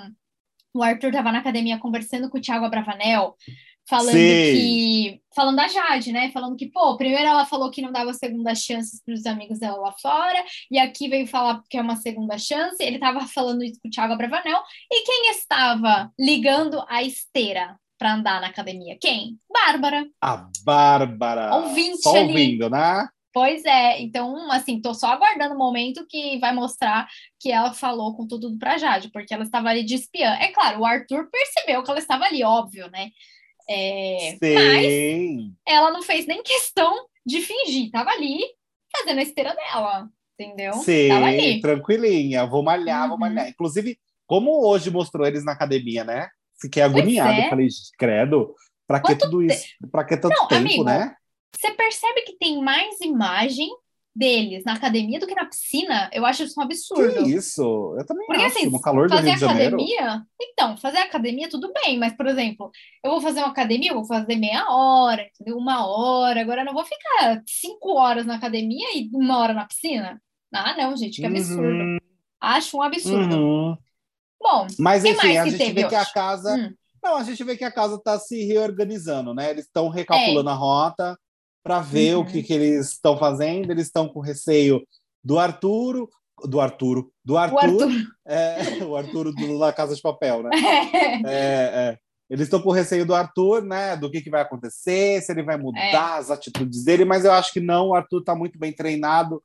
o 0.73 0.83
Arthur 0.83 1.07
estava 1.07 1.31
na 1.31 1.39
academia 1.39 1.79
conversando 1.79 2.29
com 2.29 2.37
o 2.37 2.41
Thiago 2.41 2.65
Abravanel, 2.65 3.35
falando 3.87 4.11
Sim. 4.11 4.17
que. 4.17 5.21
Falando 5.35 5.57
da 5.57 5.67
Jade, 5.67 6.11
né? 6.11 6.31
Falando 6.31 6.55
que, 6.55 6.67
pô, 6.67 6.95
primeiro 6.95 7.27
ela 7.27 7.45
falou 7.45 7.69
que 7.69 7.81
não 7.81 7.91
dava 7.91 8.13
segunda 8.13 8.55
chance 8.55 9.01
para 9.03 9.13
os 9.13 9.25
amigos 9.25 9.59
dela 9.59 9.77
lá 9.77 9.91
fora, 10.01 10.43
e 10.71 10.79
aqui 10.79 11.09
veio 11.09 11.27
falar 11.27 11.61
que 11.69 11.77
é 11.77 11.81
uma 11.81 11.97
segunda 11.97 12.37
chance. 12.37 12.81
Ele 12.81 12.95
estava 12.95 13.21
falando 13.27 13.63
isso 13.63 13.79
com 13.81 13.89
o 13.89 13.91
Thiago 13.91 14.13
Abravanel. 14.13 14.61
E 14.91 15.03
quem 15.03 15.31
estava 15.31 16.09
ligando 16.17 16.83
a 16.87 17.03
esteira 17.03 17.77
para 17.97 18.13
andar 18.13 18.39
na 18.39 18.47
academia? 18.47 18.97
Quem? 18.99 19.37
Bárbara. 19.51 20.05
A 20.21 20.47
Bárbara. 20.63 21.53
Ouvinte 21.55 22.01
Só 22.01 22.15
ali. 22.15 22.29
ouvindo, 22.29 22.69
né? 22.69 23.07
Pois 23.35 23.65
é, 23.65 24.01
então, 24.01 24.49
assim, 24.49 24.79
tô 24.79 24.93
só 24.93 25.07
aguardando 25.07 25.55
o 25.55 25.57
momento 25.57 26.07
que 26.07 26.39
vai 26.39 26.53
mostrar 26.53 27.05
que 27.37 27.51
ela 27.51 27.73
falou 27.73 28.15
com 28.15 28.25
tudo 28.25 28.57
pra 28.57 28.77
Jade, 28.77 29.11
porque 29.11 29.33
ela 29.33 29.43
estava 29.43 29.67
ali 29.67 29.83
de 29.83 29.95
espiã. 29.95 30.35
É 30.39 30.53
claro, 30.53 30.79
o 30.79 30.85
Arthur 30.85 31.29
percebeu 31.29 31.83
que 31.83 31.91
ela 31.91 31.99
estava 31.99 32.23
ali, 32.23 32.45
óbvio, 32.45 32.89
né? 32.89 33.09
É, 33.67 34.37
mas 34.41 35.51
ela 35.67 35.91
não 35.91 36.03
fez 36.03 36.27
nem 36.27 36.43
questão 36.43 37.07
de 37.25 37.41
fingir, 37.41 37.89
tava 37.91 38.11
ali 38.11 38.39
fazendo 38.95 39.19
a 39.19 39.23
esteira 39.23 39.55
dela, 39.55 40.07
entendeu? 40.39 40.73
Sim, 40.73 41.59
tranquilinha, 41.61 42.45
vou 42.45 42.63
malhar, 42.63 43.03
uhum. 43.03 43.09
vou 43.09 43.17
malhar. 43.17 43.49
Inclusive, 43.49 43.97
como 44.27 44.65
hoje 44.65 44.91
mostrou 44.91 45.25
eles 45.25 45.43
na 45.43 45.53
academia, 45.53 46.03
né? 46.03 46.29
Fiquei 46.61 46.81
agoniado, 46.81 47.41
é. 47.41 47.49
falei, 47.49 47.67
credo, 47.97 48.53
pra 48.87 48.99
que 48.99 49.15
tudo 49.15 49.41
isso? 49.41 49.65
Pra 49.91 50.05
que 50.05 50.15
tanto 50.15 50.35
não, 50.35 50.47
tempo, 50.47 50.61
amigo, 50.61 50.83
né? 50.83 51.15
Você 51.57 51.71
percebe 51.71 52.21
que 52.21 52.37
tem 52.37 52.61
mais 52.61 52.99
imagem 53.01 53.69
deles 54.15 54.63
na 54.63 54.73
academia 54.73 55.19
do 55.19 55.27
que 55.27 55.35
na 55.35 55.45
piscina, 55.45 56.09
eu 56.13 56.25
acho 56.25 56.43
isso 56.43 56.57
um 56.57 56.63
absurdo. 56.63 57.23
Que 57.23 57.35
isso? 57.35 57.95
Eu 57.99 58.05
também 58.05 58.25
Porque, 58.25 58.43
acho, 58.43 58.57
assim, 58.57 58.69
no 58.69 58.79
calor 58.79 59.09
do 59.09 59.17
Rio 59.17 59.33
de 59.33 59.39
Janeiro. 59.39 59.75
academia, 59.75 60.23
então, 60.41 60.77
fazer 60.77 60.99
academia 60.99 61.49
tudo 61.49 61.73
bem, 61.73 61.99
mas, 61.99 62.15
por 62.15 62.25
exemplo, 62.27 62.71
eu 63.03 63.11
vou 63.11 63.19
fazer 63.19 63.39
uma 63.39 63.49
academia, 63.49 63.91
eu 63.91 63.95
vou 63.95 64.05
fazer 64.05 64.37
meia 64.37 64.65
hora, 64.69 65.27
entendeu? 65.33 65.57
uma 65.57 65.85
hora, 65.85 66.39
agora 66.39 66.61
eu 66.61 66.65
não 66.65 66.73
vou 66.73 66.85
ficar 66.85 67.43
cinco 67.45 67.93
horas 67.93 68.25
na 68.25 68.35
academia 68.35 68.87
e 68.95 69.09
uma 69.13 69.37
hora 69.39 69.53
na 69.53 69.65
piscina. 69.65 70.21
Ah, 70.53 70.75
não, 70.77 70.95
gente, 70.95 71.19
que 71.19 71.25
absurdo. 71.25 71.83
Uhum. 71.83 71.97
Acho 72.39 72.77
um 72.77 72.81
absurdo. 72.81 73.35
Uhum. 73.35 73.77
Bom, 74.41 74.67
mas 74.79 75.03
enfim, 75.03 75.37
a 75.37 75.45
gente 75.45 75.73
vê 75.73 75.81
hoje? 75.81 75.89
que 75.89 75.95
a 75.95 76.05
casa... 76.05 76.55
Hum. 76.55 76.73
Não, 77.03 77.17
a 77.17 77.23
gente 77.23 77.43
vê 77.43 77.55
que 77.55 77.63
a 77.63 77.71
casa 77.71 77.95
está 77.95 78.17
se 78.17 78.45
reorganizando, 78.45 79.31
né? 79.31 79.51
Eles 79.51 79.65
estão 79.65 79.89
recalculando 79.89 80.49
é. 80.49 80.53
a 80.53 80.55
rota, 80.55 81.19
para 81.65 81.79
ver 81.79 82.15
uhum. 82.15 82.21
o 82.21 82.25
que, 82.27 82.43
que 82.43 82.53
eles 82.53 82.91
estão 82.91 83.17
fazendo. 83.17 83.71
Eles 83.71 83.87
estão 83.87 84.07
com 84.07 84.19
receio 84.19 84.85
do 85.23 85.39
Arturo, 85.39 86.07
do 86.43 86.61
Arturo, 86.61 87.11
do 87.23 87.37
Arthur, 87.37 87.55
o 87.55 87.81
Arthur, 87.81 87.91
é, 88.27 88.57
o 88.85 88.95
Arturo 88.95 89.33
do, 89.33 89.57
da 89.57 89.73
Casa 89.73 89.95
de 89.95 90.01
Papel, 90.01 90.43
né? 90.43 90.51
É, 91.25 91.89
é. 91.89 91.97
Eles 92.29 92.43
estão 92.45 92.61
com 92.61 92.71
receio 92.71 93.05
do 93.05 93.15
Arthur, 93.15 93.63
né? 93.63 93.95
Do 93.97 94.11
que, 94.11 94.21
que 94.21 94.29
vai 94.29 94.41
acontecer, 94.41 95.21
se 95.21 95.31
ele 95.31 95.41
vai 95.41 95.57
mudar 95.57 95.79
é. 95.79 96.19
as 96.19 96.29
atitudes 96.29 96.83
dele, 96.83 97.03
mas 97.03 97.25
eu 97.25 97.31
acho 97.31 97.51
que 97.51 97.59
não. 97.59 97.89
O 97.89 97.95
Arthur 97.95 98.19
está 98.19 98.35
muito 98.35 98.59
bem 98.59 98.71
treinado 98.71 99.41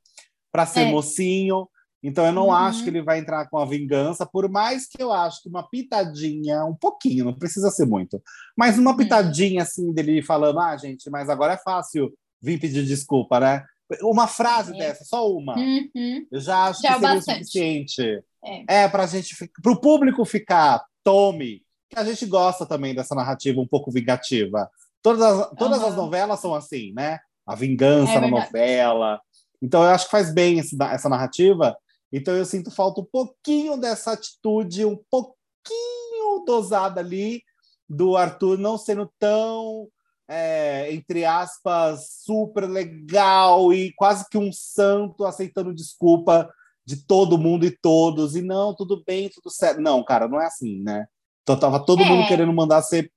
para 0.53 0.67
ser 0.67 0.81
é. 0.81 0.91
mocinho. 0.91 1.67
Então 2.03 2.25
eu 2.25 2.33
não 2.33 2.47
uhum. 2.47 2.53
acho 2.53 2.83
que 2.83 2.89
ele 2.89 3.03
vai 3.03 3.19
entrar 3.19 3.49
com 3.49 3.59
a 3.59 3.67
vingança, 3.67 4.25
por 4.25 4.49
mais 4.49 4.87
que 4.87 5.03
eu 5.03 5.13
acho 5.13 5.43
que 5.43 5.49
uma 5.49 5.69
pitadinha, 5.69 6.65
um 6.65 6.75
pouquinho, 6.75 7.27
não 7.27 7.35
precisa 7.35 7.71
ser 7.71 7.87
muito, 7.87 8.23
mas 8.57 8.79
uma 8.79 8.93
uhum. 8.93 8.97
pitadinha 8.97 9.63
assim 9.63 9.93
dele 9.93 10.23
falando, 10.23 10.59
ah, 10.61 10.77
gente, 10.77 11.11
mas 11.11 11.29
agora 11.29 11.55
é 11.55 11.59
fácil 11.59 12.13
vir 12.41 12.59
pedir 12.59 12.85
desculpa, 12.87 13.39
né? 13.39 13.65
Uma 14.03 14.27
frase 14.27 14.73
é. 14.75 14.79
dessa, 14.79 15.05
só 15.05 15.31
uma. 15.31 15.57
Uhum. 15.57 16.27
Eu 16.31 16.41
já 16.41 16.69
acho 16.69 16.81
já 16.81 16.95
que 16.95 17.01
seria 17.01 17.19
o 17.19 17.23
suficiente. 17.23 18.23
É, 18.43 18.85
é 18.85 18.89
para 18.89 19.07
gente, 19.07 19.37
para 19.63 19.73
o 19.73 19.81
público 19.81 20.25
ficar, 20.25 20.83
tome, 21.05 21.63
que 21.91 21.99
a 21.99 22.05
gente 22.05 22.25
gosta 22.25 22.65
também 22.65 22.95
dessa 22.95 23.15
narrativa 23.15 23.61
um 23.61 23.67
pouco 23.67 23.91
vingativa. 23.91 24.71
Todas 25.03 25.23
as, 25.23 25.51
todas 25.59 25.83
as 25.83 25.97
novelas 25.97 26.41
são 26.41 26.55
assim, 26.55 26.93
né? 26.95 27.19
A 27.47 27.55
vingança 27.55 28.13
é 28.13 28.21
na 28.21 28.29
novela. 28.29 29.21
Então 29.61 29.83
eu 29.83 29.91
acho 29.91 30.05
que 30.07 30.11
faz 30.11 30.33
bem 30.33 30.59
esse, 30.59 30.77
essa 30.81 31.09
narrativa 31.09 31.77
então 32.13 32.35
eu 32.37 32.45
sinto 32.45 32.71
falta 32.71 33.01
um 33.01 33.05
pouquinho 33.05 33.77
dessa 33.77 34.13
atitude, 34.13 34.85
um 34.85 34.99
pouquinho 35.11 36.45
dosada 36.47 37.01
ali 37.01 37.43
do 37.89 38.17
Arthur 38.17 38.57
não 38.57 38.79
sendo 38.79 39.13
tão, 39.19 39.89
é, 40.29 40.93
entre 40.93 41.25
aspas, 41.25 42.23
super 42.25 42.69
legal 42.69 43.73
e 43.73 43.93
quase 43.95 44.29
que 44.29 44.39
um 44.39 44.53
santo 44.53 45.25
aceitando 45.25 45.75
desculpa 45.75 46.49
de 46.87 47.05
todo 47.05 47.39
mundo 47.39 47.67
e 47.67 47.77
todos. 47.77 48.37
E 48.37 48.43
não, 48.43 48.75
tudo 48.75 49.03
bem, 49.05 49.29
tudo 49.29 49.51
certo. 49.51 49.81
Não, 49.81 50.05
cara, 50.05 50.29
não 50.29 50.41
é 50.41 50.47
assim, 50.47 50.81
né? 50.83 51.07
Então 51.43 51.59
tava 51.59 51.85
todo 51.85 52.03
é. 52.03 52.05
mundo 52.09 52.29
querendo 52.29 52.53
mandar 52.53 52.81
você 52.81 53.11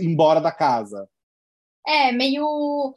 embora 0.00 0.40
da 0.40 0.52
casa. 0.52 1.08
É, 1.86 2.12
meio 2.12 2.94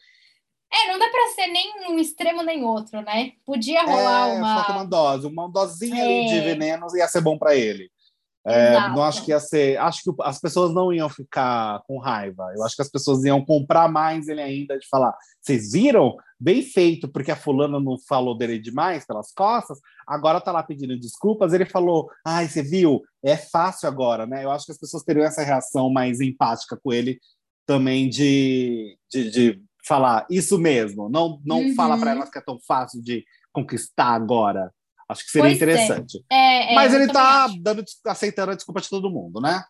é, 0.74 0.92
não 0.92 0.98
dá 0.98 1.10
para 1.10 1.34
ser 1.36 1.48
nem 1.48 1.92
um 1.92 2.00
extremo 2.00 2.42
nem 2.44 2.64
outro, 2.64 3.02
né? 3.02 3.34
Podia 3.46 3.84
rolar 3.84 4.30
é, 4.30 4.34
uma. 4.34 4.72
Uma 4.72 4.86
dose, 4.86 5.28
uma 5.28 5.50
dosinha 5.50 6.02
é. 6.02 6.06
ali 6.06 6.28
de 6.28 6.38
é. 6.38 6.42
veneno 6.42 6.88
ia 6.96 7.08
ser 7.08 7.22
bom 7.22 7.38
para 7.38 7.56
ele. 7.56 7.92
É, 8.44 8.90
não 8.90 9.04
acho 9.04 9.24
que 9.24 9.32
ia 9.32 9.40
ser. 9.40 9.78
Acho 9.78 10.02
que 10.04 10.24
as 10.24 10.40
pessoas 10.40 10.74
não 10.74 10.92
iam 10.92 11.10
ficar 11.10 11.82
com 11.86 12.00
raiva. 12.00 12.52
Eu 12.56 12.64
acho 12.64 12.76
que 12.76 12.82
as 12.82 12.90
pessoas 12.90 13.24
iam 13.24 13.44
comprar 13.44 13.88
mais 13.88 14.28
ele 14.28 14.42
ainda 14.42 14.80
de 14.80 14.88
falar. 14.88 15.16
Vocês 15.42 15.74
viram? 15.74 16.16
Bem 16.40 16.64
feito, 16.64 17.08
porque 17.08 17.30
a 17.30 17.36
fulana 17.36 17.80
não 17.80 18.00
falou 18.00 18.36
dele 18.36 18.58
demais 18.58 19.06
pelas 19.06 19.32
costas. 19.32 19.78
Agora 20.08 20.42
tá 20.42 20.52
lá 20.52 20.64
pedindo 20.64 21.00
desculpas. 21.00 21.54
Ele 21.54 21.66
falou: 21.66 22.10
Ai, 22.26 22.48
você 22.48 22.64
viu? 22.64 23.02
É 23.24 23.38
fácil 23.38 23.88
agora, 23.88 24.26
né? 24.26 24.44
Eu 24.44 24.50
acho 24.50 24.66
que 24.66 24.72
as 24.72 24.80
pessoas 24.80 25.04
teriam 25.04 25.26
essa 25.26 25.44
reação 25.44 25.92
mais 25.92 26.20
empática 26.20 26.80
com 26.82 26.92
ele 26.92 27.20
também 27.68 28.10
de, 28.10 28.98
de, 29.10 29.30
de 29.30 29.62
falar 29.84 30.26
isso 30.30 30.58
mesmo, 30.58 31.10
não, 31.10 31.42
não 31.46 31.60
uhum. 31.60 31.76
fala 31.76 31.98
para 31.98 32.12
elas 32.12 32.30
que 32.30 32.38
é 32.38 32.42
tão 32.42 32.60
fácil 32.60 33.02
de 33.02 33.26
conquistar 33.52 34.14
agora. 34.14 34.72
Acho 35.10 35.26
que 35.26 35.32
seria 35.32 35.50
pois 35.50 35.54
é. 35.54 35.56
interessante. 35.56 36.26
É. 36.32 36.52
É, 36.72 36.76
Mas 36.76 36.94
ele 36.94 37.06
está 37.06 37.48
dando, 37.60 37.84
aceitando 38.06 38.52
a 38.52 38.56
desculpa 38.56 38.80
de 38.80 38.90
todo 38.90 39.10
mundo, 39.10 39.42
né? 39.42 39.64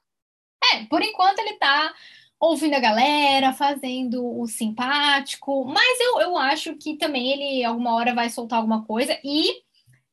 É, 0.74 0.86
por 0.86 1.02
enquanto 1.02 1.40
ele 1.40 1.52
está 1.52 1.94
ouvindo 2.40 2.76
a 2.76 2.80
galera, 2.80 3.54
fazendo 3.54 4.24
o 4.40 4.48
simpático, 4.48 5.66
mas 5.66 6.00
eu, 6.00 6.22
eu 6.22 6.38
acho 6.38 6.76
que 6.76 6.98
também 6.98 7.32
ele 7.32 7.64
alguma 7.64 7.94
hora 7.94 8.16
vai 8.16 8.30
soltar 8.30 8.58
alguma 8.58 8.84
coisa 8.84 9.18
e 9.24 9.62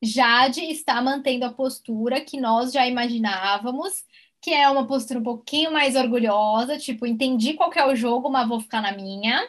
Jade 0.01 0.61
está 0.61 1.01
mantendo 1.01 1.45
a 1.45 1.53
postura 1.53 2.21
que 2.21 2.39
nós 2.39 2.71
já 2.71 2.87
imaginávamos, 2.87 4.03
que 4.41 4.51
é 4.51 4.69
uma 4.69 4.87
postura 4.87 5.19
um 5.19 5.23
pouquinho 5.23 5.71
mais 5.71 5.95
orgulhosa, 5.95 6.77
tipo, 6.77 7.05
entendi 7.05 7.53
qual 7.53 7.71
é 7.73 7.85
o 7.85 7.95
jogo, 7.95 8.29
mas 8.29 8.47
vou 8.47 8.61
ficar 8.61 8.81
na 8.81 8.91
minha. 8.91 9.47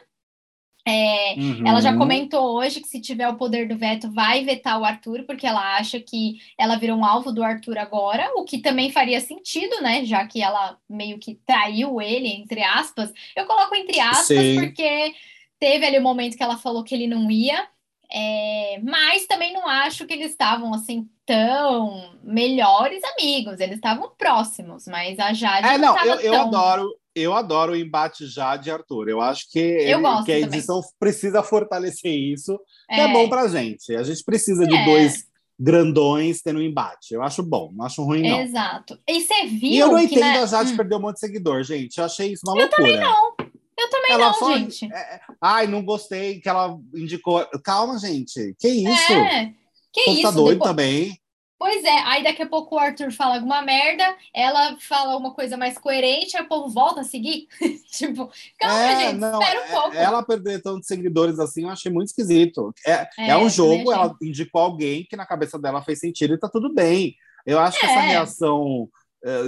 É, 0.87 1.35
uhum. 1.35 1.67
Ela 1.67 1.81
já 1.81 1.97
comentou 1.97 2.57
hoje 2.57 2.81
que 2.81 2.89
se 2.89 3.01
tiver 3.01 3.29
o 3.29 3.37
poder 3.37 3.69
do 3.69 3.77
veto, 3.77 4.11
vai 4.11 4.45
vetar 4.45 4.81
o 4.81 4.85
Arthur, 4.85 5.25
porque 5.25 5.47
ela 5.47 5.77
acha 5.77 6.01
que 6.01 6.39
ela 6.59 6.77
virou 6.77 6.97
um 6.97 7.05
alvo 7.05 7.33
do 7.33 7.43
Arthur 7.43 7.79
agora, 7.79 8.31
o 8.37 8.45
que 8.45 8.59
também 8.59 8.91
faria 8.91 9.21
sentido, 9.21 9.81
né? 9.83 10.05
Já 10.05 10.27
que 10.27 10.43
ela 10.43 10.77
meio 10.89 11.19
que 11.19 11.35
traiu 11.47 12.01
ele, 12.01 12.29
entre 12.29 12.63
aspas. 12.63 13.13
Eu 13.37 13.47
coloco 13.47 13.75
entre 13.75 14.01
aspas, 14.01 14.27
Sim. 14.27 14.61
porque 14.61 15.15
teve 15.59 15.87
ali 15.87 15.99
o 15.99 16.01
um 16.01 16.05
momento 16.05 16.37
que 16.37 16.43
ela 16.43 16.57
falou 16.57 16.83
que 16.83 16.95
ele 16.95 17.07
não 17.07 17.31
ia. 17.31 17.69
É, 18.13 18.81
mas 18.83 19.25
também 19.27 19.53
não 19.53 19.69
acho 19.69 20.05
que 20.05 20.13
eles 20.13 20.33
estavam 20.33 20.75
assim 20.75 21.09
tão 21.25 22.19
melhores 22.25 23.01
amigos, 23.05 23.61
eles 23.61 23.77
estavam 23.77 24.11
próximos, 24.19 24.89
mas 24.89 25.17
a 25.21 25.33
Jade 25.33 25.69
é, 25.69 25.79
não, 25.79 25.95
não 25.95 26.05
eu, 26.05 26.17
tão... 26.17 26.25
eu 26.25 26.41
adoro 26.41 27.00
eu 27.15 27.35
adoro 27.35 27.73
o 27.73 27.77
embate 27.77 28.27
já 28.27 28.57
de 28.57 28.71
Arthur. 28.71 29.09
Eu 29.09 29.21
acho 29.21 29.51
que, 29.51 29.59
eu 29.59 29.99
ele, 29.99 30.25
que 30.25 30.33
a 30.33 30.41
edição 30.41 30.81
também. 30.81 30.95
precisa 30.99 31.43
fortalecer 31.43 32.13
isso, 32.13 32.59
é. 32.89 33.01
é 33.01 33.13
bom 33.13 33.29
pra 33.29 33.49
gente. 33.49 33.95
A 33.95 34.03
gente 34.03 34.23
precisa 34.25 34.67
de 34.67 34.77
é. 34.77 34.85
dois 34.85 35.25
grandões 35.59 36.41
tendo 36.41 36.59
um 36.59 36.63
embate. 36.63 37.13
Eu 37.13 37.23
acho 37.23 37.43
bom, 37.43 37.71
não 37.75 37.85
acho 37.85 38.03
ruim, 38.03 38.23
não. 38.23 38.41
Exato. 38.41 38.99
E 39.07 39.21
você 39.21 39.47
viu. 39.47 39.71
E 39.71 39.79
eu 39.79 39.89
não 39.89 39.99
que, 39.99 40.05
entendo 40.05 40.21
né? 40.21 40.43
a 40.43 40.47
Jade 40.47 40.73
hum. 40.73 40.77
perder 40.77 40.97
um 40.97 41.01
monte 41.01 41.15
de 41.15 41.21
seguidor, 41.21 41.63
gente. 41.63 41.99
Eu 41.99 42.05
achei 42.05 42.33
isso 42.33 42.43
uma 42.47 42.57
eu 42.59 42.67
loucura. 42.67 42.89
Eu 42.89 42.95
também 42.95 43.01
não. 43.01 43.51
Eu 43.79 43.91
também 43.91 44.13
ela 44.13 44.33
não, 44.39 44.59
gente. 44.59 44.93
É, 44.93 44.99
é, 44.99 45.21
ai, 45.41 45.67
não 45.67 45.83
gostei 45.83 46.41
que 46.41 46.49
ela 46.49 46.79
indicou. 46.95 47.47
Calma, 47.65 47.99
gente. 47.99 48.55
Que 48.59 48.69
isso? 48.69 49.13
É. 49.13 49.55
Que 49.93 50.05
tá 50.05 50.11
isso? 50.13 50.23
Tá 50.23 50.31
doido 50.31 50.59
Depois... 50.59 50.71
também. 50.71 51.20
Pois 51.61 51.85
é, 51.85 51.99
aí 52.07 52.25
daqui 52.25 52.41
a 52.41 52.49
pouco 52.49 52.75
o 52.75 52.79
Arthur 52.79 53.13
fala 53.13 53.35
alguma 53.35 53.61
merda, 53.61 54.17
ela 54.33 54.79
fala 54.81 55.15
uma 55.15 55.35
coisa 55.35 55.59
mais 55.59 55.77
coerente, 55.77 56.35
aí 56.35 56.43
o 56.43 56.49
povo 56.49 56.71
volta 56.71 57.03
a 57.03 57.05
seguir. 57.05 57.49
tipo, 57.93 58.31
calma, 58.59 58.81
é, 58.81 59.01
gente, 59.01 59.19
não, 59.19 59.43
espera 59.43 59.61
um 59.61 59.65
é, 59.65 59.69
pouco. 59.69 59.95
Ela 59.95 60.23
perder 60.23 60.63
tantos 60.63 60.87
seguidores 60.87 61.39
assim, 61.39 61.65
eu 61.65 61.69
achei 61.69 61.93
muito 61.93 62.09
esquisito. 62.09 62.73
É, 62.87 63.07
é, 63.19 63.31
é 63.33 63.37
um 63.37 63.51
jogo, 63.51 63.93
ela 63.93 64.17
indicou 64.23 64.63
alguém 64.63 65.05
que 65.05 65.17
na 65.17 65.27
cabeça 65.27 65.59
dela 65.59 65.83
fez 65.83 65.99
sentido 66.01 66.33
e 66.33 66.39
tá 66.39 66.49
tudo 66.49 66.73
bem. 66.73 67.15
Eu 67.45 67.59
acho 67.59 67.79
que 67.79 67.85
essa 67.85 68.01
é. 68.01 68.09
reação 68.09 68.89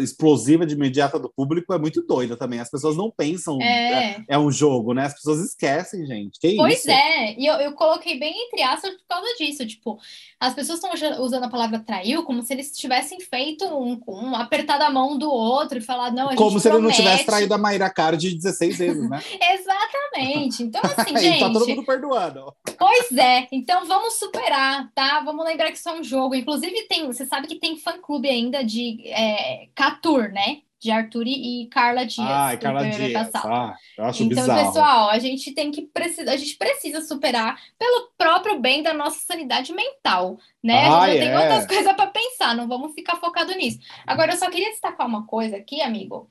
explosiva 0.00 0.66
de 0.66 0.74
imediata 0.74 1.18
do 1.18 1.32
público 1.34 1.72
é 1.72 1.78
muito 1.78 2.02
doida 2.02 2.36
também. 2.36 2.60
As 2.60 2.70
pessoas 2.70 2.96
não 2.96 3.10
pensam 3.10 3.60
é, 3.60 3.92
é, 3.92 4.24
é 4.28 4.38
um 4.38 4.50
jogo, 4.50 4.92
né? 4.92 5.06
As 5.06 5.14
pessoas 5.14 5.40
esquecem, 5.40 6.06
gente. 6.06 6.38
Que 6.38 6.56
pois 6.56 6.80
isso? 6.80 6.90
é, 6.90 7.34
e 7.38 7.46
eu, 7.46 7.54
eu 7.56 7.72
coloquei 7.72 8.18
bem 8.18 8.34
entre 8.46 8.62
aspas 8.62 8.92
por 8.92 9.06
causa 9.08 9.26
disso. 9.38 9.66
Tipo, 9.66 9.98
as 10.38 10.54
pessoas 10.54 10.82
estão 10.82 11.22
usando 11.22 11.44
a 11.44 11.50
palavra 11.50 11.78
traiu 11.78 12.22
como 12.24 12.42
se 12.42 12.52
eles 12.52 12.70
tivessem 12.72 13.20
feito 13.20 13.64
um, 13.64 14.00
um 14.06 14.34
apertado 14.34 14.84
a 14.84 14.90
mão 14.90 15.16
do 15.16 15.30
outro 15.30 15.78
e 15.78 15.80
falado, 15.80 16.14
não, 16.14 16.28
a 16.28 16.36
Como 16.36 16.58
se 16.58 16.68
promete. 16.68 16.76
ele 16.76 17.04
não 17.04 17.12
tivesse 17.12 17.26
traído 17.26 17.54
a 17.54 17.58
Mayra 17.58 17.90
Card 17.90 18.34
16 18.34 18.78
vezes, 18.78 19.08
né? 19.08 19.20
Exatamente. 19.52 20.62
Então, 20.62 20.80
assim, 20.96 21.16
gente. 21.16 21.40
tá 21.40 21.50
todo 21.50 21.66
mundo 21.66 21.84
perdoando. 21.84 22.54
Pois 22.78 23.16
é, 23.16 23.48
então 23.52 23.86
vamos 23.86 24.14
superar, 24.14 24.90
tá? 24.94 25.20
Vamos 25.20 25.44
lembrar 25.44 25.70
que 25.70 25.78
isso 25.78 25.88
é 25.88 25.92
um 25.92 26.04
jogo. 26.04 26.34
Inclusive, 26.34 26.86
tem, 26.88 27.06
você 27.06 27.24
sabe 27.24 27.46
que 27.46 27.56
tem 27.56 27.76
fã-clube 27.76 28.28
ainda 28.28 28.64
de 28.64 29.02
é, 29.06 29.61
Catur, 29.74 30.30
né? 30.30 30.62
de 30.82 30.90
Arthur 30.90 31.28
e 31.28 31.68
Carla 31.70 32.04
Dias. 32.04 32.28
Ah, 32.28 32.56
Carla 32.56 32.90
Dias. 32.90 33.30
Ah, 33.36 33.76
eu 33.96 34.04
acho 34.04 34.24
então, 34.24 34.42
bizarro. 34.42 34.66
pessoal, 34.66 35.10
a 35.10 35.18
gente 35.20 35.52
tem 35.52 35.70
que 35.70 35.82
precisa, 35.82 36.32
a 36.32 36.36
gente 36.36 36.56
precisa 36.56 37.00
superar 37.02 37.56
pelo 37.78 38.10
próprio 38.18 38.58
bem 38.58 38.82
da 38.82 38.92
nossa 38.92 39.24
sanidade 39.24 39.72
mental, 39.72 40.40
né? 40.60 40.88
Ah, 40.88 41.02
a 41.02 41.08
gente 41.08 41.18
é. 41.18 41.26
tem 41.26 41.36
outras 41.36 41.66
coisas 41.72 41.92
para 41.92 42.08
pensar, 42.08 42.56
não 42.56 42.66
vamos 42.66 42.94
ficar 42.94 43.14
focado 43.16 43.54
nisso. 43.54 43.78
Agora, 44.04 44.32
eu 44.32 44.36
só 44.36 44.50
queria 44.50 44.70
destacar 44.70 45.06
uma 45.06 45.24
coisa 45.24 45.56
aqui, 45.56 45.80
amigo, 45.80 46.28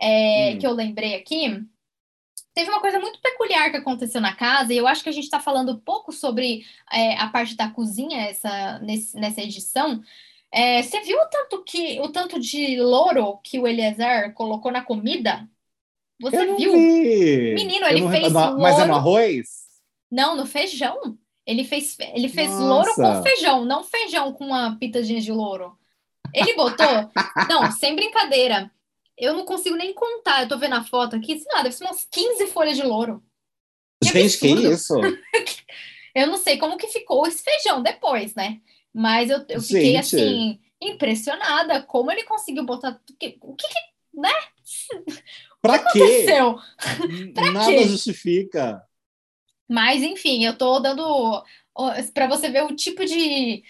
é, 0.00 0.54
hum. 0.54 0.58
que 0.58 0.66
eu 0.66 0.72
lembrei 0.72 1.14
aqui. 1.16 1.62
Teve 2.54 2.70
uma 2.70 2.80
coisa 2.80 2.98
muito 2.98 3.20
peculiar 3.20 3.70
que 3.70 3.76
aconteceu 3.76 4.20
na 4.20 4.34
casa, 4.34 4.72
e 4.72 4.78
eu 4.78 4.88
acho 4.88 5.02
que 5.02 5.10
a 5.10 5.12
gente 5.12 5.24
está 5.24 5.38
falando 5.38 5.78
pouco 5.78 6.10
sobre 6.10 6.64
é, 6.90 7.18
a 7.18 7.28
parte 7.28 7.54
da 7.54 7.68
cozinha 7.68 8.22
essa, 8.22 8.78
nesse, 8.78 9.14
nessa 9.16 9.42
edição, 9.42 10.02
é, 10.52 10.82
você 10.82 11.00
viu 11.00 11.18
o 11.18 11.28
tanto 11.28 11.62
que 11.62 12.00
o 12.00 12.08
tanto 12.08 12.40
de 12.40 12.80
louro 12.80 13.38
que 13.44 13.58
o 13.58 13.66
Eliezer 13.66 14.32
colocou 14.34 14.72
na 14.72 14.82
comida? 14.82 15.48
Você 16.20 16.44
viu? 16.56 16.72
Vi. 16.72 17.54
Menino, 17.54 17.86
ele 17.86 18.08
fez 18.08 18.32
louro... 18.32 18.60
Mas 18.60 18.78
é 18.78 18.84
no 18.84 18.94
arroz? 18.94 19.48
Não, 20.10 20.36
no 20.36 20.44
feijão. 20.44 21.16
Ele 21.46 21.64
fez, 21.64 21.96
ele 21.98 22.28
fez 22.28 22.50
louro 22.50 22.94
com 22.94 23.22
feijão, 23.22 23.64
não 23.64 23.82
feijão 23.82 24.32
com 24.32 24.46
uma 24.46 24.76
pitadinha 24.76 25.20
de 25.20 25.32
louro. 25.32 25.76
Ele 26.34 26.54
botou. 26.54 27.10
não, 27.48 27.70
sem 27.72 27.96
brincadeira. 27.96 28.70
Eu 29.16 29.34
não 29.34 29.44
consigo 29.44 29.76
nem 29.76 29.94
contar. 29.94 30.42
Eu 30.42 30.48
tô 30.48 30.58
vendo 30.58 30.74
a 30.74 30.84
foto 30.84 31.16
aqui, 31.16 31.38
sei 31.38 31.52
lá, 31.52 31.62
deve 31.62 31.74
ser 31.74 31.84
umas 31.84 32.04
15 32.04 32.46
folhas 32.48 32.76
de 32.76 32.82
louro. 32.82 33.22
Que 34.02 34.10
Gente, 34.10 34.34
absurdo. 34.34 34.62
que 34.62 34.68
isso? 34.68 34.94
eu 36.14 36.26
não 36.26 36.36
sei 36.36 36.56
como 36.56 36.76
que 36.76 36.88
ficou 36.88 37.26
esse 37.26 37.42
feijão 37.42 37.82
depois, 37.82 38.34
né? 38.34 38.60
Mas 38.92 39.30
eu, 39.30 39.44
eu 39.48 39.60
fiquei 39.60 39.94
Gente. 39.94 39.98
assim, 39.98 40.60
impressionada 40.80 41.82
como 41.82 42.10
ele 42.10 42.24
conseguiu 42.24 42.64
botar. 42.64 42.90
O 43.10 43.16
que, 43.16 43.38
o 43.40 43.54
que, 43.54 43.66
né? 44.14 44.32
Pra 45.62 45.74
o 45.74 45.78
que 45.78 46.02
aconteceu? 46.02 46.58
pra 47.34 47.52
Nada 47.52 47.66
quê? 47.66 47.86
justifica. 47.86 48.82
Mas, 49.68 50.02
enfim, 50.02 50.44
eu 50.44 50.56
tô 50.56 50.80
dando 50.80 51.44
para 52.14 52.26
você 52.26 52.48
ver 52.48 52.64
o 52.64 52.74
tipo 52.74 53.04
de 53.04 53.62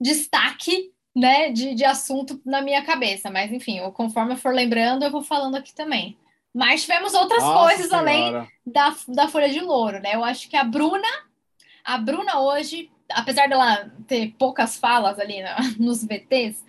destaque 0.00 0.92
né, 1.14 1.50
de, 1.50 1.74
de 1.74 1.84
assunto 1.84 2.40
na 2.44 2.60
minha 2.60 2.84
cabeça. 2.84 3.30
Mas, 3.30 3.52
enfim, 3.52 3.78
eu, 3.78 3.90
conforme 3.92 4.34
eu 4.34 4.36
for 4.36 4.52
lembrando, 4.52 5.04
eu 5.04 5.10
vou 5.10 5.22
falando 5.22 5.54
aqui 5.54 5.72
também. 5.74 6.18
Mas 6.52 6.82
tivemos 6.82 7.14
outras 7.14 7.42
Nossa 7.42 7.68
coisas 7.68 7.88
senhora. 7.88 8.10
além 8.10 8.48
da, 8.66 8.96
da 9.08 9.28
Folha 9.28 9.48
de 9.48 9.60
Louro, 9.60 10.00
né? 10.00 10.14
Eu 10.14 10.24
acho 10.24 10.48
que 10.48 10.56
a 10.56 10.64
Bruna, 10.64 11.08
a 11.84 11.96
Bruna 11.96 12.40
hoje 12.40 12.90
apesar 13.10 13.48
dela 13.48 13.90
ter 14.06 14.34
poucas 14.38 14.76
falas 14.76 15.18
ali 15.18 15.36
nos 15.78 16.04
VTs, 16.04 16.62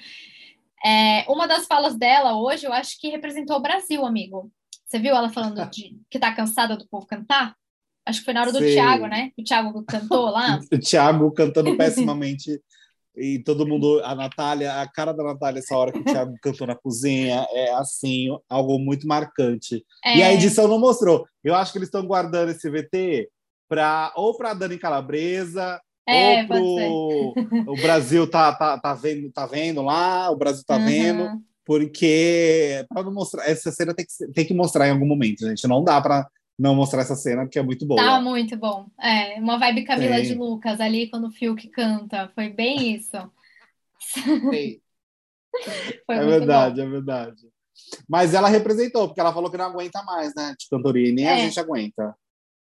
é, 0.86 1.26
uma 1.30 1.48
das 1.48 1.66
falas 1.66 1.96
dela 1.98 2.38
hoje 2.38 2.66
eu 2.66 2.74
acho 2.74 3.00
que 3.00 3.10
representou 3.10 3.58
o 3.58 3.62
Brasil, 3.62 4.06
amigo. 4.06 4.52
Você 4.86 5.00
viu 5.00 5.16
ela 5.16 5.30
falando 5.30 5.66
de 5.70 5.98
que 6.10 6.20
tá 6.20 6.34
cansada 6.34 6.78
do 6.78 6.88
povo 6.88 7.08
cantar? 7.08 7.56
Acho 8.06 8.20
que 8.20 8.26
foi 8.26 8.34
na 8.34 8.42
hora 8.42 8.54
do 8.54 8.60
Sim. 8.60 8.74
Thiago, 8.74 9.08
né? 9.08 9.32
O 9.38 9.44
Thiago 9.44 9.84
cantou 9.84 10.30
lá. 10.30 10.60
o 10.72 10.80
Thiago 10.80 11.30
cantando 11.32 11.76
pessimamente. 11.76 12.62
e 13.18 13.40
todo 13.40 13.68
mundo, 13.68 14.02
a 14.02 14.16
Natália, 14.16 14.80
a 14.82 14.88
cara 14.90 15.12
da 15.12 15.26
Natália, 15.26 15.60
essa 15.60 15.76
hora 15.76 15.92
que 15.92 16.00
o 16.00 16.06
Thiago 16.06 16.34
cantou 16.42 16.66
na 16.66 16.76
cozinha, 16.76 17.46
é 17.52 17.74
assim, 17.74 18.30
algo 18.48 18.80
muito 18.80 19.06
marcante. 19.06 19.84
É. 20.06 20.20
E 20.20 20.24
a 20.24 20.34
edição 20.34 20.70
não 20.70 20.80
mostrou. 20.80 21.28
Eu 21.44 21.54
acho 21.54 21.74
que 21.74 21.80
eles 21.80 21.88
estão 21.90 22.06
guardando 22.06 22.50
esse 22.50 22.70
VT 22.70 23.30
para 23.68 24.14
ou 24.16 24.38
para 24.38 24.54
Dani 24.54 24.78
Calabresa 24.78 25.82
é, 26.08 26.48
ou 26.50 27.34
pro... 27.34 27.74
o 27.74 27.76
Brasil 27.76 28.30
tá, 28.30 28.54
tá, 28.54 28.80
tá, 28.80 28.94
vendo, 28.94 29.32
tá 29.32 29.46
vendo 29.46 29.82
lá, 29.82 30.30
o 30.32 30.38
Brasil 30.38 30.64
tá 30.66 30.78
uhum. 30.78 30.86
vendo, 30.86 31.42
porque 31.66 32.86
para 32.88 33.04
não 33.04 33.14
mostrar 33.14 33.46
essa 33.46 33.72
cena 33.72 33.94
tem 33.94 34.06
que, 34.06 34.34
tem 34.34 34.46
que 34.46 34.54
mostrar 34.54 34.88
em 34.88 34.92
algum 34.92 35.06
momento, 35.06 35.42
gente. 35.42 35.68
Não 35.68 35.84
dá 35.84 36.00
para 36.00 36.28
não 36.58 36.74
mostrar 36.74 37.02
essa 37.02 37.16
cena 37.16 37.44
porque 37.44 37.60
é 37.60 37.64
muito 37.64 37.86
boa. 37.86 38.02
Tá 38.02 38.22
muito 38.22 38.56
bom. 38.56 38.88
É, 39.00 39.40
uma 39.40 39.60
vibe 39.60 39.84
Camila 39.84 40.16
Sim. 40.18 40.24
de 40.24 40.34
Lucas 40.36 40.80
ali 40.80 41.10
quando 41.10 41.28
o 41.28 41.32
Fiuk 41.32 41.68
canta, 41.68 42.32
foi 42.34 42.50
bem 42.50 42.96
isso. 42.96 43.18
Sim. 44.00 44.80
é 46.10 46.26
verdade, 46.26 46.82
bom. 46.82 46.88
é 46.88 46.90
verdade. 46.90 47.48
Mas 48.08 48.34
ela 48.34 48.48
representou, 48.48 49.08
porque 49.08 49.20
ela 49.20 49.34
falou 49.34 49.52
que 49.52 49.58
não 49.58 49.66
aguenta 49.66 50.02
mais, 50.04 50.34
né? 50.36 50.56
De 50.58 50.68
cantoria, 50.70 51.10
e 51.10 51.12
nem 51.12 51.26
é. 51.26 51.34
a 51.34 51.38
gente 51.38 51.60
aguenta. 51.60 52.16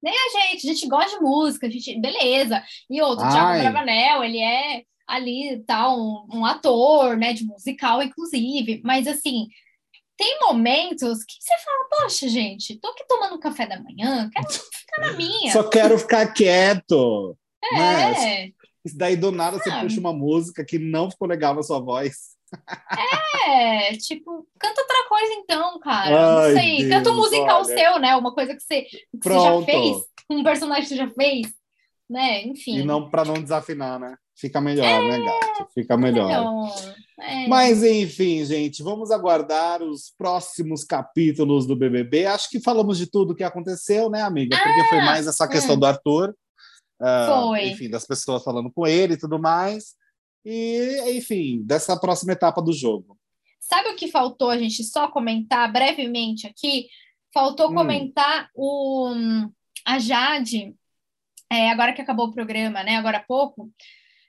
Nem 0.06 0.14
a 0.14 0.40
gente, 0.40 0.70
a 0.70 0.74
gente 0.74 0.88
gosta 0.88 1.18
de 1.18 1.24
música, 1.24 1.66
a 1.66 1.70
gente, 1.70 2.00
beleza. 2.00 2.62
E 2.88 3.02
outro, 3.02 3.26
o 3.26 3.30
Thiago 3.30 3.60
Bravanel, 3.60 4.24
ele 4.24 4.40
é 4.40 4.84
ali 5.08 5.64
tal, 5.66 6.00
um, 6.00 6.28
um, 6.32 6.46
ator, 6.46 7.18
né, 7.18 7.34
de 7.34 7.44
musical, 7.44 8.04
inclusive, 8.04 8.82
mas 8.84 9.08
assim, 9.08 9.48
tem 10.16 10.40
momentos 10.42 11.24
que 11.24 11.34
você 11.40 11.54
fala, 11.64 12.04
poxa, 12.04 12.28
gente, 12.28 12.80
tô 12.80 12.90
aqui 12.90 13.04
tomando 13.08 13.40
café 13.40 13.66
da 13.66 13.82
manhã, 13.82 14.30
quero 14.32 14.48
ficar 14.48 15.02
na 15.02 15.14
minha. 15.14 15.52
Só 15.52 15.64
quero 15.68 15.98
ficar 15.98 16.34
quieto. 16.34 17.36
É. 17.74 18.52
Isso 18.86 18.96
daí 18.96 19.16
do 19.16 19.32
nada 19.32 19.58
você 19.58 19.72
puxa 19.72 20.00
uma 20.00 20.14
música 20.14 20.64
que 20.64 20.78
não 20.78 21.10
ficou 21.10 21.28
legal 21.28 21.56
na 21.56 21.64
sua 21.64 21.80
voz. 21.80 22.35
É, 23.48 23.96
tipo, 23.98 24.48
canta 24.60 24.82
outra 24.82 25.08
coisa 25.08 25.34
então, 25.34 25.80
cara. 25.80 26.16
Ai, 26.16 26.54
não 26.54 26.60
sei, 26.60 26.78
Deus, 26.78 26.90
canta 26.90 27.12
um 27.12 27.16
musical 27.16 27.64
olha. 27.64 27.78
seu, 27.78 28.00
né? 28.00 28.16
Uma 28.16 28.34
coisa 28.34 28.56
que 28.56 28.62
você, 28.62 28.82
que 28.84 29.00
você 29.22 29.34
já 29.34 29.62
fez, 29.62 29.98
um 30.30 30.44
personagem 30.44 30.84
que 30.84 30.90
você 30.90 30.96
já 30.96 31.10
fez, 31.12 31.48
né? 32.10 32.44
Enfim. 32.44 32.80
E 32.80 32.84
não 32.84 33.10
para 33.10 33.26
não 33.26 33.36
desafinar, 33.36 34.00
né? 34.00 34.16
Fica 34.38 34.60
melhor, 34.60 34.84
né, 35.04 35.16
é, 35.16 35.20
né, 35.20 35.26
gato? 35.26 35.70
Fica 35.74 35.96
melhor. 35.96 36.28
melhor. 36.28 36.76
É. 37.20 37.48
Mas 37.48 37.84
enfim, 37.84 38.44
gente, 38.44 38.84
vamos 38.84 39.10
aguardar 39.10 39.82
os 39.82 40.14
próximos 40.18 40.84
capítulos 40.84 41.66
do 41.66 41.76
BBB. 41.76 42.26
Acho 42.26 42.50
que 42.50 42.60
falamos 42.60 42.98
de 42.98 43.08
tudo 43.08 43.36
que 43.36 43.44
aconteceu, 43.44 44.10
né, 44.10 44.22
amiga? 44.22 44.58
Porque 44.58 44.82
ah, 44.82 44.90
foi 44.90 44.98
mais 45.02 45.28
essa 45.28 45.48
questão 45.48 45.76
hum. 45.76 45.80
do 45.80 45.86
Arthur. 45.86 46.36
Uh, 47.00 47.48
foi. 47.48 47.68
Enfim, 47.70 47.90
das 47.90 48.06
pessoas 48.06 48.44
falando 48.44 48.72
com 48.72 48.86
ele 48.88 49.14
e 49.14 49.18
tudo 49.18 49.40
mais 49.40 49.96
e, 50.46 51.18
enfim, 51.18 51.64
dessa 51.64 52.00
próxima 52.00 52.34
etapa 52.34 52.62
do 52.62 52.72
jogo. 52.72 53.18
Sabe 53.60 53.90
o 53.90 53.96
que 53.96 54.08
faltou 54.08 54.52
a 54.52 54.58
gente 54.58 54.84
só 54.84 55.08
comentar 55.08 55.72
brevemente 55.72 56.46
aqui? 56.46 56.88
Faltou 57.34 57.72
hum. 57.72 57.76
comentar 57.76 58.50
o, 58.54 59.12
a 59.86 59.98
Jade, 59.98 60.76
é, 61.52 61.70
agora 61.70 61.94
que 61.94 62.02
acabou 62.02 62.28
o 62.28 62.32
programa, 62.32 62.84
né? 62.84 62.96
Agora 62.96 63.18
há 63.18 63.24
pouco, 63.24 63.72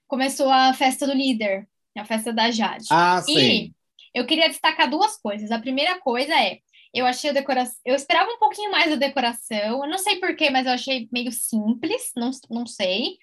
começou 0.09 0.51
a 0.51 0.73
festa 0.73 1.07
do 1.07 1.13
líder, 1.13 1.69
a 1.97 2.05
festa 2.05 2.33
da 2.33 2.51
Jade. 2.51 2.87
Ah, 2.91 3.21
sim. 3.23 3.35
E 3.35 3.75
eu 4.15 4.25
queria 4.27 4.49
destacar 4.49 4.89
duas 4.89 5.17
coisas. 5.19 5.51
A 5.51 5.59
primeira 5.59 6.01
coisa 6.01 6.35
é, 6.35 6.61
eu 6.93 7.05
achei 7.05 7.29
a 7.29 7.35
decoração, 7.35 7.77
eu 7.85 7.95
esperava 7.95 8.31
um 8.31 8.39
pouquinho 8.39 8.71
mais 8.71 8.89
da 8.89 8.97
decoração. 8.97 9.85
Eu 9.85 9.91
não 9.91 9.99
sei 9.99 10.17
porquê, 10.17 10.49
mas 10.49 10.67
eu 10.67 10.73
achei 10.73 11.07
meio 11.13 11.31
simples, 11.31 12.11
não, 12.17 12.31
não 12.51 12.67
sei. 12.67 13.19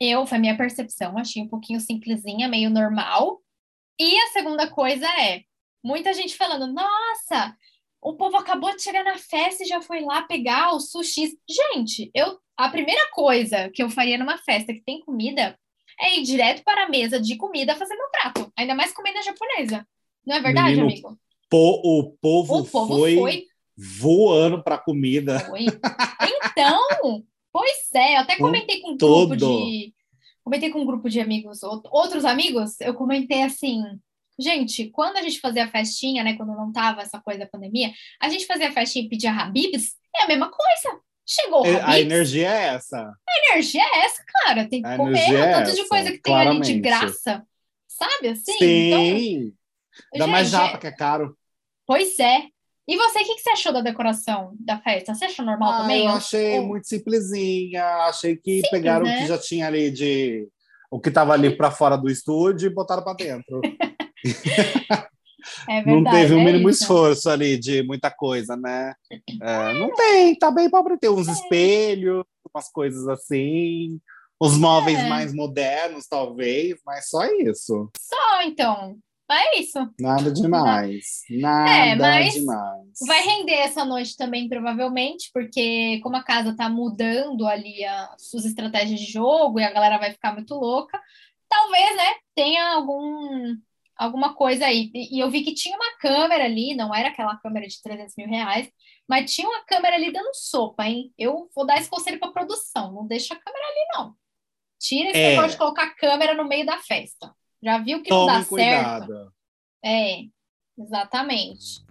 Eu, 0.00 0.26
foi 0.26 0.38
a 0.38 0.40
minha 0.40 0.56
percepção, 0.56 1.18
achei 1.18 1.42
um 1.42 1.48
pouquinho 1.48 1.80
simplesinha, 1.80 2.48
meio 2.48 2.70
normal. 2.70 3.40
E 3.98 4.16
a 4.18 4.28
segunda 4.28 4.68
coisa 4.70 5.06
é, 5.20 5.42
muita 5.84 6.14
gente 6.14 6.36
falando, 6.36 6.72
nossa, 6.72 7.54
o 8.00 8.14
povo 8.14 8.36
acabou 8.38 8.74
de 8.74 8.82
chegar 8.82 9.04
na 9.04 9.18
festa 9.18 9.62
e 9.62 9.66
já 9.66 9.82
foi 9.82 10.00
lá 10.00 10.22
pegar 10.22 10.72
o 10.74 10.80
sushi. 10.80 11.38
Gente, 11.48 12.10
eu 12.14 12.38
a 12.60 12.68
primeira 12.68 13.08
coisa 13.12 13.70
que 13.70 13.82
eu 13.82 13.88
faria 13.88 14.18
numa 14.18 14.36
festa 14.36 14.74
que 14.74 14.82
tem 14.82 15.00
comida 15.00 15.58
é 15.98 16.18
ir 16.18 16.22
direto 16.22 16.62
para 16.62 16.84
a 16.84 16.88
mesa 16.90 17.18
de 17.18 17.36
comida 17.36 17.74
fazer 17.74 17.96
meu 17.96 18.10
prato. 18.10 18.52
Ainda 18.54 18.74
mais 18.74 18.92
comida 18.92 19.22
japonesa. 19.22 19.86
Não 20.26 20.36
é 20.36 20.40
verdade, 20.40 20.76
Menino, 20.76 20.90
amigo? 20.90 21.18
Po, 21.48 21.80
o, 21.82 22.12
povo 22.20 22.58
o 22.58 22.66
povo 22.66 22.98
foi, 22.98 23.14
foi 23.14 23.46
voando 23.76 24.62
para 24.62 24.76
comida. 24.76 25.40
Foi. 25.40 25.64
Então, 26.44 27.24
Pois 27.52 27.92
é, 27.94 28.14
eu 28.14 28.20
até 28.20 28.36
comentei 28.36 28.80
com, 28.80 28.92
um 28.92 28.96
grupo 28.96 29.36
de 29.36 29.92
comentei 30.42 30.70
com 30.70 30.80
um 30.80 30.86
grupo 30.86 31.08
de 31.08 31.20
amigos, 31.20 31.62
outros 31.62 32.24
amigos, 32.24 32.80
eu 32.80 32.94
comentei 32.94 33.42
assim, 33.42 33.82
gente, 34.38 34.88
quando 34.90 35.16
a 35.16 35.22
gente 35.22 35.40
fazia 35.40 35.68
festinha, 35.68 36.24
né, 36.24 36.36
quando 36.36 36.54
não 36.54 36.72
tava 36.72 37.02
essa 37.02 37.20
coisa 37.20 37.40
da 37.40 37.46
pandemia, 37.46 37.92
a 38.20 38.28
gente 38.28 38.46
fazia 38.46 38.72
festinha 38.72 39.04
e 39.04 39.08
pedia 39.08 39.32
Habibs, 39.32 39.94
é 40.16 40.22
a 40.22 40.28
mesma 40.28 40.50
coisa. 40.50 41.00
Chegou 41.26 41.60
o 41.60 41.66
Habibs. 41.66 41.84
A 41.84 42.00
energia 42.00 42.48
é 42.48 42.66
essa. 42.74 42.98
A 43.00 43.52
energia 43.52 43.82
é 43.82 43.98
essa, 44.00 44.24
cara. 44.26 44.68
Tem 44.68 44.82
que 44.82 44.88
a 44.88 44.96
comer 44.96 45.34
é 45.34 45.52
tanto 45.52 45.74
de 45.74 45.88
coisa 45.88 46.10
que 46.10 46.18
tem 46.18 46.32
claramente. 46.32 46.70
ali 46.70 46.74
de 46.74 46.80
graça. 46.80 47.46
Sabe 47.86 48.28
assim? 48.28 48.52
Sim. 48.58 49.52
Então, 50.12 50.24
Ainda 50.26 50.26
mais 50.26 50.50
japa, 50.50 50.78
que 50.78 50.86
é 50.86 50.92
caro. 50.92 51.36
Pois 51.86 52.18
é. 52.18 52.48
E 52.90 52.96
você, 52.96 53.20
o 53.20 53.24
que, 53.24 53.34
que, 53.36 53.40
você 53.42 53.50
achou 53.50 53.72
da 53.72 53.80
decoração 53.80 54.52
da 54.58 54.78
festa? 54.80 55.14
Você 55.14 55.26
achou 55.26 55.44
normal 55.44 55.72
ah, 55.72 55.78
também? 55.82 56.06
Eu 56.06 56.12
achei 56.12 56.58
ou... 56.58 56.66
muito 56.66 56.88
simplesinha. 56.88 57.84
Achei 58.08 58.36
que 58.36 58.56
Simples, 58.56 58.70
pegaram 58.70 59.04
né? 59.04 59.16
o 59.16 59.20
que 59.20 59.28
já 59.28 59.38
tinha 59.38 59.68
ali 59.68 59.90
de. 59.90 60.48
O 60.90 60.98
que 60.98 61.08
estava 61.08 61.32
ali 61.32 61.56
para 61.56 61.70
fora 61.70 61.96
do 61.96 62.10
estúdio 62.10 62.66
e 62.66 62.74
botaram 62.74 63.04
para 63.04 63.14
dentro. 63.14 63.60
É 65.68 65.82
verdade, 65.82 65.90
não 65.90 66.10
teve 66.10 66.34
o 66.34 66.36
um 66.36 66.44
mínimo 66.44 66.68
isso. 66.68 66.82
esforço 66.82 67.30
ali 67.30 67.58
de 67.58 67.82
muita 67.82 68.10
coisa, 68.10 68.56
né? 68.56 68.94
É, 69.40 69.72
não 69.72 69.92
tem, 69.94 70.34
tá 70.36 70.50
bem 70.50 70.68
para 70.68 70.98
ter 70.98 71.08
uns 71.08 71.28
é. 71.28 71.32
espelhos, 71.32 72.24
umas 72.52 72.70
coisas 72.70 73.08
assim, 73.08 73.98
os 74.38 74.56
móveis 74.56 74.98
é. 74.98 75.08
mais 75.08 75.32
modernos, 75.32 76.06
talvez, 76.06 76.78
mas 76.84 77.08
só 77.08 77.24
isso. 77.24 77.90
Só 77.98 78.42
então. 78.42 78.98
É 79.30 79.60
isso. 79.60 79.78
Nada 79.98 80.32
demais. 80.32 81.22
Nada 81.30 81.70
é, 81.70 81.94
mas 81.94 82.34
demais. 82.34 82.88
Vai 83.06 83.22
render 83.22 83.54
essa 83.54 83.84
noite 83.84 84.16
também, 84.16 84.48
provavelmente, 84.48 85.30
porque 85.32 86.00
como 86.02 86.16
a 86.16 86.24
casa 86.24 86.56
tá 86.56 86.68
mudando 86.68 87.46
ali 87.46 87.84
as 87.84 88.28
suas 88.28 88.44
estratégias 88.44 88.98
de 88.98 89.10
jogo 89.10 89.60
e 89.60 89.64
a 89.64 89.72
galera 89.72 89.98
vai 89.98 90.10
ficar 90.10 90.32
muito 90.32 90.54
louca, 90.54 91.00
talvez, 91.48 91.96
né, 91.96 92.14
tenha 92.34 92.74
algum 92.74 93.56
alguma 93.96 94.34
coisa 94.34 94.64
aí. 94.64 94.90
E 94.94 95.20
eu 95.20 95.30
vi 95.30 95.42
que 95.42 95.52
tinha 95.52 95.76
uma 95.76 95.98
câmera 95.98 96.44
ali, 96.44 96.74
não 96.74 96.94
era 96.94 97.10
aquela 97.10 97.36
câmera 97.36 97.66
de 97.68 97.82
300 97.82 98.14
mil 98.16 98.28
reais, 98.28 98.70
mas 99.06 99.30
tinha 99.30 99.46
uma 99.46 99.62
câmera 99.66 99.96
ali 99.96 100.10
dando 100.10 100.34
sopa, 100.34 100.86
hein? 100.86 101.12
Eu 101.18 101.50
vou 101.54 101.66
dar 101.66 101.76
esse 101.76 101.90
conselho 101.90 102.18
para 102.18 102.32
produção, 102.32 102.92
não 102.92 103.06
deixa 103.06 103.34
a 103.34 103.38
câmera 103.38 103.64
ali, 103.66 103.88
não. 103.94 104.14
Tira 104.78 105.10
esse 105.10 105.18
é. 105.18 105.30
negócio 105.30 105.50
de 105.50 105.58
colocar 105.58 105.82
a 105.82 105.94
câmera 105.94 106.34
no 106.34 106.48
meio 106.48 106.64
da 106.64 106.78
festa. 106.78 107.30
Já 107.62 107.78
viu 107.78 108.02
que 108.02 108.08
Tome 108.08 108.32
não 108.32 108.40
dá 108.40 108.44
cuidado. 108.44 109.06
certo? 109.06 109.32
É, 109.84 110.24
exatamente. 110.78 111.84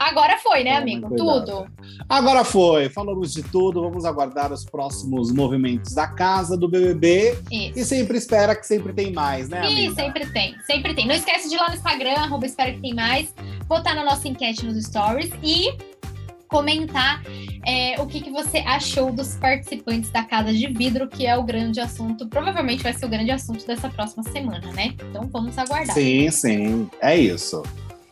Agora 0.00 0.38
foi, 0.38 0.64
né, 0.64 0.78
amigo? 0.78 1.14
Tudo. 1.14 1.66
Agora 2.08 2.42
foi. 2.42 2.88
Falamos 2.88 3.34
de 3.34 3.42
tudo. 3.42 3.82
Vamos 3.82 4.06
aguardar 4.06 4.50
os 4.50 4.64
próximos 4.64 5.30
movimentos 5.30 5.92
da 5.92 6.08
casa 6.08 6.56
do 6.56 6.66
BBB. 6.66 7.38
Isso. 7.52 7.78
E 7.78 7.84
sempre 7.84 8.16
espera 8.16 8.56
que 8.56 8.66
sempre 8.66 8.94
tem 8.94 9.12
mais, 9.12 9.50
né, 9.50 9.58
amiga? 9.58 9.92
E 9.92 9.94
sempre 9.94 10.26
tem, 10.32 10.58
sempre 10.62 10.94
tem. 10.94 11.06
Não 11.06 11.14
esquece 11.14 11.50
de 11.50 11.54
ir 11.54 11.58
lá 11.58 11.68
no 11.68 11.74
Instagram, 11.74 12.14
arroba 12.14 12.46
espera 12.46 12.72
que 12.72 12.80
tem 12.80 12.94
mais, 12.94 13.34
votar 13.68 13.94
na 13.94 14.02
nossa 14.02 14.26
enquete 14.26 14.64
nos 14.64 14.82
stories 14.82 15.30
e 15.42 15.76
comentar 16.48 17.22
é, 17.66 18.00
o 18.00 18.06
que, 18.06 18.20
que 18.20 18.30
você 18.30 18.58
achou 18.58 19.12
dos 19.12 19.36
participantes 19.36 20.10
da 20.10 20.22
Casa 20.22 20.52
de 20.52 20.66
Vidro, 20.66 21.08
que 21.08 21.26
é 21.26 21.36
o 21.36 21.42
grande 21.42 21.80
assunto, 21.80 22.26
provavelmente 22.26 22.82
vai 22.82 22.92
ser 22.92 23.06
o 23.06 23.08
grande 23.08 23.30
assunto 23.30 23.66
dessa 23.66 23.88
próxima 23.88 24.22
semana, 24.24 24.72
né? 24.72 24.94
Então 25.08 25.28
vamos 25.30 25.56
aguardar. 25.58 25.94
Sim, 25.94 26.30
sim, 26.30 26.90
é 27.00 27.16
isso. 27.16 27.62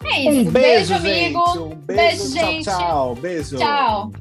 É 0.04 0.20
isso. 0.22 0.48
Um 0.48 0.50
beijo, 0.50 0.52
beijo 0.52 0.94
amigo. 0.94 1.40
Um 1.50 1.68
beijo, 1.74 1.84
beijo 1.86 2.32
gente. 2.32 2.64
Tchau, 2.64 2.78
tchau. 2.78 3.14
Beijo. 3.16 3.56
Tchau. 3.56 4.12